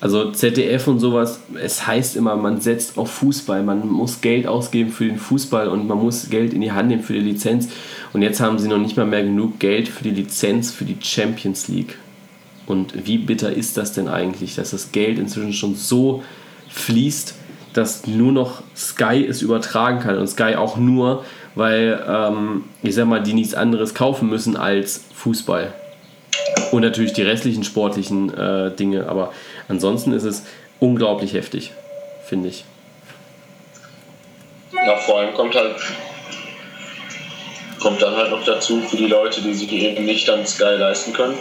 Also 0.00 0.32
ZDF 0.32 0.88
und 0.88 0.98
sowas, 0.98 1.40
es 1.62 1.86
heißt 1.86 2.16
immer, 2.16 2.34
man 2.34 2.60
setzt 2.60 2.98
auf 2.98 3.08
Fußball, 3.12 3.62
man 3.62 3.86
muss 3.86 4.20
Geld 4.20 4.48
ausgeben 4.48 4.90
für 4.90 5.04
den 5.04 5.18
Fußball 5.18 5.68
und 5.68 5.86
man 5.86 5.98
muss 5.98 6.28
Geld 6.28 6.52
in 6.54 6.60
die 6.60 6.72
Hand 6.72 6.88
nehmen 6.88 7.04
für 7.04 7.12
die 7.12 7.20
Lizenz. 7.20 7.68
Und 8.12 8.22
jetzt 8.22 8.40
haben 8.40 8.58
sie 8.58 8.66
noch 8.66 8.78
nicht 8.78 8.96
mal 8.96 9.06
mehr 9.06 9.22
genug 9.22 9.60
Geld 9.60 9.86
für 9.86 10.02
die 10.02 10.10
Lizenz 10.10 10.72
für 10.72 10.84
die 10.84 10.96
Champions 11.00 11.68
League. 11.68 11.96
Und 12.72 13.06
wie 13.06 13.18
bitter 13.18 13.52
ist 13.52 13.76
das 13.76 13.92
denn 13.92 14.08
eigentlich, 14.08 14.54
dass 14.54 14.70
das 14.70 14.92
Geld 14.92 15.18
inzwischen 15.18 15.52
schon 15.52 15.74
so 15.74 16.24
fließt, 16.70 17.34
dass 17.74 18.06
nur 18.06 18.32
noch 18.32 18.62
Sky 18.74 19.26
es 19.28 19.42
übertragen 19.42 20.00
kann 20.00 20.16
und 20.16 20.26
Sky 20.26 20.56
auch 20.56 20.78
nur, 20.78 21.24
weil 21.54 22.02
ähm, 22.08 22.64
ich 22.82 22.94
sag 22.94 23.06
mal, 23.06 23.22
die 23.22 23.34
nichts 23.34 23.52
anderes 23.52 23.94
kaufen 23.94 24.30
müssen 24.30 24.56
als 24.56 25.04
Fußball. 25.14 25.74
Und 26.70 26.80
natürlich 26.80 27.12
die 27.12 27.22
restlichen 27.22 27.62
sportlichen 27.62 28.32
äh, 28.34 28.74
Dinge, 28.74 29.06
aber 29.06 29.34
ansonsten 29.68 30.12
ist 30.12 30.24
es 30.24 30.44
unglaublich 30.80 31.34
heftig, 31.34 31.72
finde 32.24 32.48
ich. 32.48 32.64
Ja, 34.72 34.96
vor 34.96 35.20
allem 35.20 35.34
kommt 35.34 35.54
halt 35.54 35.76
kommt 37.80 38.00
dann 38.00 38.16
halt 38.16 38.30
noch 38.30 38.44
dazu 38.44 38.80
für 38.80 38.96
die 38.96 39.08
Leute, 39.08 39.42
die 39.42 39.52
sich 39.52 39.70
eben 39.70 40.06
nicht 40.06 40.26
dann 40.28 40.46
Sky 40.46 40.76
leisten 40.78 41.12
können. 41.12 41.36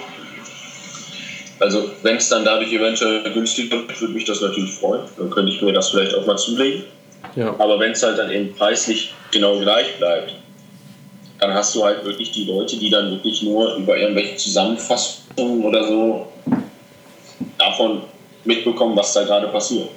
Also 1.62 1.92
wenn 2.02 2.16
es 2.16 2.28
dann 2.28 2.44
dadurch 2.44 2.74
eventuell 2.74 3.22
günstiger 3.34 3.78
wird, 3.78 4.02
würde 4.02 4.14
mich 4.16 4.26
das 4.26 4.42
natürlich 4.42 4.72
freuen. 4.72 5.04
Dann 5.18 5.30
könnte 5.30 5.52
ich 5.52 5.62
mir 5.62 5.72
das 5.72 5.92
vielleicht 5.92 6.16
auch 6.16 6.26
mal 6.26 6.36
zulegen. 6.36 6.84
Ja. 7.36 7.56
Aber 7.60 7.80
wenn 7.80 7.92
es 7.92 8.02
halt 8.02 8.18
dann 8.18 8.32
eben 8.32 8.54
preislich 8.56 9.14
genau 9.32 9.60
gleich 9.60 9.96
bleibt, 10.00 10.36
dann 11.40 11.54
hast 11.54 11.76
du 11.76 11.84
halt 11.84 12.04
wirklich 12.04 12.32
die 12.32 12.46
Leute, 12.46 12.78
die 12.78 12.90
dann 12.90 13.12
wirklich 13.12 13.44
nur 13.44 13.76
über 13.76 13.96
irgendwelche 13.96 14.38
Zusammenfassungen 14.38 15.64
oder 15.64 15.88
so 15.88 16.28
davon 17.60 18.02
mitbekommen, 18.44 18.98
was 18.98 19.14
da 19.14 19.24
gerade 19.24 19.48
passiert. 19.48 19.90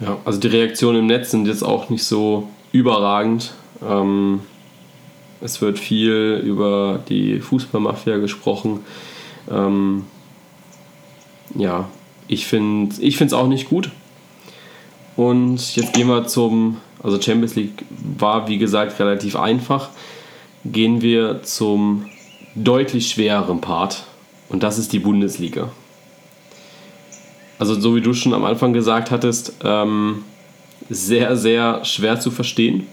Ja, 0.00 0.16
also 0.24 0.40
die 0.40 0.48
Reaktionen 0.48 1.00
im 1.00 1.06
Netz 1.06 1.32
sind 1.32 1.46
jetzt 1.46 1.62
auch 1.62 1.90
nicht 1.90 2.04
so 2.04 2.48
überragend. 2.72 3.52
Ähm, 3.86 4.40
es 5.42 5.60
wird 5.60 5.78
viel 5.78 6.40
über 6.42 7.00
die 7.10 7.40
Fußballmafia 7.40 8.16
gesprochen. 8.16 8.84
Ähm, 9.50 10.06
ja, 11.54 11.88
ich 12.28 12.46
finde 12.46 12.94
es 13.00 13.32
auch 13.32 13.48
nicht 13.48 13.68
gut. 13.68 13.90
Und 15.16 15.76
jetzt 15.76 15.92
gehen 15.92 16.08
wir 16.08 16.26
zum, 16.26 16.78
also 17.02 17.20
Champions 17.20 17.54
League 17.54 17.84
war 18.18 18.48
wie 18.48 18.58
gesagt 18.58 18.98
relativ 18.98 19.36
einfach. 19.36 19.90
Gehen 20.64 21.02
wir 21.02 21.42
zum 21.42 22.06
deutlich 22.54 23.08
schwereren 23.08 23.60
Part 23.60 24.04
und 24.48 24.62
das 24.62 24.78
ist 24.78 24.92
die 24.92 24.98
Bundesliga. 24.98 25.70
Also 27.58 27.78
so 27.78 27.94
wie 27.94 28.00
du 28.00 28.14
schon 28.14 28.34
am 28.34 28.44
Anfang 28.44 28.72
gesagt 28.72 29.10
hattest, 29.10 29.54
ähm, 29.64 30.24
sehr, 30.88 31.36
sehr 31.36 31.84
schwer 31.84 32.20
zu 32.20 32.30
verstehen. 32.30 32.86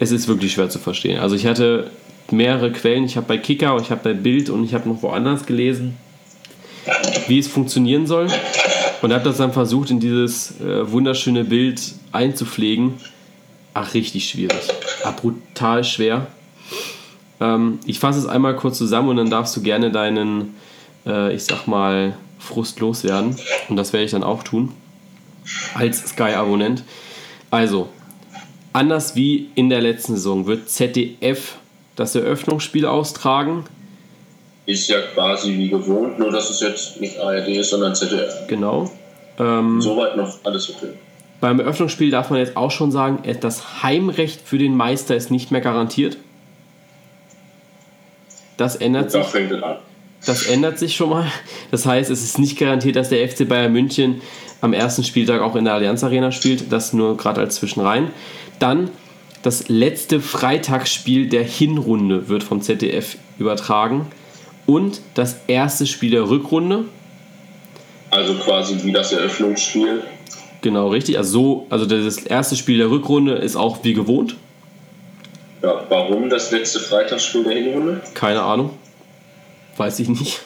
es 0.00 0.12
ist 0.12 0.28
wirklich 0.28 0.52
schwer 0.52 0.70
zu 0.70 0.78
verstehen. 0.78 1.18
Also 1.18 1.34
ich 1.34 1.46
hatte 1.46 1.90
mehrere 2.30 2.70
Quellen, 2.72 3.04
ich 3.04 3.16
habe 3.16 3.26
bei 3.26 3.38
Kicker, 3.38 3.76
ich 3.80 3.90
habe 3.90 4.00
bei 4.04 4.14
Bild 4.14 4.48
und 4.48 4.64
ich 4.64 4.74
habe 4.74 4.88
noch 4.88 5.02
woanders 5.02 5.44
gelesen, 5.44 5.96
wie 7.26 7.38
es 7.38 7.48
funktionieren 7.48 8.06
soll 8.06 8.28
und 9.02 9.12
habe 9.12 9.24
das 9.24 9.36
dann 9.36 9.52
versucht 9.52 9.90
in 9.90 10.00
dieses 10.00 10.60
äh, 10.60 10.90
wunderschöne 10.90 11.44
Bild 11.44 11.80
einzupflegen. 12.12 12.94
Ach, 13.74 13.94
richtig 13.94 14.28
schwierig. 14.28 14.60
Ach, 15.04 15.14
brutal 15.16 15.84
schwer. 15.84 16.26
Ähm, 17.40 17.78
ich 17.86 17.98
fasse 17.98 18.18
es 18.18 18.26
einmal 18.26 18.56
kurz 18.56 18.78
zusammen 18.78 19.08
und 19.10 19.16
dann 19.16 19.30
darfst 19.30 19.56
du 19.56 19.62
gerne 19.62 19.90
deinen, 19.90 20.54
äh, 21.06 21.34
ich 21.34 21.44
sag 21.44 21.66
mal, 21.66 22.16
Frust 22.38 22.80
loswerden. 22.80 23.36
Und 23.68 23.76
das 23.76 23.92
werde 23.92 24.04
ich 24.04 24.10
dann 24.10 24.24
auch 24.24 24.42
tun. 24.42 24.72
Als 25.74 26.04
Sky-Abonnent. 26.08 26.82
Also, 27.50 27.88
anders 28.72 29.14
wie 29.14 29.48
in 29.54 29.70
der 29.70 29.80
letzten 29.80 30.14
Saison 30.14 30.46
wird 30.46 30.68
ZDF 30.68 31.56
das 31.96 32.14
Eröffnungsspiel 32.14 32.86
austragen. 32.86 33.64
Ist 34.68 34.86
ja 34.88 35.00
quasi 35.14 35.56
wie 35.56 35.70
gewohnt, 35.70 36.18
nur 36.18 36.30
dass 36.30 36.50
es 36.50 36.60
jetzt 36.60 37.00
nicht 37.00 37.18
ARD 37.18 37.48
ist, 37.48 37.70
sondern 37.70 37.94
ZDF. 37.94 38.46
Genau. 38.48 38.90
Ähm, 39.38 39.80
Soweit 39.80 40.14
noch 40.14 40.44
alles 40.44 40.68
okay. 40.68 40.90
Beim 41.40 41.58
Eröffnungsspiel 41.58 42.10
darf 42.10 42.28
man 42.28 42.38
jetzt 42.40 42.54
auch 42.54 42.70
schon 42.70 42.92
sagen, 42.92 43.22
das 43.40 43.82
Heimrecht 43.82 44.42
für 44.44 44.58
den 44.58 44.76
Meister 44.76 45.16
ist 45.16 45.30
nicht 45.30 45.50
mehr 45.50 45.62
garantiert. 45.62 46.18
Das 48.58 48.76
ändert 48.76 49.10
sich. 49.10 49.24
Das 50.26 50.46
ändert 50.46 50.78
sich 50.78 50.96
schon 50.96 51.08
mal. 51.08 51.32
Das 51.70 51.86
heißt, 51.86 52.10
es 52.10 52.22
ist 52.22 52.38
nicht 52.38 52.58
garantiert, 52.58 52.96
dass 52.96 53.08
der 53.08 53.26
FC 53.26 53.48
Bayern 53.48 53.72
München 53.72 54.20
am 54.60 54.74
ersten 54.74 55.02
Spieltag 55.02 55.40
auch 55.40 55.56
in 55.56 55.64
der 55.64 55.72
Allianz 55.72 56.04
Arena 56.04 56.30
spielt. 56.30 56.70
Das 56.70 56.92
nur 56.92 57.16
gerade 57.16 57.40
als 57.40 57.54
Zwischenrein. 57.54 58.10
Dann 58.58 58.90
das 59.40 59.70
letzte 59.70 60.20
Freitagsspiel 60.20 61.30
der 61.30 61.44
Hinrunde 61.44 62.28
wird 62.28 62.42
vom 62.42 62.60
ZDF 62.60 63.16
übertragen. 63.38 64.08
Und 64.68 65.00
das 65.14 65.40
erste 65.46 65.86
Spiel 65.86 66.10
der 66.10 66.28
Rückrunde. 66.28 66.84
Also 68.10 68.34
quasi 68.34 68.76
wie 68.84 68.92
das 68.92 69.12
Eröffnungsspiel. 69.12 70.02
Genau, 70.60 70.88
richtig. 70.88 71.16
Also, 71.16 71.30
so, 71.30 71.66
also 71.70 71.86
das 71.86 72.18
erste 72.18 72.54
Spiel 72.54 72.76
der 72.76 72.90
Rückrunde 72.90 73.36
ist 73.36 73.56
auch 73.56 73.82
wie 73.82 73.94
gewohnt. 73.94 74.36
Ja, 75.62 75.86
warum 75.88 76.28
das 76.28 76.50
letzte 76.50 76.80
Freitagsspiel 76.80 77.44
der 77.44 77.54
Hinrunde? 77.54 78.02
Keine 78.12 78.42
Ahnung. 78.42 78.72
Weiß 79.78 80.00
ich 80.00 80.08
nicht. 80.10 80.42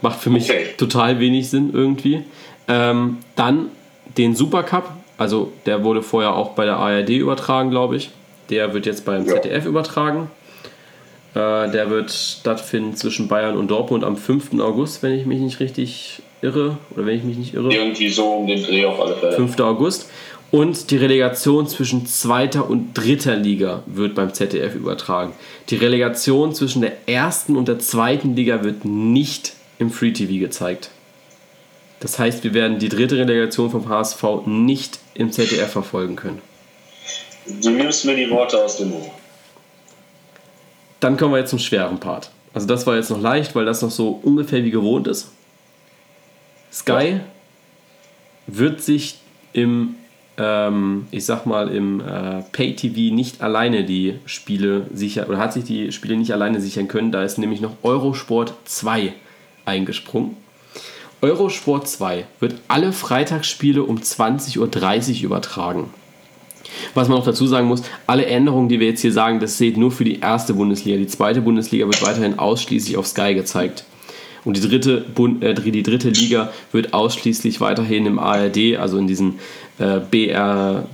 Macht 0.00 0.18
für 0.18 0.30
mich 0.30 0.48
okay. 0.48 0.68
total 0.78 1.20
wenig 1.20 1.50
Sinn 1.50 1.72
irgendwie. 1.74 2.24
Ähm, 2.66 3.18
dann 3.34 3.68
den 4.16 4.34
Supercup, 4.34 4.88
also 5.18 5.52
der 5.66 5.84
wurde 5.84 6.00
vorher 6.00 6.34
auch 6.34 6.52
bei 6.52 6.64
der 6.64 6.76
ARD 6.76 7.10
übertragen, 7.10 7.68
glaube 7.68 7.96
ich. 7.96 8.10
Der 8.48 8.72
wird 8.72 8.86
jetzt 8.86 9.04
beim 9.04 9.26
ja. 9.26 9.34
ZDF 9.34 9.66
übertragen. 9.66 10.30
Äh, 11.36 11.70
der 11.70 11.90
wird 11.90 12.10
stattfinden 12.10 12.96
zwischen 12.96 13.28
Bayern 13.28 13.58
und 13.58 13.70
Dortmund 13.70 14.04
am 14.04 14.16
5. 14.16 14.58
August, 14.58 15.02
wenn 15.02 15.12
ich 15.12 15.26
mich 15.26 15.38
nicht 15.38 15.60
richtig 15.60 16.22
irre. 16.40 16.78
Oder 16.94 17.04
wenn 17.04 17.18
ich 17.18 17.24
mich 17.24 17.36
nicht 17.36 17.52
irre. 17.52 17.70
Irgendwie 17.70 18.08
so 18.08 18.26
um 18.26 18.46
den 18.46 18.62
Dreh 18.62 18.86
auf 18.86 18.98
alle 18.98 19.16
Fälle. 19.16 19.32
5. 19.32 19.60
August. 19.60 20.08
Und 20.50 20.90
die 20.90 20.96
Relegation 20.96 21.68
zwischen 21.68 22.06
zweiter 22.06 22.70
und 22.70 22.94
dritter 22.94 23.36
Liga 23.36 23.82
wird 23.84 24.14
beim 24.14 24.32
ZDF 24.32 24.74
übertragen. 24.74 25.34
Die 25.68 25.76
Relegation 25.76 26.54
zwischen 26.54 26.80
der 26.80 27.06
ersten 27.06 27.56
und 27.56 27.68
der 27.68 27.80
zweiten 27.80 28.34
Liga 28.34 28.64
wird 28.64 28.86
nicht 28.86 29.52
im 29.78 29.90
Free 29.90 30.12
TV 30.12 30.40
gezeigt. 30.40 30.88
Das 32.00 32.18
heißt, 32.18 32.44
wir 32.44 32.54
werden 32.54 32.78
die 32.78 32.88
dritte 32.88 33.18
Relegation 33.18 33.70
vom 33.70 33.90
HSV 33.90 34.22
nicht 34.46 35.00
im 35.12 35.32
ZDF 35.32 35.70
verfolgen 35.70 36.16
können. 36.16 36.40
Du 37.62 37.70
nimmst 37.70 38.06
mir 38.06 38.16
die 38.16 38.30
Worte 38.30 38.64
aus 38.64 38.78
dem 38.78 38.90
Mund. 38.90 39.10
Dann 41.00 41.16
kommen 41.16 41.34
wir 41.34 41.38
jetzt 41.38 41.50
zum 41.50 41.58
schweren 41.58 41.98
Part. 41.98 42.30
Also 42.54 42.66
das 42.66 42.86
war 42.86 42.96
jetzt 42.96 43.10
noch 43.10 43.20
leicht, 43.20 43.54
weil 43.54 43.64
das 43.64 43.82
noch 43.82 43.90
so 43.90 44.18
ungefähr 44.22 44.64
wie 44.64 44.70
gewohnt 44.70 45.06
ist. 45.06 45.30
Sky 46.72 47.20
wird 48.46 48.80
sich 48.80 49.18
im 49.52 49.96
ähm, 50.38 51.06
ich 51.10 51.24
sag 51.24 51.46
mal, 51.46 51.68
im 51.68 52.00
äh, 52.00 52.42
Pay-TV 52.52 53.14
nicht 53.14 53.42
alleine 53.42 53.84
die 53.84 54.18
Spiele 54.26 54.86
sichern, 54.92 55.28
oder 55.28 55.38
hat 55.38 55.52
sich 55.52 55.64
die 55.64 55.92
Spiele 55.92 56.16
nicht 56.16 56.32
alleine 56.32 56.60
sichern 56.60 56.88
können. 56.88 57.12
Da 57.12 57.22
ist 57.22 57.38
nämlich 57.38 57.60
noch 57.60 57.76
Eurosport 57.82 58.54
2 58.64 59.12
eingesprungen. 59.64 60.36
Eurosport 61.22 61.88
2 61.88 62.26
wird 62.40 62.56
alle 62.68 62.92
Freitagsspiele 62.92 63.82
um 63.82 63.96
20.30 63.98 65.18
Uhr 65.18 65.24
übertragen. 65.24 65.90
Was 66.94 67.08
man 67.08 67.18
noch 67.18 67.24
dazu 67.24 67.46
sagen 67.46 67.68
muss, 67.68 67.82
alle 68.06 68.26
Änderungen, 68.26 68.68
die 68.68 68.80
wir 68.80 68.88
jetzt 68.88 69.02
hier 69.02 69.12
sagen, 69.12 69.40
das 69.40 69.58
seht 69.58 69.76
nur 69.76 69.90
für 69.90 70.04
die 70.04 70.20
erste 70.20 70.54
Bundesliga. 70.54 70.96
Die 70.98 71.06
zweite 71.06 71.40
Bundesliga 71.40 71.86
wird 71.86 72.02
weiterhin 72.02 72.38
ausschließlich 72.38 72.96
auf 72.96 73.06
Sky 73.06 73.34
gezeigt. 73.34 73.84
Und 74.44 74.56
die 74.56 74.60
dritte, 74.60 74.98
Bund, 75.00 75.42
äh, 75.42 75.54
die 75.54 75.82
dritte 75.82 76.08
Liga 76.08 76.52
wird 76.70 76.94
ausschließlich 76.94 77.60
weiterhin 77.60 78.06
im 78.06 78.18
ARD, 78.20 78.76
also 78.78 78.96
in 78.96 79.08
diesen 79.08 79.40
äh, 79.78 79.98
BR, 79.98 80.86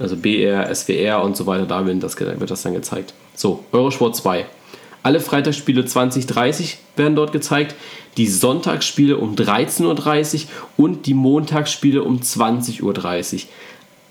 also 0.00 0.16
BR, 0.16 0.74
SWR 0.74 1.22
und 1.22 1.36
so 1.36 1.46
weiter, 1.46 1.66
da 1.66 1.84
wird 1.84 2.02
das, 2.02 2.18
wird 2.18 2.50
das 2.50 2.62
dann 2.62 2.72
gezeigt. 2.72 3.12
So, 3.34 3.64
Eurosport 3.70 4.16
2. 4.16 4.46
Alle 5.02 5.20
Freitagsspiele 5.20 5.84
2030 5.84 6.78
werden 6.96 7.14
dort 7.14 7.32
gezeigt, 7.32 7.76
die 8.16 8.26
Sonntagsspiele 8.26 9.18
um 9.18 9.34
13.30 9.34 10.46
Uhr 10.78 10.84
und 10.84 11.06
die 11.06 11.14
Montagsspiele 11.14 12.02
um 12.02 12.18
20.30 12.18 12.82
Uhr. 12.82 12.94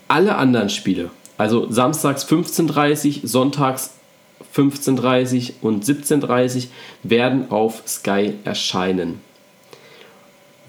Alle 0.08 0.36
anderen 0.36 0.70
Spiele, 0.70 1.10
also 1.38 1.72
samstags 1.72 2.26
15.30 2.26 3.24
Uhr, 3.24 3.28
sonntags 3.28 3.96
15.30 4.56 5.54
und 5.62 5.84
17.30 5.84 6.68
werden 7.04 7.50
auf 7.50 7.82
Sky 7.88 8.36
erscheinen. 8.44 9.20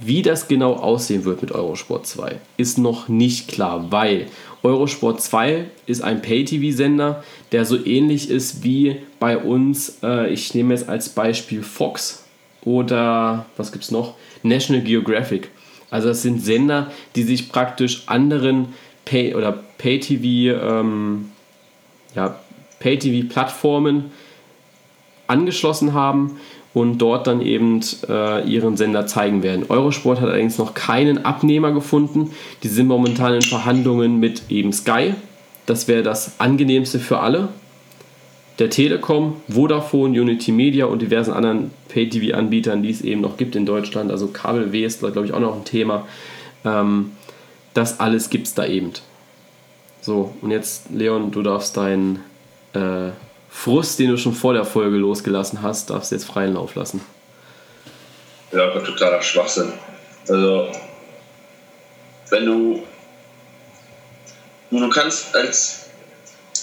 Wie 0.01 0.23
das 0.23 0.49
genau 0.49 0.75
aussehen 0.75 1.25
wird 1.25 1.41
mit 1.41 1.53
Eurosport 1.53 2.07
2 2.07 2.37
ist 2.57 2.79
noch 2.79 3.09
nicht 3.09 3.49
klar, 3.49 3.91
weil 3.91 4.27
Eurosport 4.63 5.23
2 5.23 5.67
ist 5.87 6.03
ein 6.03 6.21
Pay-TV-Sender, 6.21 7.23
der 7.53 7.65
so 7.65 7.83
ähnlich 7.83 8.29
ist 8.29 8.63
wie 8.63 8.97
bei 9.19 9.39
uns, 9.39 9.99
äh, 10.03 10.31
ich 10.33 10.55
nehme 10.55 10.75
jetzt 10.75 10.89
als 10.89 11.09
Beispiel 11.09 11.63
Fox 11.63 12.25
oder 12.63 13.47
was 13.57 13.73
gibt 13.73 13.85
es 13.85 13.91
noch? 13.91 14.15
National 14.43 14.83
Geographic. 14.83 15.51
Also 15.89 16.09
das 16.09 16.23
sind 16.23 16.45
Sender, 16.45 16.91
die 17.15 17.23
sich 17.23 17.49
praktisch 17.49 18.03
anderen 18.07 18.75
Pay- 19.07 19.35
oder 19.35 19.59
Pay-TV 19.79 20.59
ähm, 20.63 21.31
ja, 22.15 22.37
Pay-TV-Plattformen 22.81 24.11
angeschlossen 25.27 25.95
haben 25.95 26.39
und 26.75 26.99
dort 26.99 27.27
dann 27.27 27.41
eben 27.41 27.81
äh, 28.09 28.47
ihren 28.47 28.77
Sender 28.77 29.07
zeigen 29.07 29.43
werden. 29.43 29.65
Eurosport 29.69 30.21
hat 30.21 30.29
allerdings 30.29 30.59
noch 30.59 30.75
keinen 30.75 31.25
Abnehmer 31.25 31.73
gefunden. 31.73 32.33
Die 32.63 32.69
sind 32.69 32.87
momentan 32.87 33.35
in 33.35 33.43
Verhandlungen 33.43 34.21
mit 34.21 34.43
eben 34.51 34.73
Sky. 34.73 35.15
Das 35.65 35.89
wäre 35.89 36.03
das 36.03 36.39
angenehmste 36.39 36.99
für 36.99 37.21
alle. 37.21 37.49
Der 38.59 38.71
Telekom, 38.71 39.37
Vodafone, 39.49 40.21
Unity 40.21 40.53
Media 40.53 40.87
und 40.87 41.03
diversen 41.03 41.33
anderen 41.33 41.71
Pay-TV-Anbietern, 41.89 42.83
die 42.83 42.91
es 42.91 43.03
eben 43.03 43.21
noch 43.21 43.37
gibt 43.37 43.57
in 43.57 43.67
Deutschland. 43.67 44.11
Also 44.11 44.29
Kabel 44.29 44.73
W 44.73 44.85
ist, 44.85 45.01
glaube 45.01 45.25
ich, 45.25 45.33
auch 45.33 45.41
noch 45.41 45.57
ein 45.57 45.65
Thema. 45.65 46.07
Ähm, 46.65 47.13
das 47.77 48.01
alles 48.01 48.31
gibt 48.31 48.47
es 48.47 48.55
da 48.55 48.65
eben. 48.65 48.93
So, 50.01 50.35
und 50.41 50.51
jetzt, 50.51 50.85
Leon, 50.91 51.31
du 51.31 51.43
darfst 51.43 51.77
deinen 51.77 52.25
äh, 52.75 53.11
Frust, 53.51 53.99
den 53.99 54.11
du 54.11 54.19
schon 54.19 54.35
vor 54.35 54.55
der 54.55 54.65
Folge 54.65 54.97
losgelassen 54.97 55.63
hast, 55.63 55.91
darfst 55.91 56.11
du 56.11 56.15
jetzt 56.15 56.27
freien 56.27 56.55
Lauf 56.55 56.75
lassen. 56.75 57.01
Ja, 58.53 58.71
totaler 58.71 59.21
Schwachsinn. 59.23 59.73
Also, 60.29 60.69
wenn 62.31 62.47
du. 62.47 62.83
Du 64.71 64.89
kannst 64.91 65.35
als 65.35 65.87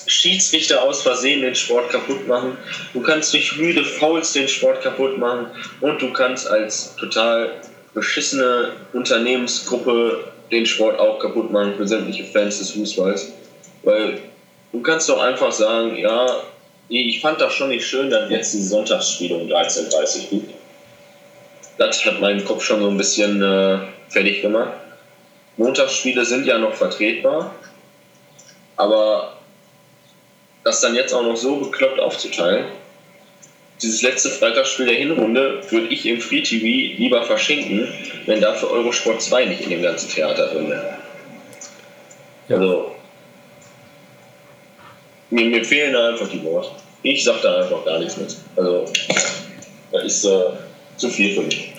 Schiedsrichter 0.07 0.81
aus 0.83 1.01
Versehen 1.01 1.41
den 1.41 1.55
Sport 1.55 1.89
kaputt 1.89 2.27
machen, 2.27 2.57
du 2.93 3.01
kannst 3.01 3.33
durch 3.33 3.57
müde 3.57 3.83
Fouls 3.83 4.33
den 4.33 4.47
Sport 4.47 4.81
kaputt 4.81 5.17
machen 5.17 5.47
und 5.79 6.01
du 6.01 6.11
kannst 6.11 6.47
als 6.47 6.95
total 6.97 7.61
beschissene 7.93 8.73
Unternehmensgruppe 8.91 10.32
den 10.53 10.65
Sport 10.65 10.99
auch 10.99 11.19
kaputt 11.19 11.51
machen 11.51 11.75
für 11.75 11.87
sämtliche 11.87 12.23
Fans 12.23 12.59
des 12.59 12.71
Fußballs. 12.71 13.33
Weil 13.83 14.19
Du 14.73 14.81
kannst 14.81 15.07
doch 15.07 15.21
einfach 15.21 15.51
sagen, 15.51 15.95
ja, 15.95 16.25
ich 16.89 17.21
fand 17.21 17.39
das 17.39 17.53
schon 17.53 17.69
nicht 17.69 17.85
schön, 17.85 18.09
dass 18.09 18.29
jetzt 18.31 18.55
die 18.55 18.63
Sonntagsspiele 18.63 19.35
um 19.35 19.47
13.30 19.47 20.23
Uhr 20.23 20.29
gibt. 20.31 20.53
Das 21.77 22.03
hat 22.03 22.19
meinen 22.19 22.43
Kopf 22.43 22.63
schon 22.63 22.81
so 22.81 22.89
ein 22.89 22.97
bisschen 22.97 23.41
äh, 23.41 23.77
fertig 24.09 24.41
gemacht. 24.41 24.73
Montagsspiele 25.57 26.25
sind 26.25 26.47
ja 26.47 26.57
noch 26.57 26.73
vertretbar, 26.73 27.53
aber 28.75 29.37
das 30.63 30.81
dann 30.81 30.95
jetzt 30.95 31.13
auch 31.13 31.23
noch 31.23 31.37
so 31.37 31.57
bekloppt 31.57 31.99
aufzuteilen, 31.99 32.65
dieses 33.83 34.01
letzte 34.01 34.29
Freitagsspiel 34.29 34.85
der 34.85 34.95
Hinrunde 34.95 35.61
würde 35.69 35.87
ich 35.87 36.05
im 36.05 36.19
Free 36.19 36.41
TV 36.41 36.97
lieber 36.97 37.23
verschenken, 37.23 37.87
wenn 38.25 38.41
dafür 38.41 38.71
Eurosport 38.71 39.21
2 39.21 39.45
nicht 39.45 39.61
in 39.61 39.69
dem 39.69 39.81
ganzen 39.81 40.09
Theater 40.09 40.47
drin 40.47 40.69
wäre. 40.69 40.97
Ja. 42.47 42.57
Also 42.57 42.95
mir, 45.29 45.45
mir 45.45 45.65
fehlen 45.65 45.93
da 45.93 46.09
einfach 46.09 46.29
die 46.29 46.43
Worte. 46.43 46.69
Ich 47.01 47.23
sag 47.23 47.41
da 47.41 47.61
einfach 47.61 47.83
gar 47.85 47.99
nichts 47.99 48.17
mit. 48.17 48.35
Also, 48.55 48.85
das 49.91 50.03
ist 50.05 50.25
äh, 50.25 50.39
zu 50.97 51.09
viel 51.09 51.35
für 51.35 51.41
mich. 51.41 51.73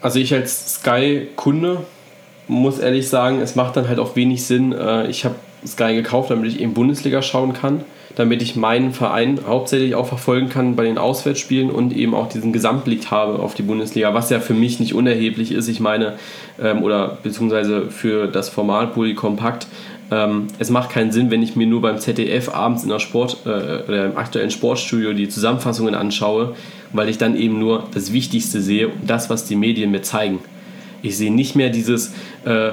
Also 0.00 0.18
ich 0.18 0.32
als 0.32 0.74
Sky-Kunde 0.74 1.84
muss 2.48 2.78
ehrlich 2.78 3.08
sagen, 3.08 3.40
es 3.40 3.54
macht 3.54 3.76
dann 3.76 3.88
halt 3.88 3.98
auch 3.98 4.16
wenig 4.16 4.44
Sinn. 4.44 4.72
Äh, 4.72 5.08
ich 5.08 5.24
habe 5.24 5.34
Sky 5.66 5.94
gekauft, 5.94 6.30
damit 6.30 6.52
ich 6.52 6.60
eben 6.60 6.74
Bundesliga 6.74 7.22
schauen 7.22 7.52
kann, 7.52 7.84
damit 8.16 8.42
ich 8.42 8.56
meinen 8.56 8.92
Verein 8.92 9.40
hauptsächlich 9.46 9.94
auch 9.94 10.06
verfolgen 10.06 10.48
kann 10.48 10.76
bei 10.76 10.84
den 10.84 10.98
Auswärtsspielen 10.98 11.70
und 11.70 11.96
eben 11.96 12.14
auch 12.14 12.28
diesen 12.28 12.52
Gesamtblick 12.52 13.10
habe 13.10 13.38
auf 13.38 13.54
die 13.54 13.62
Bundesliga, 13.62 14.14
was 14.14 14.30
ja 14.30 14.40
für 14.40 14.54
mich 14.54 14.80
nicht 14.80 14.94
unerheblich 14.94 15.52
ist. 15.52 15.68
Ich 15.68 15.80
meine, 15.80 16.14
ähm, 16.60 16.82
oder 16.82 17.18
beziehungsweise 17.22 17.90
für 17.90 18.26
das 18.26 18.48
Format 18.48 18.94
Bully 18.94 19.14
Kompakt. 19.14 19.66
Ähm, 20.10 20.48
es 20.58 20.68
macht 20.68 20.90
keinen 20.90 21.10
Sinn, 21.10 21.30
wenn 21.30 21.42
ich 21.42 21.56
mir 21.56 21.66
nur 21.66 21.80
beim 21.80 21.98
ZDF 21.98 22.50
abends 22.54 22.82
in 22.82 22.90
der 22.90 22.98
Sport 22.98 23.38
äh, 23.46 23.48
oder 23.48 24.06
im 24.06 24.16
aktuellen 24.16 24.50
Sportstudio 24.50 25.14
die 25.14 25.28
Zusammenfassungen 25.28 25.94
anschaue, 25.94 26.54
weil 26.92 27.08
ich 27.08 27.16
dann 27.16 27.34
eben 27.34 27.58
nur 27.58 27.84
das 27.94 28.12
Wichtigste 28.12 28.60
sehe, 28.60 28.90
das, 29.06 29.30
was 29.30 29.46
die 29.46 29.56
Medien 29.56 29.90
mir 29.90 30.02
zeigen. 30.02 30.40
Ich 31.00 31.16
sehe 31.16 31.32
nicht 31.32 31.56
mehr 31.56 31.70
dieses, 31.70 32.12
äh, 32.44 32.72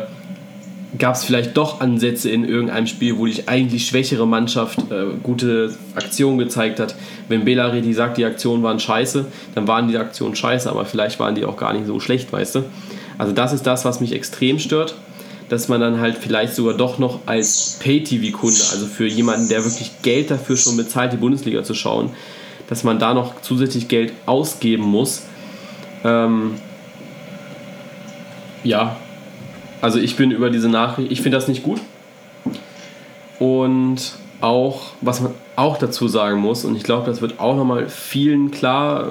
gab 0.98 1.16
es 1.16 1.24
vielleicht 1.24 1.56
doch 1.56 1.82
Ansätze 1.82 2.30
in 2.30 2.44
irgendeinem 2.44 2.88
Spiel, 2.88 3.18
wo 3.18 3.26
die 3.26 3.48
eigentlich 3.48 3.86
schwächere 3.86 4.26
Mannschaft 4.26 4.80
äh, 4.92 5.06
gute 5.22 5.76
Aktionen 5.96 6.40
gezeigt 6.40 6.80
hat. 6.80 6.96
Wenn 7.28 7.46
Belariti 7.46 7.94
sagt, 7.94 8.18
die 8.18 8.26
Aktionen 8.26 8.64
waren 8.64 8.80
scheiße, 8.80 9.26
dann 9.54 9.68
waren 9.68 9.88
die 9.88 9.98
Aktionen 9.98 10.36
scheiße, 10.36 10.70
aber 10.70 10.86
vielleicht 10.86 11.20
waren 11.20 11.36
die 11.36 11.46
auch 11.46 11.58
gar 11.58 11.74
nicht 11.74 11.86
so 11.86 12.00
schlecht, 12.00 12.34
weißt 12.34 12.56
du? 12.56 12.64
Also 13.20 13.34
das 13.34 13.54
ist 13.54 13.68
das, 13.68 13.86
was 13.86 14.00
mich 14.00 14.14
extrem 14.14 14.58
stört, 14.58 14.96
dass 15.50 15.68
man 15.68 15.80
dann 15.80 16.00
halt 16.00 16.18
vielleicht 16.18 16.56
sogar 16.56 16.74
doch 16.74 16.98
noch 16.98 17.20
als 17.28 17.78
Pay-TV-Kunde, 17.84 18.62
also 18.72 18.88
für 18.88 19.08
jemanden, 19.08 19.48
der 19.48 19.64
wirklich 19.64 19.92
Geld 20.02 20.32
dafür 20.32 20.58
schon 20.58 20.78
bezahlt, 20.78 21.14
die 21.14 21.18
Bundesliga 21.18 21.64
zu 21.64 21.76
schauen, 21.76 22.12
dass 22.68 22.84
man 22.84 22.98
da 22.98 23.14
noch 23.14 23.42
zusätzlich 23.42 23.88
Geld 23.90 24.14
ausgeben 24.26 24.84
muss. 24.84 25.24
Ähm, 26.04 26.56
ja, 28.64 28.98
also 29.82 30.00
ich 30.00 30.16
bin 30.16 30.32
über 30.32 30.50
diese 30.50 30.70
Nachricht, 30.70 31.12
ich 31.12 31.22
finde 31.22 31.38
das 31.38 31.48
nicht 31.48 31.64
gut. 31.64 31.80
Und 33.40 33.98
auch, 34.42 34.94
was 35.02 35.22
man 35.22 35.34
auch 35.56 35.78
dazu 35.78 36.08
sagen 36.08 36.40
muss, 36.40 36.66
und 36.66 36.76
ich 36.76 36.84
glaube, 36.84 37.06
das 37.06 37.22
wird 37.22 37.40
auch 37.40 37.56
nochmal 37.56 37.88
vielen 37.90 38.52
klar, 38.52 39.10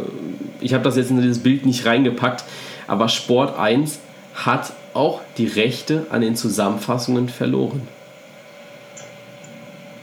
ich 0.61 0.75
habe 0.75 0.85
das 0.85 0.97
jetzt 0.97 1.11
in 1.11 1.21
dieses 1.21 1.43
Bild 1.43 1.67
nicht 1.67 1.87
reingepackt, 1.87 2.45
aber 2.87 3.09
Sport 3.09 3.59
1 3.59 3.99
hat 4.35 4.73
auch 4.95 5.21
die 5.37 5.47
Rechte 5.47 6.07
an 6.11 6.21
den 6.21 6.37
Zusammenfassungen 6.37 7.29
verloren. 7.29 7.87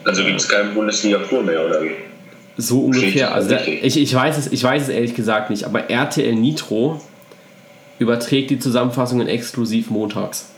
Also 0.04 0.24
gibt 0.24 0.40
es 0.40 0.48
keinen 0.48 0.74
Bundesliga-Tour 0.74 1.42
mehr, 1.42 1.66
oder 1.66 1.82
wie? 1.84 1.92
So 2.58 2.86
ungefähr. 2.86 3.34
Also 3.34 3.50
da, 3.50 3.66
ich, 3.66 3.98
ich, 3.98 4.14
weiß 4.14 4.38
es, 4.38 4.52
ich 4.52 4.64
weiß 4.64 4.84
es 4.84 4.90
ehrlich 4.90 5.16
gesagt 5.16 5.50
nicht, 5.50 5.64
aber 5.64 5.90
RTL 5.90 6.36
Nitro 6.36 7.02
überträgt 7.98 8.52
die 8.52 8.60
Zusammenfassungen 8.60 9.28
exklusiv 9.28 9.90
montags. 9.90 10.50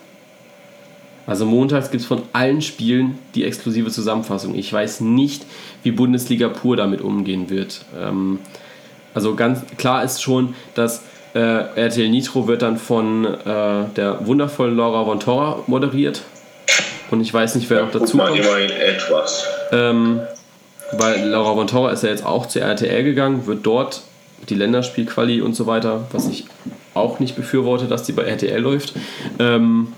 Also 1.28 1.45
montags 1.45 1.91
gibt 1.91 2.01
es 2.01 2.07
von 2.07 2.23
allen 2.34 2.61
Spielen 2.61 3.19
die 3.36 3.43
exklusive 3.43 3.91
Zusammenfassung. 3.91 4.55
Ich 4.55 4.71
weiß 4.71 5.01
nicht, 5.01 5.45
wie 5.84 5.91
Bundesliga 5.91 6.47
pur 6.47 6.78
damit 6.78 7.01
umgehen 7.01 7.49
wird. 7.49 7.86
Ähm, 7.99 8.39
also 9.13 9.36
ganz 9.36 9.59
klar 9.78 10.03
ist 10.03 10.23
schon, 10.23 10.55
dass 10.73 11.03
äh, 11.34 11.39
RTL 11.39 12.09
Nitro 12.09 12.47
wird 12.47 12.61
dann 12.61 12.78
von 12.78 13.25
äh, 13.25 13.84
der 13.95 14.25
wundervollen 14.25 14.78
Laura 14.78 15.03
von 15.03 15.19
Torra 15.19 15.63
moderiert. 15.67 16.21
Und 17.11 17.21
ich 17.21 17.34
weiß 17.34 17.55
nicht, 17.55 17.69
wer 17.69 17.84
noch 17.84 17.91
dazu 17.91 18.17
kommt. 18.17 18.38
Immerhin 18.38 18.71
etwas. 18.71 19.45
Ähm, 19.71 20.21
weil 20.93 21.28
Laura 21.28 21.53
von 21.55 21.67
Torra 21.67 21.91
ist 21.91 22.03
ja 22.03 22.09
jetzt 22.09 22.25
auch 22.25 22.45
zu 22.45 22.61
RTL 22.61 23.03
gegangen, 23.03 23.45
wird 23.45 23.65
dort 23.65 24.01
die 24.47 24.55
Länderspielquali 24.55 25.41
und 25.41 25.55
so 25.55 25.67
weiter, 25.67 26.05
was 26.11 26.30
ich 26.30 26.45
auch 26.93 27.19
nicht 27.19 27.36
befürworte, 27.36 27.86
dass 27.86 28.03
die 28.03 28.13
bei 28.13 28.23
RTL 28.23 28.61
läuft, 28.61 28.93
ähm, 29.39 29.93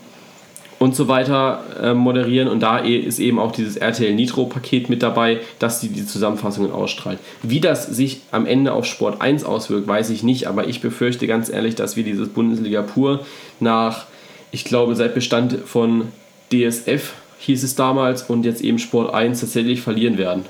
und 0.80 0.96
so 0.96 1.08
weiter 1.08 1.64
äh, 1.82 1.94
moderieren. 1.94 2.48
Und 2.48 2.62
da 2.62 2.84
e-, 2.84 2.98
ist 2.98 3.20
eben 3.20 3.38
auch 3.38 3.52
dieses 3.52 3.78
RTL 3.78 4.14
Nitro-Paket 4.16 4.90
mit 4.90 5.04
dabei, 5.04 5.42
dass 5.60 5.82
die 5.82 5.90
die 5.90 6.06
Zusammenfassungen 6.06 6.72
ausstrahlt. 6.72 7.20
Wie 7.44 7.60
das 7.60 7.86
sich 7.86 8.22
am 8.32 8.46
Ende 8.46 8.74
auf 8.74 8.86
Sport 8.86 9.22
1 9.22 9.44
auswirkt, 9.44 9.88
weiß 9.88 10.10
ich 10.10 10.24
nicht, 10.24 10.48
aber 10.48 10.68
ich 10.68 10.82
befürchte 10.82 11.28
ganz 11.28 11.50
ehrlich, 11.50 11.76
dass 11.76 11.98
wir 11.98 12.04
dieses 12.04 12.30
Bundesliga 12.30 12.82
pur 12.82 13.26
nach, 13.60 14.06
ich 14.52 14.64
glaube, 14.64 14.96
seit 14.96 15.14
Bestand 15.14 15.58
von 15.66 16.08
DSF 16.52 17.14
hieß 17.40 17.64
es 17.64 17.76
damals 17.76 18.24
und 18.24 18.46
jetzt 18.46 18.62
eben 18.62 18.80
Sport 18.80 19.14
1 19.14 19.42
tatsächlich 19.42 19.82
verlieren 19.82 20.18
werden. 20.18 20.46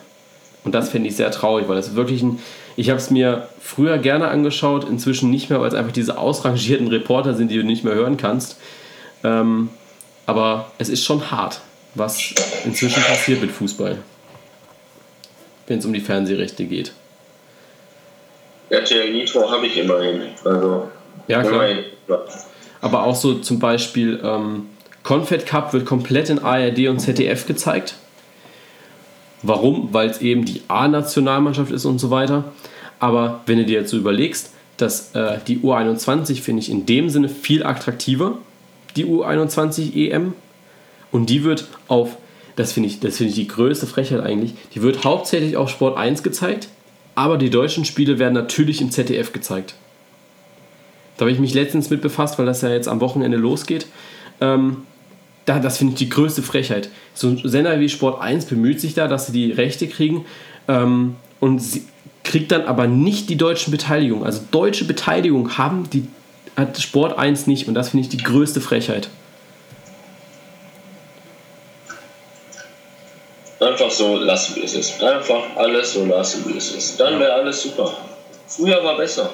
Und 0.64 0.76
das 0.76 0.90
finde 0.90 1.10
ich 1.10 1.16
sehr 1.16 1.32
traurig, 1.32 1.68
weil 1.68 1.76
das 1.76 1.96
wirklich 1.96 2.22
ein. 2.22 2.40
Ich 2.76 2.90
habe 2.90 3.00
es 3.00 3.10
mir 3.10 3.48
früher 3.60 3.98
gerne 3.98 4.30
angeschaut, 4.30 4.88
inzwischen 4.90 5.30
nicht 5.30 5.50
mehr, 5.50 5.60
weil 5.60 5.68
es 5.68 5.74
einfach 5.74 5.92
diese 5.92 6.18
ausrangierten 6.18 6.88
Reporter 6.88 7.34
sind, 7.34 7.52
die 7.52 7.58
du 7.58 7.64
nicht 7.64 7.84
mehr 7.84 7.94
hören 7.94 8.18
kannst. 8.18 8.58
Ähm, 9.24 9.70
aber 10.30 10.72
es 10.78 10.90
ist 10.90 11.04
schon 11.04 11.32
hart, 11.32 11.60
was 11.96 12.36
inzwischen 12.64 13.02
passiert 13.02 13.42
mit 13.42 13.52
Fußball, 13.52 13.98
wenn 15.66 15.80
es 15.80 15.86
um 15.86 15.92
die 15.92 16.02
Fernsehrechte 16.02 16.66
geht. 16.66 16.94
RTL 18.70 19.12
Nitro 19.12 19.50
habe 19.50 19.66
ich 19.66 19.76
immerhin. 19.78 20.22
Also, 20.46 20.88
ja, 21.28 21.42
klar. 21.42 21.68
Immerhin. 21.68 21.86
Aber 22.80 23.04
auch 23.06 23.16
so 23.16 23.40
zum 23.40 23.58
Beispiel 23.58 24.20
ähm, 24.24 24.68
Confed 25.02 25.48
Cup 25.48 25.74
wird 25.74 25.88
komplett 25.88 26.30
in 26.30 26.38
ARD 26.38 26.88
und 26.90 27.00
ZDF 27.00 27.48
gezeigt. 27.48 27.96
Warum? 29.42 29.90
Weil 29.94 30.12
es 30.12 30.22
eben 30.22 30.46
die 30.46 30.62
A-Nationalmannschaft 30.68 31.72
ist 31.72 31.86
und 31.86 31.98
so 31.98 32.12
weiter. 32.12 32.44
Aber 33.00 33.42
wenn 33.48 33.58
du 33.58 33.66
dir 33.66 33.80
jetzt 33.80 33.90
so 33.90 33.98
überlegst, 33.98 34.54
dass 34.78 35.16
äh, 35.16 35.40
die 35.48 35.58
U21 35.58 36.40
finde 36.42 36.62
ich 36.62 36.70
in 36.70 36.86
dem 36.86 37.10
Sinne 37.10 37.30
viel 37.30 37.66
attraktiver, 37.66 38.38
die 38.96 39.06
U21 39.06 39.96
EM. 39.96 40.34
Und 41.12 41.30
die 41.30 41.44
wird 41.44 41.68
auf, 41.88 42.18
das 42.56 42.72
finde 42.72 42.90
ich, 42.90 43.00
find 43.00 43.30
ich 43.30 43.36
die 43.36 43.48
größte 43.48 43.88
Frechheit 43.88 44.22
eigentlich, 44.22 44.54
die 44.74 44.82
wird 44.82 45.04
hauptsächlich 45.04 45.58
auf 45.58 45.70
Sport 45.70 45.98
1 45.98 46.24
gezeigt, 46.24 46.70
aber 47.16 47.38
die 47.38 47.50
deutschen 47.50 47.86
Spiele 47.86 48.20
werden 48.20 48.34
natürlich 48.34 48.82
im 48.82 48.92
ZDF 48.92 49.34
gezeigt. 49.34 49.76
Da 51.18 51.22
habe 51.22 51.32
ich 51.32 51.40
mich 51.40 51.54
letztens 51.54 51.90
mit 51.90 52.02
befasst, 52.02 52.40
weil 52.40 52.46
das 52.46 52.62
ja 52.62 52.70
jetzt 52.70 52.88
am 52.88 53.02
Wochenende 53.02 53.38
losgeht. 53.38 53.88
Ähm, 54.40 54.84
da, 55.46 55.60
das 55.60 55.78
finde 55.78 55.94
ich 55.94 56.00
die 56.00 56.10
größte 56.10 56.44
Frechheit. 56.44 56.90
So 57.14 57.28
ein 57.28 57.42
Sender 57.44 57.80
wie 57.80 57.90
Sport 57.90 58.22
1 58.22 58.46
bemüht 58.46 58.80
sich 58.80 58.94
da, 58.94 59.08
dass 59.08 59.26
sie 59.26 59.34
die 59.34 59.52
Rechte 59.52 59.88
kriegen 59.88 60.26
ähm, 60.68 61.16
und 61.40 61.60
sie 61.60 61.84
kriegt 62.24 62.52
dann 62.52 62.62
aber 62.62 62.88
nicht 62.88 63.30
die 63.30 63.36
deutschen 63.36 63.72
Beteiligung. 63.72 64.24
Also 64.24 64.42
deutsche 64.52 64.86
Beteiligung 64.86 65.58
haben 65.58 65.90
die 65.90 66.08
hat 66.60 66.80
Sport 66.80 67.18
1 67.18 67.48
nicht 67.48 67.68
und 67.68 67.74
das 67.74 67.90
finde 67.90 68.04
ich 68.04 68.10
die 68.10 68.18
größte 68.18 68.62
Frechheit. 68.62 69.10
Einfach 73.60 73.92
so 73.92 74.16
lassen, 74.16 74.56
wie 74.56 74.64
es 74.64 74.74
ist. 74.74 75.04
Einfach 75.04 75.44
alles 75.56 75.94
so 75.94 76.06
lassen, 76.06 76.46
wie 76.48 76.58
es 76.58 76.72
ist. 76.72 77.00
Dann 77.00 77.20
wäre 77.20 77.34
alles 77.34 77.62
super. 77.62 77.94
Früher 78.48 78.84
war 78.84 78.98
besser. 78.98 79.30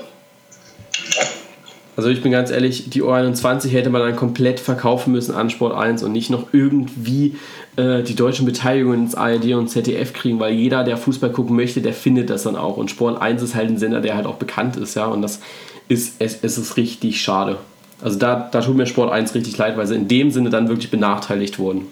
Also 1.97 2.09
ich 2.09 2.21
bin 2.21 2.31
ganz 2.31 2.51
ehrlich, 2.51 2.89
die 2.89 3.03
U21 3.03 3.69
hätte 3.69 3.89
man 3.89 4.01
dann 4.01 4.15
komplett 4.15 4.59
verkaufen 4.59 5.13
müssen 5.13 5.33
an 5.33 5.49
Sport 5.49 5.75
1 5.75 6.03
und 6.03 6.11
nicht 6.11 6.29
noch 6.29 6.47
irgendwie 6.51 7.37
äh, 7.77 8.03
die 8.03 8.15
deutschen 8.15 8.45
Beteiligungen 8.45 9.03
ins 9.03 9.15
ARD 9.15 9.53
und 9.53 9.69
ZDF 9.69 10.11
kriegen, 10.11 10.39
weil 10.39 10.53
jeder, 10.53 10.83
der 10.83 10.97
Fußball 10.97 11.31
gucken 11.31 11.55
möchte, 11.55 11.81
der 11.81 11.93
findet 11.93 12.29
das 12.29 12.43
dann 12.43 12.57
auch. 12.57 12.75
Und 12.75 12.91
Sport 12.91 13.21
1 13.21 13.41
ist 13.41 13.55
halt 13.55 13.69
ein 13.69 13.77
Sender, 13.77 14.01
der 14.01 14.15
halt 14.15 14.25
auch 14.25 14.35
bekannt 14.35 14.75
ist, 14.75 14.95
ja. 14.95 15.05
Und 15.05 15.21
das 15.21 15.39
ist, 15.87 16.15
es, 16.19 16.39
es 16.41 16.57
ist 16.57 16.77
richtig 16.77 17.21
schade. 17.21 17.57
Also 18.01 18.19
da, 18.19 18.49
da 18.51 18.61
tut 18.61 18.75
mir 18.75 18.85
Sport 18.85 19.11
1 19.11 19.33
richtig 19.35 19.57
leid, 19.57 19.77
weil 19.77 19.87
sie 19.87 19.95
in 19.95 20.07
dem 20.07 20.31
Sinne 20.31 20.49
dann 20.49 20.67
wirklich 20.67 20.91
benachteiligt 20.91 21.59
wurden. 21.59 21.87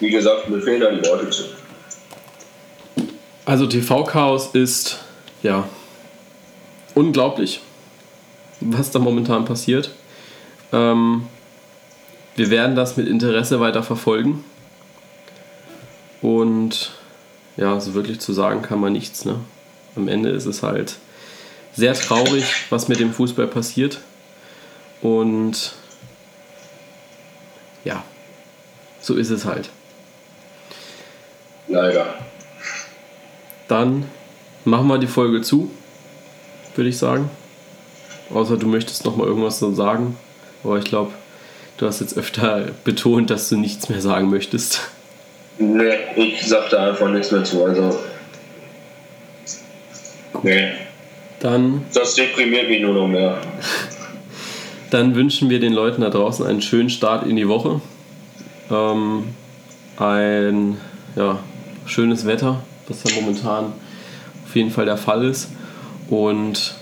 Wie 0.00 0.10
gesagt, 0.10 0.48
mir 0.48 0.60
fehlen 0.60 0.80
da 0.80 0.90
die 0.90 1.06
Worte 1.08 1.30
zu. 1.30 1.44
Also 3.46 3.66
TV-Chaos 3.66 4.48
ist 4.54 5.00
ja, 5.42 5.68
unglaublich, 6.94 7.60
was 8.60 8.90
da 8.90 8.98
momentan 8.98 9.44
passiert. 9.44 9.90
Ähm, 10.72 11.26
wir 12.36 12.50
werden 12.50 12.74
das 12.74 12.96
mit 12.96 13.06
Interesse 13.06 13.60
weiter 13.60 13.82
verfolgen. 13.82 14.44
Und 16.22 16.92
ja, 17.56 17.78
so 17.80 17.94
wirklich 17.94 18.20
zu 18.20 18.32
sagen 18.32 18.62
kann 18.62 18.80
man 18.80 18.92
nichts. 18.92 19.24
Ne? 19.24 19.40
Am 19.96 20.08
Ende 20.08 20.30
ist 20.30 20.46
es 20.46 20.62
halt 20.62 20.96
sehr 21.74 21.94
traurig, 21.94 22.44
was 22.70 22.88
mit 22.88 23.00
dem 23.00 23.12
Fußball 23.12 23.46
passiert. 23.46 24.00
Und 25.02 25.74
ja, 27.84 28.02
so 29.00 29.14
ist 29.14 29.30
es 29.30 29.44
halt. 29.44 29.70
Leider. 31.68 32.14
Dann 33.68 34.04
machen 34.64 34.86
wir 34.88 34.98
die 34.98 35.06
Folge 35.06 35.42
zu, 35.42 35.70
würde 36.74 36.90
ich 36.90 36.98
sagen. 36.98 37.30
Außer 38.32 38.56
du 38.56 38.66
möchtest 38.66 39.04
noch 39.04 39.16
mal 39.16 39.26
irgendwas 39.26 39.58
so 39.58 39.74
sagen. 39.74 40.16
Aber 40.62 40.78
ich 40.78 40.84
glaube, 40.84 41.12
Du 41.76 41.86
hast 41.86 42.00
jetzt 42.00 42.16
öfter 42.16 42.68
betont, 42.84 43.30
dass 43.30 43.48
du 43.48 43.56
nichts 43.56 43.88
mehr 43.88 44.00
sagen 44.00 44.30
möchtest. 44.30 44.80
Nee, 45.58 45.94
ich 46.16 46.46
sag 46.46 46.70
da 46.70 46.88
einfach 46.88 47.08
nichts 47.08 47.30
mehr 47.30 47.44
zu. 47.44 47.64
Also. 47.64 47.98
Nee. 50.42 50.72
Dann. 51.40 51.84
Das 51.94 52.14
deprimiert 52.14 52.68
mich 52.68 52.80
nur 52.80 52.94
noch 52.94 53.06
mehr. 53.06 53.38
Dann 54.90 55.14
wünschen 55.14 55.50
wir 55.50 55.60
den 55.60 55.72
Leuten 55.72 56.02
da 56.02 56.10
draußen 56.10 56.46
einen 56.46 56.62
schönen 56.62 56.90
Start 56.90 57.26
in 57.26 57.36
die 57.36 57.48
Woche. 57.48 57.80
Ähm, 58.70 59.34
ein 59.96 60.76
ja, 61.16 61.38
schönes 61.86 62.26
Wetter, 62.26 62.62
was 62.88 63.02
ja 63.04 63.20
momentan 63.20 63.72
auf 64.46 64.54
jeden 64.54 64.70
Fall 64.70 64.84
der 64.84 64.96
Fall 64.96 65.24
ist. 65.24 65.50
Und 66.08 66.74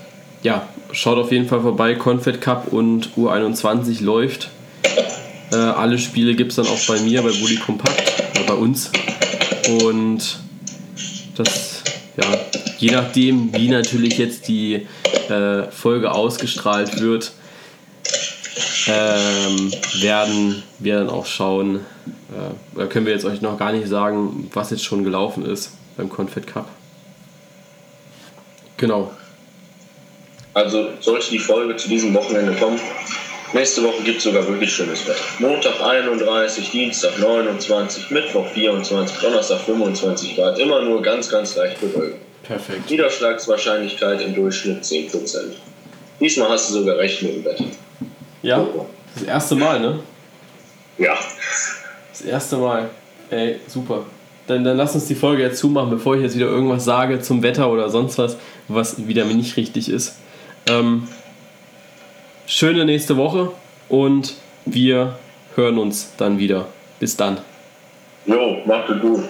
ja, 0.43 0.69
schaut 0.93 1.19
auf 1.19 1.33
jeden 1.33 1.49
Fall 1.49 1.61
vorbei. 1.61 1.95
Confed 1.95 2.41
Cup 2.41 2.73
und 2.73 3.11
U21 3.17 4.03
läuft. 4.03 4.51
Äh, 5.53 5.57
alle 5.57 5.99
Spiele 5.99 6.35
gibt 6.35 6.51
es 6.51 6.57
dann 6.57 6.67
auch 6.67 6.87
bei 6.87 6.99
mir, 7.01 7.23
bei 7.23 7.31
Bully 7.31 7.57
Kompakt, 7.57 8.12
äh, 8.43 8.47
bei 8.47 8.55
uns. 8.55 8.91
Und 9.83 10.39
das, 11.37 11.83
ja, 12.17 12.25
je 12.79 12.91
nachdem, 12.91 13.55
wie 13.55 13.69
natürlich 13.69 14.19
jetzt 14.19 14.49
die 14.49 14.87
äh, 15.29 15.71
Folge 15.71 16.13
ausgestrahlt 16.13 17.01
wird, 17.01 17.33
ähm, 18.87 19.73
werden 20.01 20.63
wir 20.79 20.97
dann 20.99 21.09
auch 21.09 21.27
schauen, 21.27 21.81
äh, 22.77 22.87
können 22.87 23.07
wir 23.07 23.13
jetzt 23.13 23.25
euch 23.25 23.41
noch 23.41 23.59
gar 23.59 23.73
nicht 23.73 23.89
sagen, 23.89 24.51
was 24.53 24.71
jetzt 24.71 24.85
schon 24.85 25.05
gelaufen 25.05 25.47
ist 25.47 25.73
beim 25.97 26.09
Confed 26.09 26.47
Cup. 26.47 26.69
Genau. 28.77 29.13
Also 30.55 30.89
sollte 31.01 31.31
die 31.31 31.39
Folge 31.39 31.77
zu 31.77 31.89
diesem 31.89 32.13
Wochenende 32.15 32.53
kommen, 32.55 32.79
nächste 33.55 33.83
Woche 33.83 34.03
gibt 34.03 34.19
es 34.19 34.25
sogar 34.25 34.47
wirklich 34.47 34.73
schönes 34.73 35.07
Wetter. 35.07 35.21
Montag 35.39 35.81
31, 35.81 36.71
Dienstag 36.71 37.19
29, 37.19 38.11
Mittwoch 38.11 38.47
24, 38.49 39.19
Donnerstag 39.19 39.61
25 39.61 40.37
Grad. 40.37 40.59
Immer 40.59 40.83
nur 40.83 41.03
ganz, 41.03 41.29
ganz 41.29 41.57
leicht 41.57 41.81
bewölkt. 41.81 42.19
Perfekt. 42.43 42.91
Niederschlagswahrscheinlichkeit 42.91 44.21
im 44.21 44.35
Durchschnitt 44.35 44.83
10%. 44.83 45.39
Diesmal 46.21 46.49
hast 46.51 46.71
du 46.71 46.75
sogar 46.75 46.99
recht 46.99 47.23
mit 47.23 47.37
dem 47.37 47.45
Wetter. 47.45 47.65
Ja, 48.43 48.67
das 49.15 49.25
erste 49.25 49.55
Mal, 49.55 49.81
ne? 49.81 50.01
Ja. 50.99 51.17
Das 52.11 52.21
erste 52.23 52.57
Mal. 52.57 52.91
Ey, 53.31 53.61
super. 53.67 54.05
Dann, 54.47 54.65
dann 54.65 54.77
lass 54.77 54.95
uns 54.95 55.07
die 55.07 55.15
Folge 55.15 55.43
jetzt 55.43 55.59
zumachen, 55.59 55.91
bevor 55.91 56.17
ich 56.17 56.23
jetzt 56.23 56.37
wieder 56.37 56.47
irgendwas 56.47 56.85
sage 56.85 57.21
zum 57.21 57.43
Wetter 57.43 57.71
oder 57.71 57.89
sonst 57.89 58.19
was, 58.19 58.37
was 58.69 59.07
wieder 59.07 59.25
nicht 59.25 59.57
richtig 59.57 59.89
ist. 59.89 60.17
Ähm, 60.67 61.09
schöne 62.53 62.85
nächste 62.85 63.17
Woche 63.17 63.51
und 63.89 64.35
wir 64.67 65.17
hören 65.57 65.79
uns 65.79 66.13
dann 66.19 66.39
wieder. 66.39 66.67
Bis 67.01 67.17
dann. 67.17 67.39
Jo, 68.27 68.59
macht 68.67 68.91
es 68.91 69.01
gut. 69.01 69.25